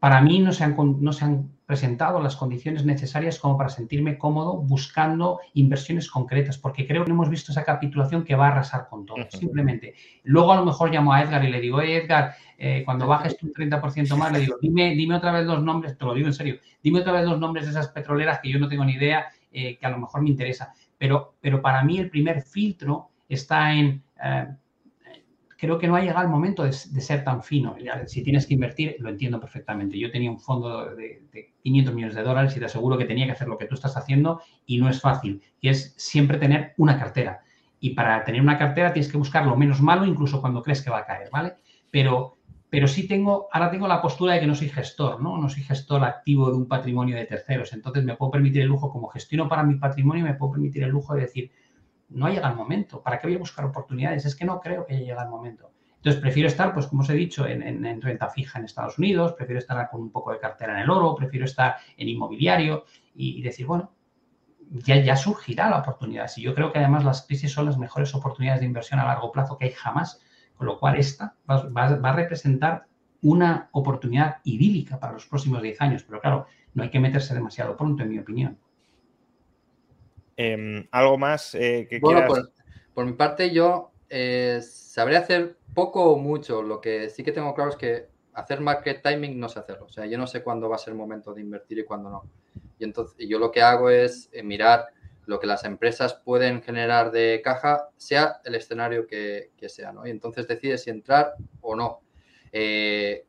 [0.00, 4.16] para mí no se han, no se han presentado las condiciones necesarias como para sentirme
[4.16, 8.52] cómodo buscando inversiones concretas, porque creo que no hemos visto esa capitulación que va a
[8.52, 9.92] arrasar con todo, simplemente.
[10.22, 13.52] Luego a lo mejor llamo a Edgar y le digo, Edgar, eh, cuando bajes un
[13.52, 16.58] 30% más, le digo, dime, dime otra vez los nombres, te lo digo en serio,
[16.82, 19.76] dime otra vez los nombres de esas petroleras que yo no tengo ni idea, eh,
[19.76, 20.72] que a lo mejor me interesa.
[20.96, 24.02] Pero, pero para mí el primer filtro está en...
[24.24, 24.46] Eh,
[25.58, 27.74] creo que no ha llegado el momento de, ser tan fino.
[28.06, 29.98] Si tienes que invertir, lo entiendo perfectamente.
[29.98, 33.32] Yo tenía un fondo de, 500 millones de dólares y te aseguro que tenía que
[33.32, 35.42] hacer lo que tú estás haciendo y no es fácil.
[35.60, 37.40] Y es siempre tener una cartera.
[37.80, 40.90] Y para tener una cartera tienes que buscar lo menos malo, incluso cuando crees que
[40.90, 41.56] va a caer, ¿vale?
[41.90, 42.38] Pero,
[42.70, 45.38] pero sí tengo, ahora tengo la postura de que no soy gestor, ¿no?
[45.38, 47.72] No soy gestor activo de un patrimonio de terceros.
[47.72, 50.90] Entonces me puedo permitir el lujo, como gestiono para mi patrimonio, me puedo permitir el
[50.90, 51.50] lujo de decir,
[52.08, 53.02] no ha llegado el momento.
[53.02, 54.24] ¿Para qué voy a buscar oportunidades?
[54.24, 55.70] Es que no creo que llegado el momento.
[55.96, 59.58] Entonces, prefiero estar, pues como os he dicho, en, renta fija en Estados Unidos, prefiero
[59.58, 63.66] estar con un poco de cartera en el oro, prefiero estar en inmobiliario y, decir,
[63.66, 63.92] bueno,
[64.70, 66.30] ya, ya surgirá la oportunidad.
[66.36, 69.32] Y yo creo que además las crisis son las mejores oportunidades de inversión a largo
[69.32, 70.20] plazo que hay jamás,
[70.54, 72.86] con lo cual esta va, va a representar
[73.22, 76.04] una oportunidad idílica para los próximos 10 años.
[76.04, 78.58] Pero claro, no hay que meterse demasiado pronto, en mi opinión.
[80.40, 82.32] Em, ¿Algo más eh, que bueno,
[82.94, 86.62] Por, mi parte, yo eh, sabré hacer poco o mucho.
[86.62, 89.86] Lo que sí que tengo claro es que hacer market timing no sé hacerlo.
[89.86, 92.08] O sea, yo no sé cuándo va a ser el momento de invertir y cuándo
[92.08, 92.30] no.
[92.78, 94.86] Y entonces yo lo que hago es eh, mirar
[95.26, 100.06] lo que las empresas pueden generar de caja, sea el escenario que, sea, ¿no?
[100.06, 102.00] Y entonces decides si entrar o no.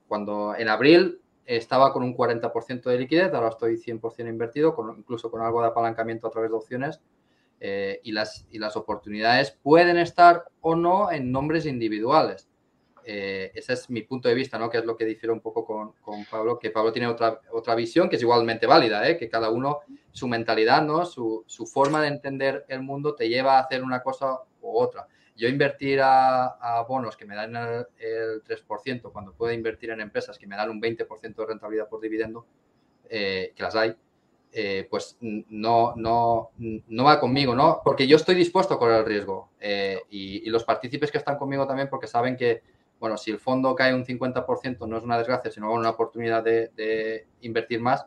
[0.07, 1.22] cuando en abril
[1.57, 6.27] estaba con un 40% de liquidez, ahora estoy 100% invertido, incluso con algo de apalancamiento
[6.27, 7.01] a través de opciones.
[7.61, 12.47] Eh, y, las, y las oportunidades pueden estar o no en nombres individuales.
[13.03, 14.69] Eh, ese es mi punto de vista, ¿no?
[14.69, 17.76] que es lo que difiere un poco con, con Pablo, que Pablo tiene otra, otra
[17.76, 19.17] visión que es igualmente válida, ¿eh?
[19.17, 19.80] que cada uno,
[20.11, 21.05] su mentalidad, ¿no?
[21.05, 25.07] su, su forma de entender el mundo te lleva a hacer una cosa u otra
[25.40, 30.45] yo invertir a, bonos que me dan el, 3% cuando puedo invertir en empresas que
[30.45, 32.45] me dan un 20% de rentabilidad por dividendo,
[33.10, 33.95] eh, que las hay,
[34.52, 37.82] eh, pues no, no, no va conmigo, ¿no?
[37.84, 41.66] Porque yo estoy dispuesto a correr el riesgo eh, y, los partícipes que están conmigo
[41.66, 42.61] también porque saben que,
[42.99, 47.28] bueno, si el fondo cae un 50% no es una desgracia, sino una oportunidad de,
[47.41, 48.06] invertir más,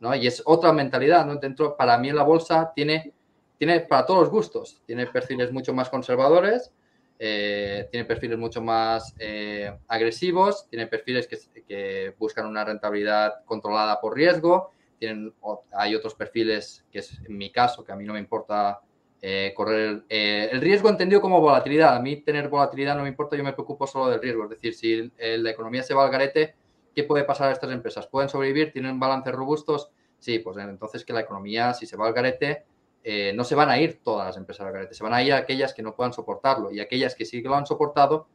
[0.00, 0.14] ¿no?
[0.14, 1.36] Y es otra mentalidad, ¿no?
[1.36, 3.14] Dentro, para mí la bolsa tiene,
[3.58, 6.72] tiene para todos los gustos, tiene perfiles mucho más conservadores,
[7.18, 14.14] eh, tiene perfiles mucho más eh, agresivos, tiene perfiles que, buscan una rentabilidad controlada por
[14.14, 15.34] riesgo, tienen,
[15.72, 18.80] hay otros perfiles, que es en mi caso, que a mí no me importa
[19.20, 21.96] eh, correr el riesgo entendido como volatilidad.
[21.96, 24.44] A mí tener volatilidad no me importa, yo me preocupo solo del riesgo.
[24.44, 26.54] Es decir, si la economía se va al garete,
[26.94, 28.06] ¿qué puede pasar a estas empresas?
[28.06, 28.72] ¿Pueden sobrevivir?
[28.72, 29.90] ¿Tienen balances robustos?
[30.18, 32.64] Sí, pues entonces que la economía, si se va al garete,
[33.08, 35.32] eh, no se van a ir todas las empresas al garete, se van a ir
[35.32, 38.26] aquellas que no puedan soportarlo y aquellas que sí que lo han soportado,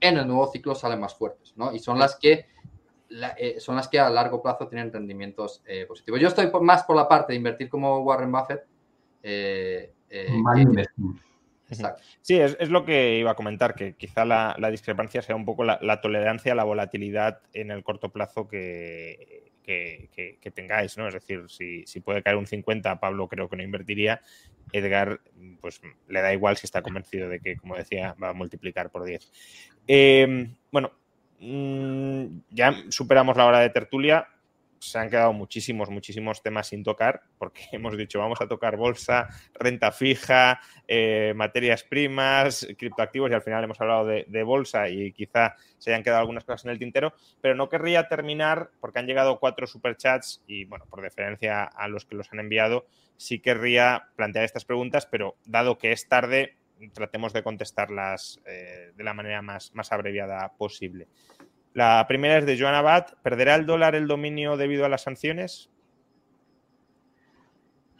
[0.00, 1.72] en el nuevo ciclo salen más fuertes, ¿no?
[1.72, 2.46] Y son las que,
[3.38, 6.20] eh, son las que a largo plazo tienen rendimientos eh, positivos.
[6.20, 8.66] Yo estoy más por la parte de invertir como Warren Buffett.
[12.20, 16.00] Sí, es, lo que iba a comentar, que quizá la, discrepancia sea un poco la,
[16.00, 19.39] tolerancia a la volatilidad en el corto plazo que,
[19.70, 21.06] que, tengáis, ¿no?
[21.06, 24.20] Es decir, si, puede caer un 50, Pablo creo que no invertiría.
[24.72, 25.20] Edgar,
[25.60, 29.04] pues le da igual si está convencido de que, como decía, va a multiplicar por
[29.04, 29.32] 10.
[29.86, 30.92] Em, bueno,
[31.40, 34.28] mm, ya superamos la hora de tertulia
[34.80, 39.28] se han quedado muchísimos, muchísimos temas sin tocar, porque hemos dicho, vamos a tocar bolsa,
[39.54, 45.54] renta fija, eh, materias primas, criptoactivos, y al final hemos hablado de, bolsa y quizá
[45.78, 49.38] se hayan quedado algunas cosas en el tintero, pero no querría terminar, porque han llegado
[49.38, 52.86] cuatro superchats y, bueno, por deferencia a los que los han enviado,
[53.18, 56.56] sí querría plantear estas preguntas, pero dado que es tarde,
[56.94, 61.06] tratemos de contestarlas eh, de la manera más, más abreviada posible.
[61.72, 63.06] La primera es de Joan Abad.
[63.22, 65.70] ¿Perderá el dólar el dominio debido a las sanciones?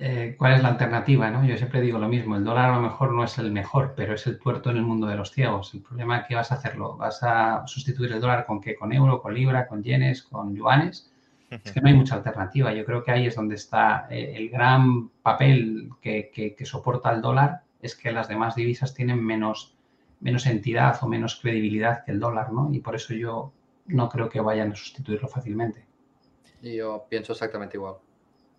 [0.03, 1.31] Eh, ¿Cuál es la alternativa?
[1.31, 1.45] ¿no?
[1.45, 4.15] Yo siempre digo lo mismo, el dólar a lo mejor no es el mejor, pero
[4.15, 5.75] es el tuerto en el mundo de los ciegos.
[5.75, 8.95] El problema es que vas a hacerlo, vas a sustituir el dólar con qué, con
[8.95, 11.13] euro, con libra, con yenes, con yuanes.
[11.51, 12.73] Es que no hay mucha alternativa.
[12.73, 17.21] Yo creo que ahí es donde está eh, el gran papel que, que, soporta el
[17.21, 19.75] dólar, es que las demás divisas tienen menos,
[20.21, 22.73] menos entidad o menos credibilidad que el dólar, ¿no?
[22.73, 23.53] Y por eso yo
[23.91, 25.85] no creo que vayan a sustituirlo fácilmente.
[26.63, 27.97] yo pienso exactamente igual.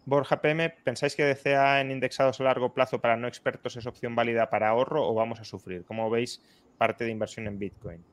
[0.05, 4.15] Borja PM, ¿pensáis que DCA en indexados a largo plazo para no expertos es opción
[4.15, 5.85] válida para ahorro o vamos a sufrir?
[5.85, 6.41] ¿Cómo veis
[6.77, 8.03] parte de inversión en Bitcoin?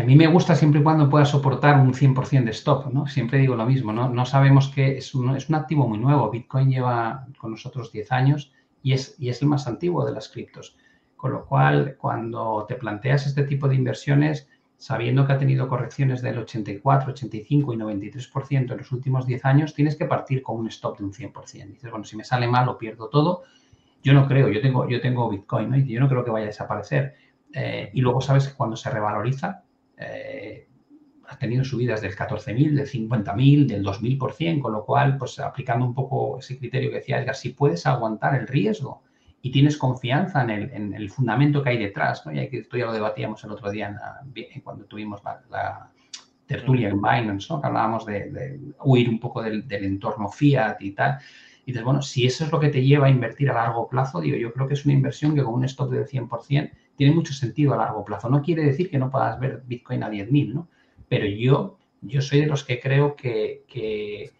[0.00, 3.06] a mí me gusta siempre y cuando pueda soportar un 100% de stop, ¿no?
[3.06, 4.08] Siempre digo lo mismo, ¿no?
[4.08, 6.30] No sabemos que es un, es un activo muy nuevo.
[6.30, 8.52] Bitcoin lleva con nosotros 10 años
[8.82, 10.76] y es, y es el más antiguo de las criptos.
[11.26, 16.22] Con lo cual, cuando te planteas este tipo de inversiones, sabiendo que ha tenido correcciones
[16.22, 20.68] del 84, 85 y 93% en los últimos 10 años, tienes que partir con un
[20.68, 21.66] stop de un 100%.
[21.66, 23.42] Dices, bueno, si me sale mal o pierdo todo.
[24.04, 25.76] Yo no creo, yo tengo, yo tengo Bitcoin, ¿no?
[25.78, 27.16] Yo no creo que vaya a desaparecer.
[27.52, 29.64] Eh, y luego sabes que cuando se revaloriza,
[29.96, 30.68] eh,
[31.26, 35.92] ha tenido subidas del 14.000, del 50.000, del 2.000%, con lo cual, pues aplicando un
[35.92, 39.02] poco ese criterio que decía Edgar, si puedes aguantar el riesgo
[39.46, 42.32] y tienes confianza en el, fundamento que hay detrás, ¿no?
[42.32, 43.96] Y que esto ya lo debatíamos el otro día
[44.64, 45.88] cuando tuvimos la,
[46.46, 47.60] tertulia en Binance, ¿no?
[47.60, 51.18] Que hablábamos de, huir un poco del, entorno fiat y tal.
[51.64, 54.20] Y dices, bueno, si eso es lo que te lleva a invertir a largo plazo,
[54.20, 57.32] digo, yo creo que es una inversión que con un stop del 100% tiene mucho
[57.32, 58.28] sentido a largo plazo.
[58.28, 60.68] No quiere decir que no puedas ver Bitcoin a 10.000, ¿no?
[61.08, 64.32] Pero yo, yo soy de los que creo que, que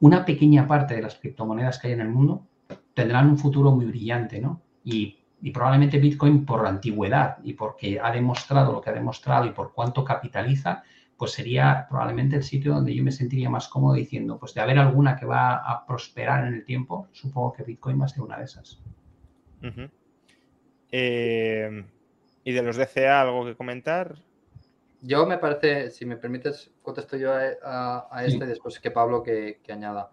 [0.00, 2.46] una pequeña parte de las criptomonedas que hay en el mundo
[2.94, 4.62] tendrán un futuro muy brillante, ¿no?
[4.84, 5.18] Y,
[5.52, 10.04] probablemente Bitcoin por antigüedad y porque ha demostrado lo que ha demostrado y por cuánto
[10.04, 10.84] capitaliza,
[11.16, 14.78] pues sería probablemente el sitio donde yo me sentiría más cómodo diciendo, pues de haber
[14.78, 18.38] alguna que va a prosperar en el tiempo, supongo que Bitcoin va a ser una
[18.38, 18.80] de esas.
[20.92, 21.84] Eh,
[22.44, 24.14] ¿Y de los DCA algo que comentar?
[25.00, 30.12] Yo me parece, si me permites, contesto yo a, este después que Pablo que añada.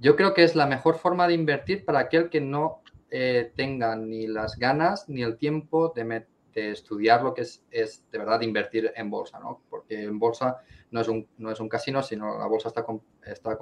[0.00, 3.96] Yo creo que es la mejor forma de invertir para aquel que no eh, tenga
[3.96, 7.62] ni las ganas ni el tiempo de, estudiar lo que es,
[8.10, 9.62] de verdad invertir en bolsa, ¿no?
[9.70, 10.58] Porque en bolsa
[10.90, 12.84] no es un, no es un casino, sino la bolsa está,
[13.24, 13.56] está,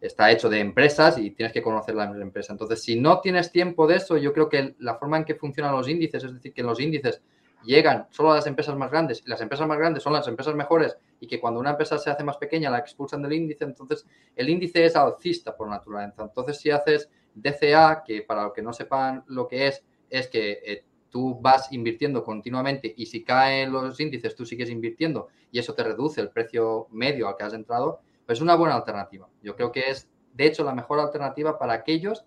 [0.00, 2.52] está hecho de empresas y tienes que conocer la empresa.
[2.52, 5.72] Entonces, si no tienes tiempo de eso, yo creo que la forma en que funcionan
[5.72, 7.22] los índices, es decir, que los índices
[7.64, 10.54] llegan solo a las empresas más grandes y las empresas más grandes son las empresas
[10.54, 14.06] mejores y que cuando una empresa se hace más pequeña la expulsan del índice, entonces
[14.34, 16.22] el índice es alcista por naturaleza.
[16.22, 20.60] Entonces si haces DCA, que para los que no sepan lo que es, es que
[20.64, 25.74] eh, tú vas invirtiendo continuamente y si caen los índices tú sigues invirtiendo y eso
[25.74, 29.28] te reduce el precio medio al que has entrado, pues es una buena alternativa.
[29.42, 32.24] Yo creo que es de hecho la mejor alternativa para aquellos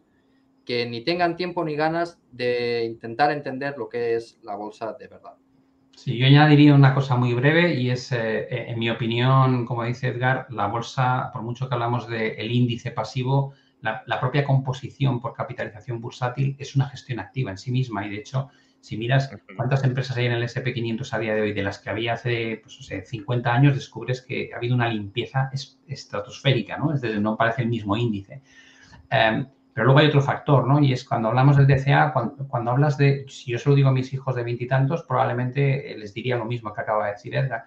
[0.69, 5.07] que ni tengan tiempo ni ganas de intentar entender lo que es la bolsa de
[5.07, 5.33] verdad.
[5.95, 10.09] Sí, yo añadiría una cosa muy breve y es, eh, en mi opinión, como dice
[10.09, 15.99] Edgar, la bolsa, por mucho que hablamos del índice pasivo, la, propia composición por capitalización
[16.01, 20.17] bursátil es una gestión activa en sí misma y de hecho, si miras cuántas empresas
[20.17, 23.51] hay en el SP500 a día de hoy, de las que había hace pues, 50
[23.51, 25.49] años, descubres que ha habido una limpieza
[25.87, 26.93] estratosférica, ¿no?
[26.93, 28.43] Es decir, no parece el mismo índice.
[29.09, 29.47] Em,
[29.79, 30.81] pero luego hay otro factor, ¿no?
[30.81, 33.93] Y es cuando hablamos del DCA, cuando, hablas de, si yo se lo digo a
[33.93, 37.63] mis hijos de veintitantos, probablemente les diría lo mismo que acaba de decir Edgar.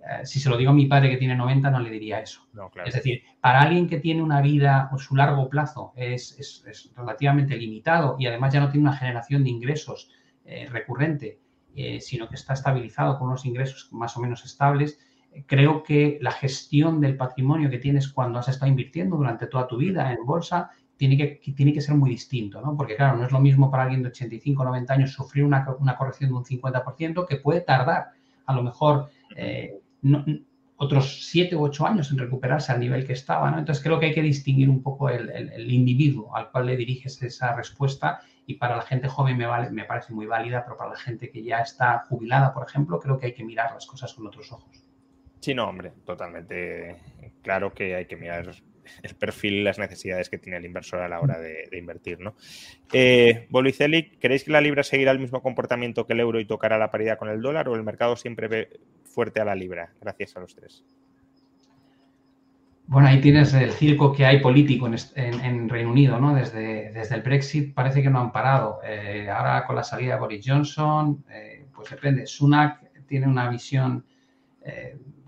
[0.00, 2.48] Eh, si se lo digo a mi padre que tiene 90, no le diría eso.
[2.84, 6.64] Es decir, para alguien que tiene una vida, o su largo plazo es,
[6.96, 10.10] relativamente limitado y además ya no tiene una generación de ingresos
[10.44, 11.38] eh, recurrente,
[11.76, 14.98] eh, sino que está estabilizado con unos ingresos más o menos estables,
[15.46, 19.76] creo que la gestión del patrimonio que tienes cuando has estado invirtiendo durante toda tu
[19.76, 22.76] vida en bolsa tiene que, tiene que ser muy distinto, ¿no?
[22.76, 25.64] Porque claro, no es lo mismo para alguien de 85 o 90 años sufrir una,
[25.64, 28.10] corrección de un 50% que puede tardar
[28.46, 29.78] a lo mejor eh,
[30.76, 33.58] otros 7 u 8 años en recuperarse al nivel que estaba, ¿no?
[33.58, 37.54] Entonces creo que hay que distinguir un poco el, individuo al cual le diriges esa
[37.54, 40.96] respuesta y para la gente joven me, vale, me parece muy válida, pero para la
[40.96, 44.26] gente que ya está jubilada, por ejemplo, creo que hay que mirar las cosas con
[44.26, 44.82] otros ojos.
[45.38, 46.96] Sí, no, hombre, totalmente
[47.42, 48.52] claro que hay que mirar
[49.02, 52.20] el perfil las necesidades que tiene el inversor a la hora de, invertir.
[52.20, 52.34] ¿no?
[52.92, 53.48] Eh,
[54.20, 57.18] ¿creéis que la libra seguirá el mismo comportamiento que el euro y tocará la paridad
[57.18, 59.92] con el dólar o el mercado siempre ve fuerte a la libra?
[60.00, 60.84] Gracias a los tres.
[62.86, 66.34] Bueno, ahí tienes el circo que hay político en, Reino Unido, ¿no?
[66.34, 68.80] Desde, desde, el Brexit parece que no han parado.
[68.84, 72.26] Eh, ahora con la salida de Boris Johnson, eh, pues depende.
[72.26, 74.04] Sunak tiene una visión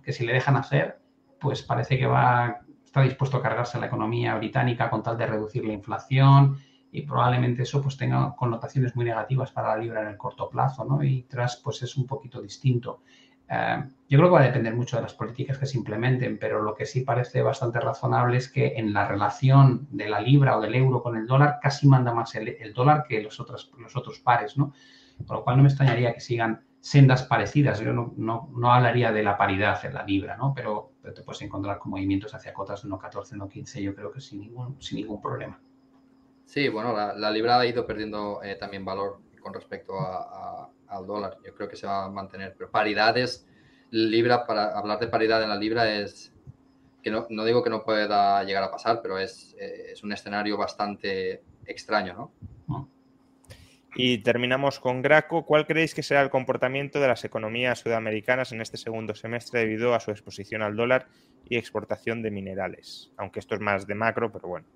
[0.05, 0.99] que si le dejan hacer,
[1.41, 2.64] pues parece que va
[2.95, 6.59] está dispuesto a cargarse la economía británica con tal de reducir la inflación
[6.93, 10.85] y probablemente eso pues tenga connotaciones muy negativas para la libra en el corto plazo,
[10.85, 11.03] ¿no?
[11.03, 13.01] Y tras pues es un poquito distinto.
[13.51, 16.63] Eh, yo creo que va a depender mucho de las políticas que se implementen, pero
[16.63, 20.61] lo que sí parece bastante razonable es que en la relación de la libra o
[20.61, 24.21] del euro con el dólar casi manda más el, dólar que los otros, los otros
[24.21, 24.73] pares, ¿no?
[25.27, 27.81] Por lo cual no me extrañaría que sigan sendas parecidas.
[27.81, 30.53] Yo no, no, hablaría de la paridad en la libra, ¿no?
[30.55, 34.41] Pero, te puedes encontrar con movimientos hacia cotas de 1.14, 1.15, yo creo que sin
[34.41, 35.61] ningún, sin ningún problema.
[36.47, 39.95] Sí, bueno, la, libra ha ido perdiendo eh, también valor con respecto
[40.89, 41.39] al dólar.
[41.45, 42.55] Yo creo que se va a mantener.
[42.57, 43.47] Pero paridades,
[43.91, 46.33] libra, para hablar de paridad en la libra es
[47.03, 50.13] que no, no digo que no pueda llegar a pasar, pero es, eh, es un
[50.13, 52.33] escenario bastante extraño, ¿no?
[53.97, 55.45] Y terminamos con Graco.
[55.45, 59.95] ¿Cuál creéis que será el comportamiento de las economías sudamericanas en este segundo semestre debido
[59.95, 61.07] a su exposición al dólar
[61.49, 63.13] y exportación de minerales?
[63.17, 64.67] Aunque esto es más de macro, pero bueno.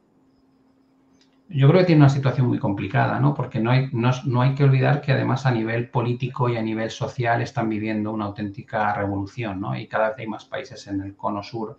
[1.49, 3.35] Yo creo que tiene una situación muy complicada, ¿no?
[3.35, 6.63] Porque no hay, no, no hay que olvidar que además a nivel político y a
[6.63, 9.77] nivel social están viviendo una auténtica revolución, ¿no?
[9.77, 11.79] Y cada vez hay más países en el cono sur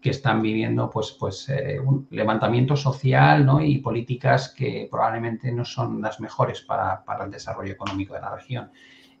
[0.00, 3.60] que están viviendo pues, pues eh, un levantamiento social ¿no?
[3.60, 8.34] y políticas que probablemente no son las mejores para, para el desarrollo económico de la
[8.34, 8.70] región.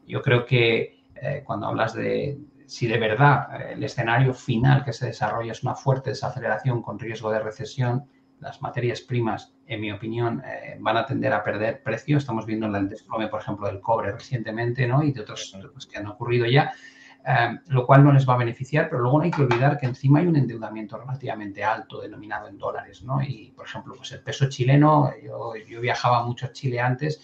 [0.06, 4.92] Yo creo que eh, cuando hablas de si de verdad eh, el escenario final que
[4.92, 8.04] se desarrolla es una fuerte desaceleración con riesgo de recesión,
[8.38, 10.40] las materias primas, en mi opinión,
[10.78, 12.18] van a tender a perder precio.
[12.18, 15.02] Estamos viendo el desplome, por ejemplo, del cobre recientemente ¿no?
[15.02, 15.52] y de otros
[15.90, 16.72] que han ocurrido ya.
[17.30, 19.84] Em, lo cual no les va a beneficiar, pero luego no hay que olvidar que
[19.84, 23.20] encima hay un endeudamiento relativamente alto denominado en dólares, ¿no?
[23.22, 27.20] Y, por ejemplo, pues el peso chileno, yo, viajaba mucho a Chile antes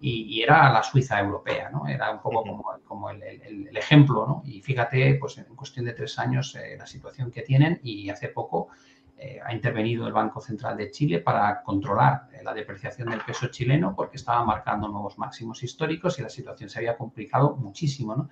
[0.00, 1.88] y, era la Suiza europea, ¿no?
[1.88, 4.42] Era un poco como, el, ejemplo, ¿no?
[4.44, 8.28] Y fíjate, pues en cuestión de tres años eh, la situación que tienen y hace
[8.28, 8.68] poco
[9.16, 13.48] eh, ha intervenido el Banco Central de Chile para controlar eh, la depreciación del peso
[13.48, 18.28] chileno porque estaba marcando nuevos máximos históricos y la situación se había complicado muchísimo, ¿no?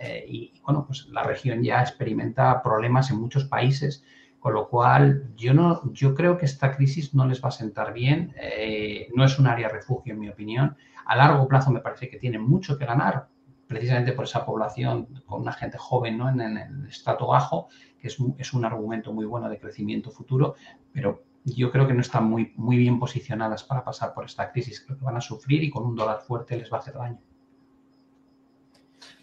[0.00, 4.02] Eh, y bueno, pues la región ya experimenta problemas en muchos países,
[4.38, 7.92] con lo cual yo, no, yo creo que esta crisis no les va a sentar
[7.92, 10.74] bien, eh, no es un área refugio en mi opinión,
[11.04, 13.28] a largo plazo me parece que tiene mucho que ganar,
[13.66, 16.30] precisamente por esa población con una gente joven ¿no?
[16.30, 17.68] en, el estrato bajo,
[18.00, 20.54] que es, es, un argumento muy bueno de crecimiento futuro,
[20.92, 24.80] pero yo creo que no están muy, muy bien posicionadas para pasar por esta crisis,
[24.80, 27.20] creo que van a sufrir y con un dólar fuerte les va a hacer daño.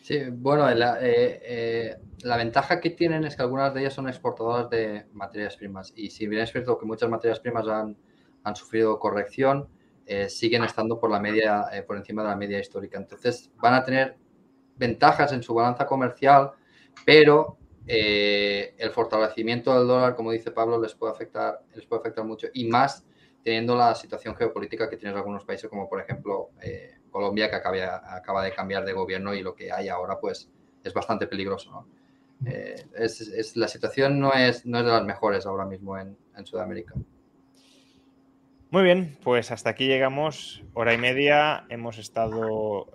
[0.07, 4.07] Sí, bueno, la, eh, eh, la, ventaja que tienen es que algunas de ellas son
[4.07, 5.91] exportadoras de materias primas.
[5.97, 7.97] Y si bien es cierto que muchas materias primas han,
[8.41, 9.67] han sufrido corrección,
[10.05, 12.97] eh, siguen estando por la media, por encima de la media histórica.
[12.97, 14.15] Entonces van a tener
[14.77, 16.51] ventajas en su balanza comercial,
[17.05, 22.47] pero el fortalecimiento del dólar, como dice Pablo, les puede afectar, les puede afectar mucho.
[22.53, 23.05] Y más
[23.43, 26.51] teniendo la situación geopolítica que tienen algunos países, como por ejemplo
[27.17, 30.51] Colombia, que acaba de cambiar de gobierno y lo que hay ahora pues
[30.83, 31.87] es bastante peligroso.
[32.45, 36.93] es, la situación no es, no es de las mejores ahora mismo en, Sudamérica.
[38.69, 40.63] Muy bien, pues hasta aquí llegamos.
[40.75, 41.65] Hora y media.
[41.69, 42.85] Hemos estado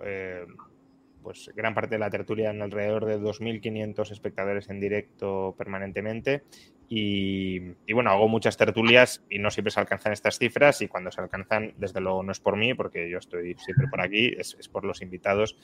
[1.23, 6.43] pues gran parte de la tertulia en alrededor de 2.500 espectadores en directo permanentemente.
[6.89, 7.59] Y,
[7.91, 11.73] bueno, hago muchas tertulias y no siempre se alcanzan estas cifras y cuando se alcanzan,
[11.77, 15.01] desde luego no es por mí, porque yo estoy siempre por aquí, es, por los
[15.01, 15.57] invitados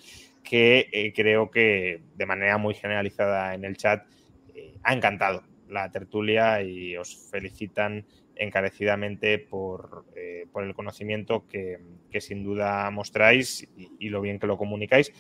[0.44, 4.08] que eh, creo que de manera muy generalizada en el chat
[4.56, 8.06] eh, ha encantado la tertulia y os felicitan
[8.40, 11.80] encarecidamente por, eh, el conocimiento que,
[12.20, 15.14] sin duda mostráis y, lo bien que lo comunicáis.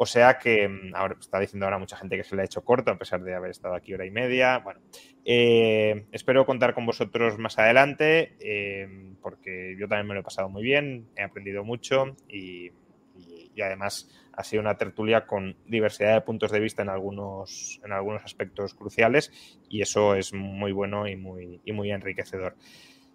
[0.00, 2.64] O sea que mm, ahora está diciendo ahora mucha gente que se le ha hecho
[2.64, 4.58] corto, a pesar de haber estado aquí hora y media.
[4.58, 4.80] Bueno,
[5.24, 10.48] eh, espero contar con vosotros más adelante, eh, porque yo también me lo he pasado
[10.48, 12.70] muy bien, he aprendido mucho y,
[13.60, 18.22] además ha sido una tertulia con diversidad de puntos de vista en algunos, en algunos
[18.22, 19.32] aspectos cruciales
[19.68, 22.54] y eso es muy bueno y muy, y muy enriquecedor.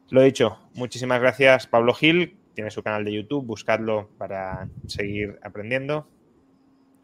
[0.09, 6.09] Lo dicho, muchísimas gracias Pablo Gil, tiene su canal de YouTube, buscadlo para seguir aprendiendo.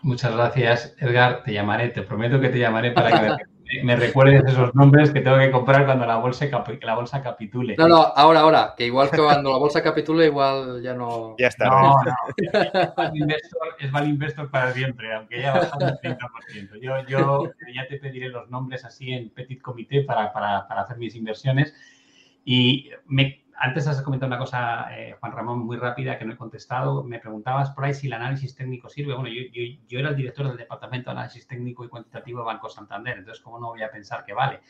[0.01, 1.43] Muchas gracias, Edgar.
[1.43, 5.37] Te llamaré, te prometo que te llamaré para que me, recuerdes esos nombres que tengo
[5.37, 6.47] que comprar cuando la bolsa,
[6.81, 7.75] la bolsa capitule.
[7.77, 11.35] No, no, ahora, ahora, que igual que cuando la bolsa capitule, igual ya no.
[11.37, 11.65] Ya está.
[11.65, 13.35] No, no.
[13.79, 16.81] Es Val Investor, para siempre, aunque ya bajado un 30%.
[16.81, 20.97] Yo, yo ya te pediré los nombres así en Petit Comité para, para, para hacer
[20.97, 21.73] mis inversiones.
[22.45, 26.37] Y me, antes has comentado una cosa, eh, Juan Ramón, muy rápida que no he
[26.37, 27.03] contestado.
[27.03, 29.13] Me preguntabas por ahí si el análisis técnico sirve.
[29.13, 33.17] Bueno, yo, era el director del Departamento de Análisis Técnico y Cuantitativo de Banco Santander,
[33.17, 34.61] entonces, ¿cómo no voy a pensar que vale?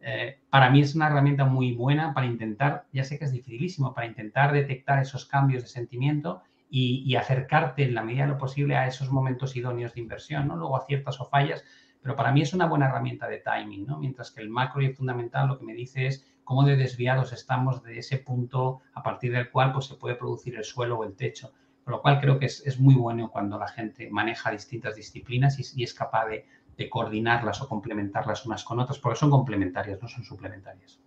[0.00, 3.92] Eh, para mí es una herramienta muy buena para intentar, ya sé que es dificilísimo,
[3.92, 8.76] para intentar detectar esos cambios de sentimiento y, acercarte en la medida de lo posible
[8.76, 10.56] a esos momentos idóneos de inversión, ¿no?
[10.56, 11.64] Luego aciertas o fallas,
[12.00, 13.98] pero para mí es una buena herramienta de timing, ¿no?
[13.98, 17.82] Mientras que el macro y fundamental lo que me dice es cómo de desviados estamos
[17.82, 21.14] de ese punto a partir del cual pues, se puede producir el suelo o el
[21.14, 21.52] techo.
[21.84, 25.82] Con lo cual creo que es, muy bueno cuando la gente maneja distintas disciplinas y,
[25.82, 30.98] es capaz de, coordinarlas o complementarlas unas con otras, porque son complementarias, no son suplementarias.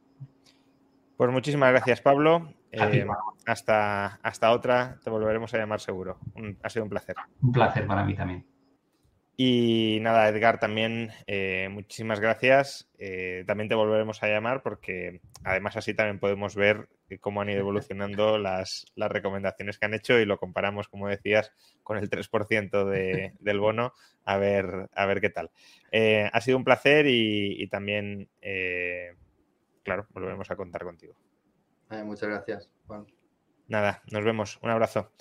[1.18, 2.54] Pues muchísimas gracias, Pablo.
[2.72, 3.08] Eh,
[3.48, 6.20] hasta, hasta otra, te volveremos a llamar seguro.
[6.62, 7.16] ha sido un placer.
[7.42, 8.46] Un placer para mí también.
[9.44, 12.88] Y nada, Edgar, también eh, muchísimas gracias.
[13.00, 16.90] Eh, también te volveremos a llamar porque además así también podemos ver
[17.22, 21.98] cómo han ido evolucionando las, recomendaciones que han hecho y lo comparamos, como decías, con
[21.98, 23.96] el 3% de, del bono,
[24.26, 25.50] a ver, a ver qué tal.
[25.92, 28.30] Eh, ha sido un placer y, y también,
[29.82, 31.16] claro, volveremos a contar contigo.
[32.06, 33.08] muchas gracias, Juan.
[33.68, 34.60] Nada, nos vemos.
[34.62, 35.12] Un abrazo.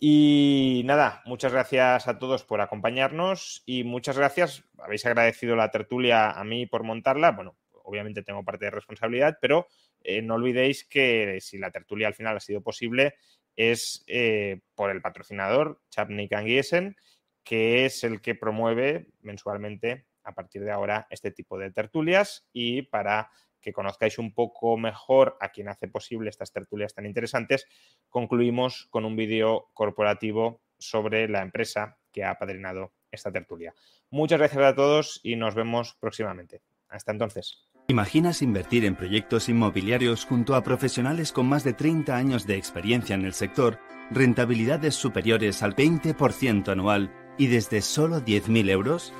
[0.00, 4.62] Y nada, muchas gracias a todos por acompañarnos y muchas gracias.
[4.78, 7.32] Habéis agradecido la tertulia a mí por montarla.
[7.32, 9.66] Bueno, obviamente tengo parte de responsabilidad, pero
[10.04, 13.16] eh, no olvidéis que si la tertulia al final ha sido posible
[13.56, 16.94] es eh, por el patrocinador Chapnik Giesen,
[17.42, 22.82] que es el que promueve mensualmente a partir de ahora este tipo de tertulias y
[22.82, 23.30] para
[23.60, 27.66] que conozcáis un poco mejor a quien hace posible estas tertulias tan interesantes,
[28.08, 33.74] concluimos con un vídeo corporativo sobre la empresa que ha apadrinado esta tertulia.
[34.10, 36.62] Muchas gracias a todos y nos vemos próximamente.
[36.88, 37.68] Hasta entonces.
[37.88, 43.14] ¿Imaginas invertir en proyectos inmobiliarios junto a profesionales con más de 30 años de experiencia
[43.14, 43.78] en el sector,
[44.10, 49.12] rentabilidades superiores al 20% anual y desde solo 10.000 euros?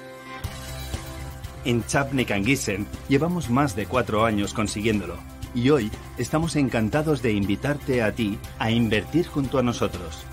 [1.64, 5.16] En Chapnek Gissen llevamos más de cuatro años consiguiéndolo
[5.55, 10.24] y hoy estamos encantados de invitarte a ti a invertir junto a nosotros.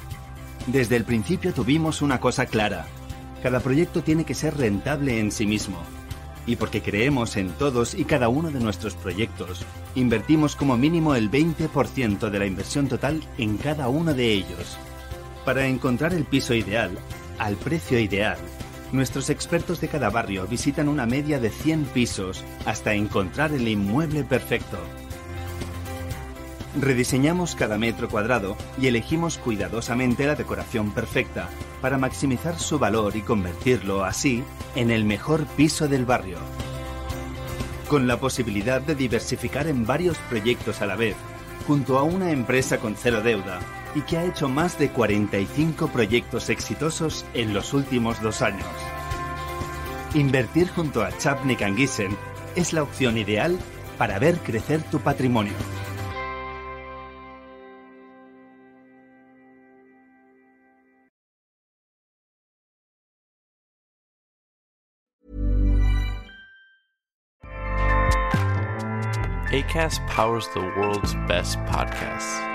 [0.68, 2.86] Desde el principio tuvimos una cosa clara.
[3.42, 5.78] Cada proyecto tiene que ser rentable en sí mismo.
[6.48, 9.66] Y porque creemos en todos y cada uno de nuestros proyectos,
[9.96, 14.78] invertimos como mínimo el 20% de la inversión total en cada uno de ellos.
[15.44, 16.92] Para encontrar el piso ideal,
[17.40, 18.38] al precio ideal,
[18.96, 24.24] Nuestros expertos de cada barrio visitan una media de 100 pisos hasta encontrar el inmueble
[24.24, 24.78] perfecto.
[26.80, 31.50] Rediseñamos cada metro cuadrado y elegimos cuidadosamente la decoración perfecta
[31.82, 34.46] para maximizar su valor y convertirlo así
[34.76, 36.38] en el mejor piso del barrio.
[37.90, 41.18] Con la posibilidad de diversificar en varios proyectos a la vez,
[41.68, 43.60] junto a una empresa con cero deuda,
[43.96, 48.68] y que ha hecho más de 45 proyectos exitosos en los últimos dos años.
[50.14, 52.16] Invertir junto a Chapnik Anguisen
[52.56, 53.58] es la opción ideal
[53.98, 55.54] para ver crecer tu patrimonio.
[69.52, 72.55] ACAS powers the world's best podcasts.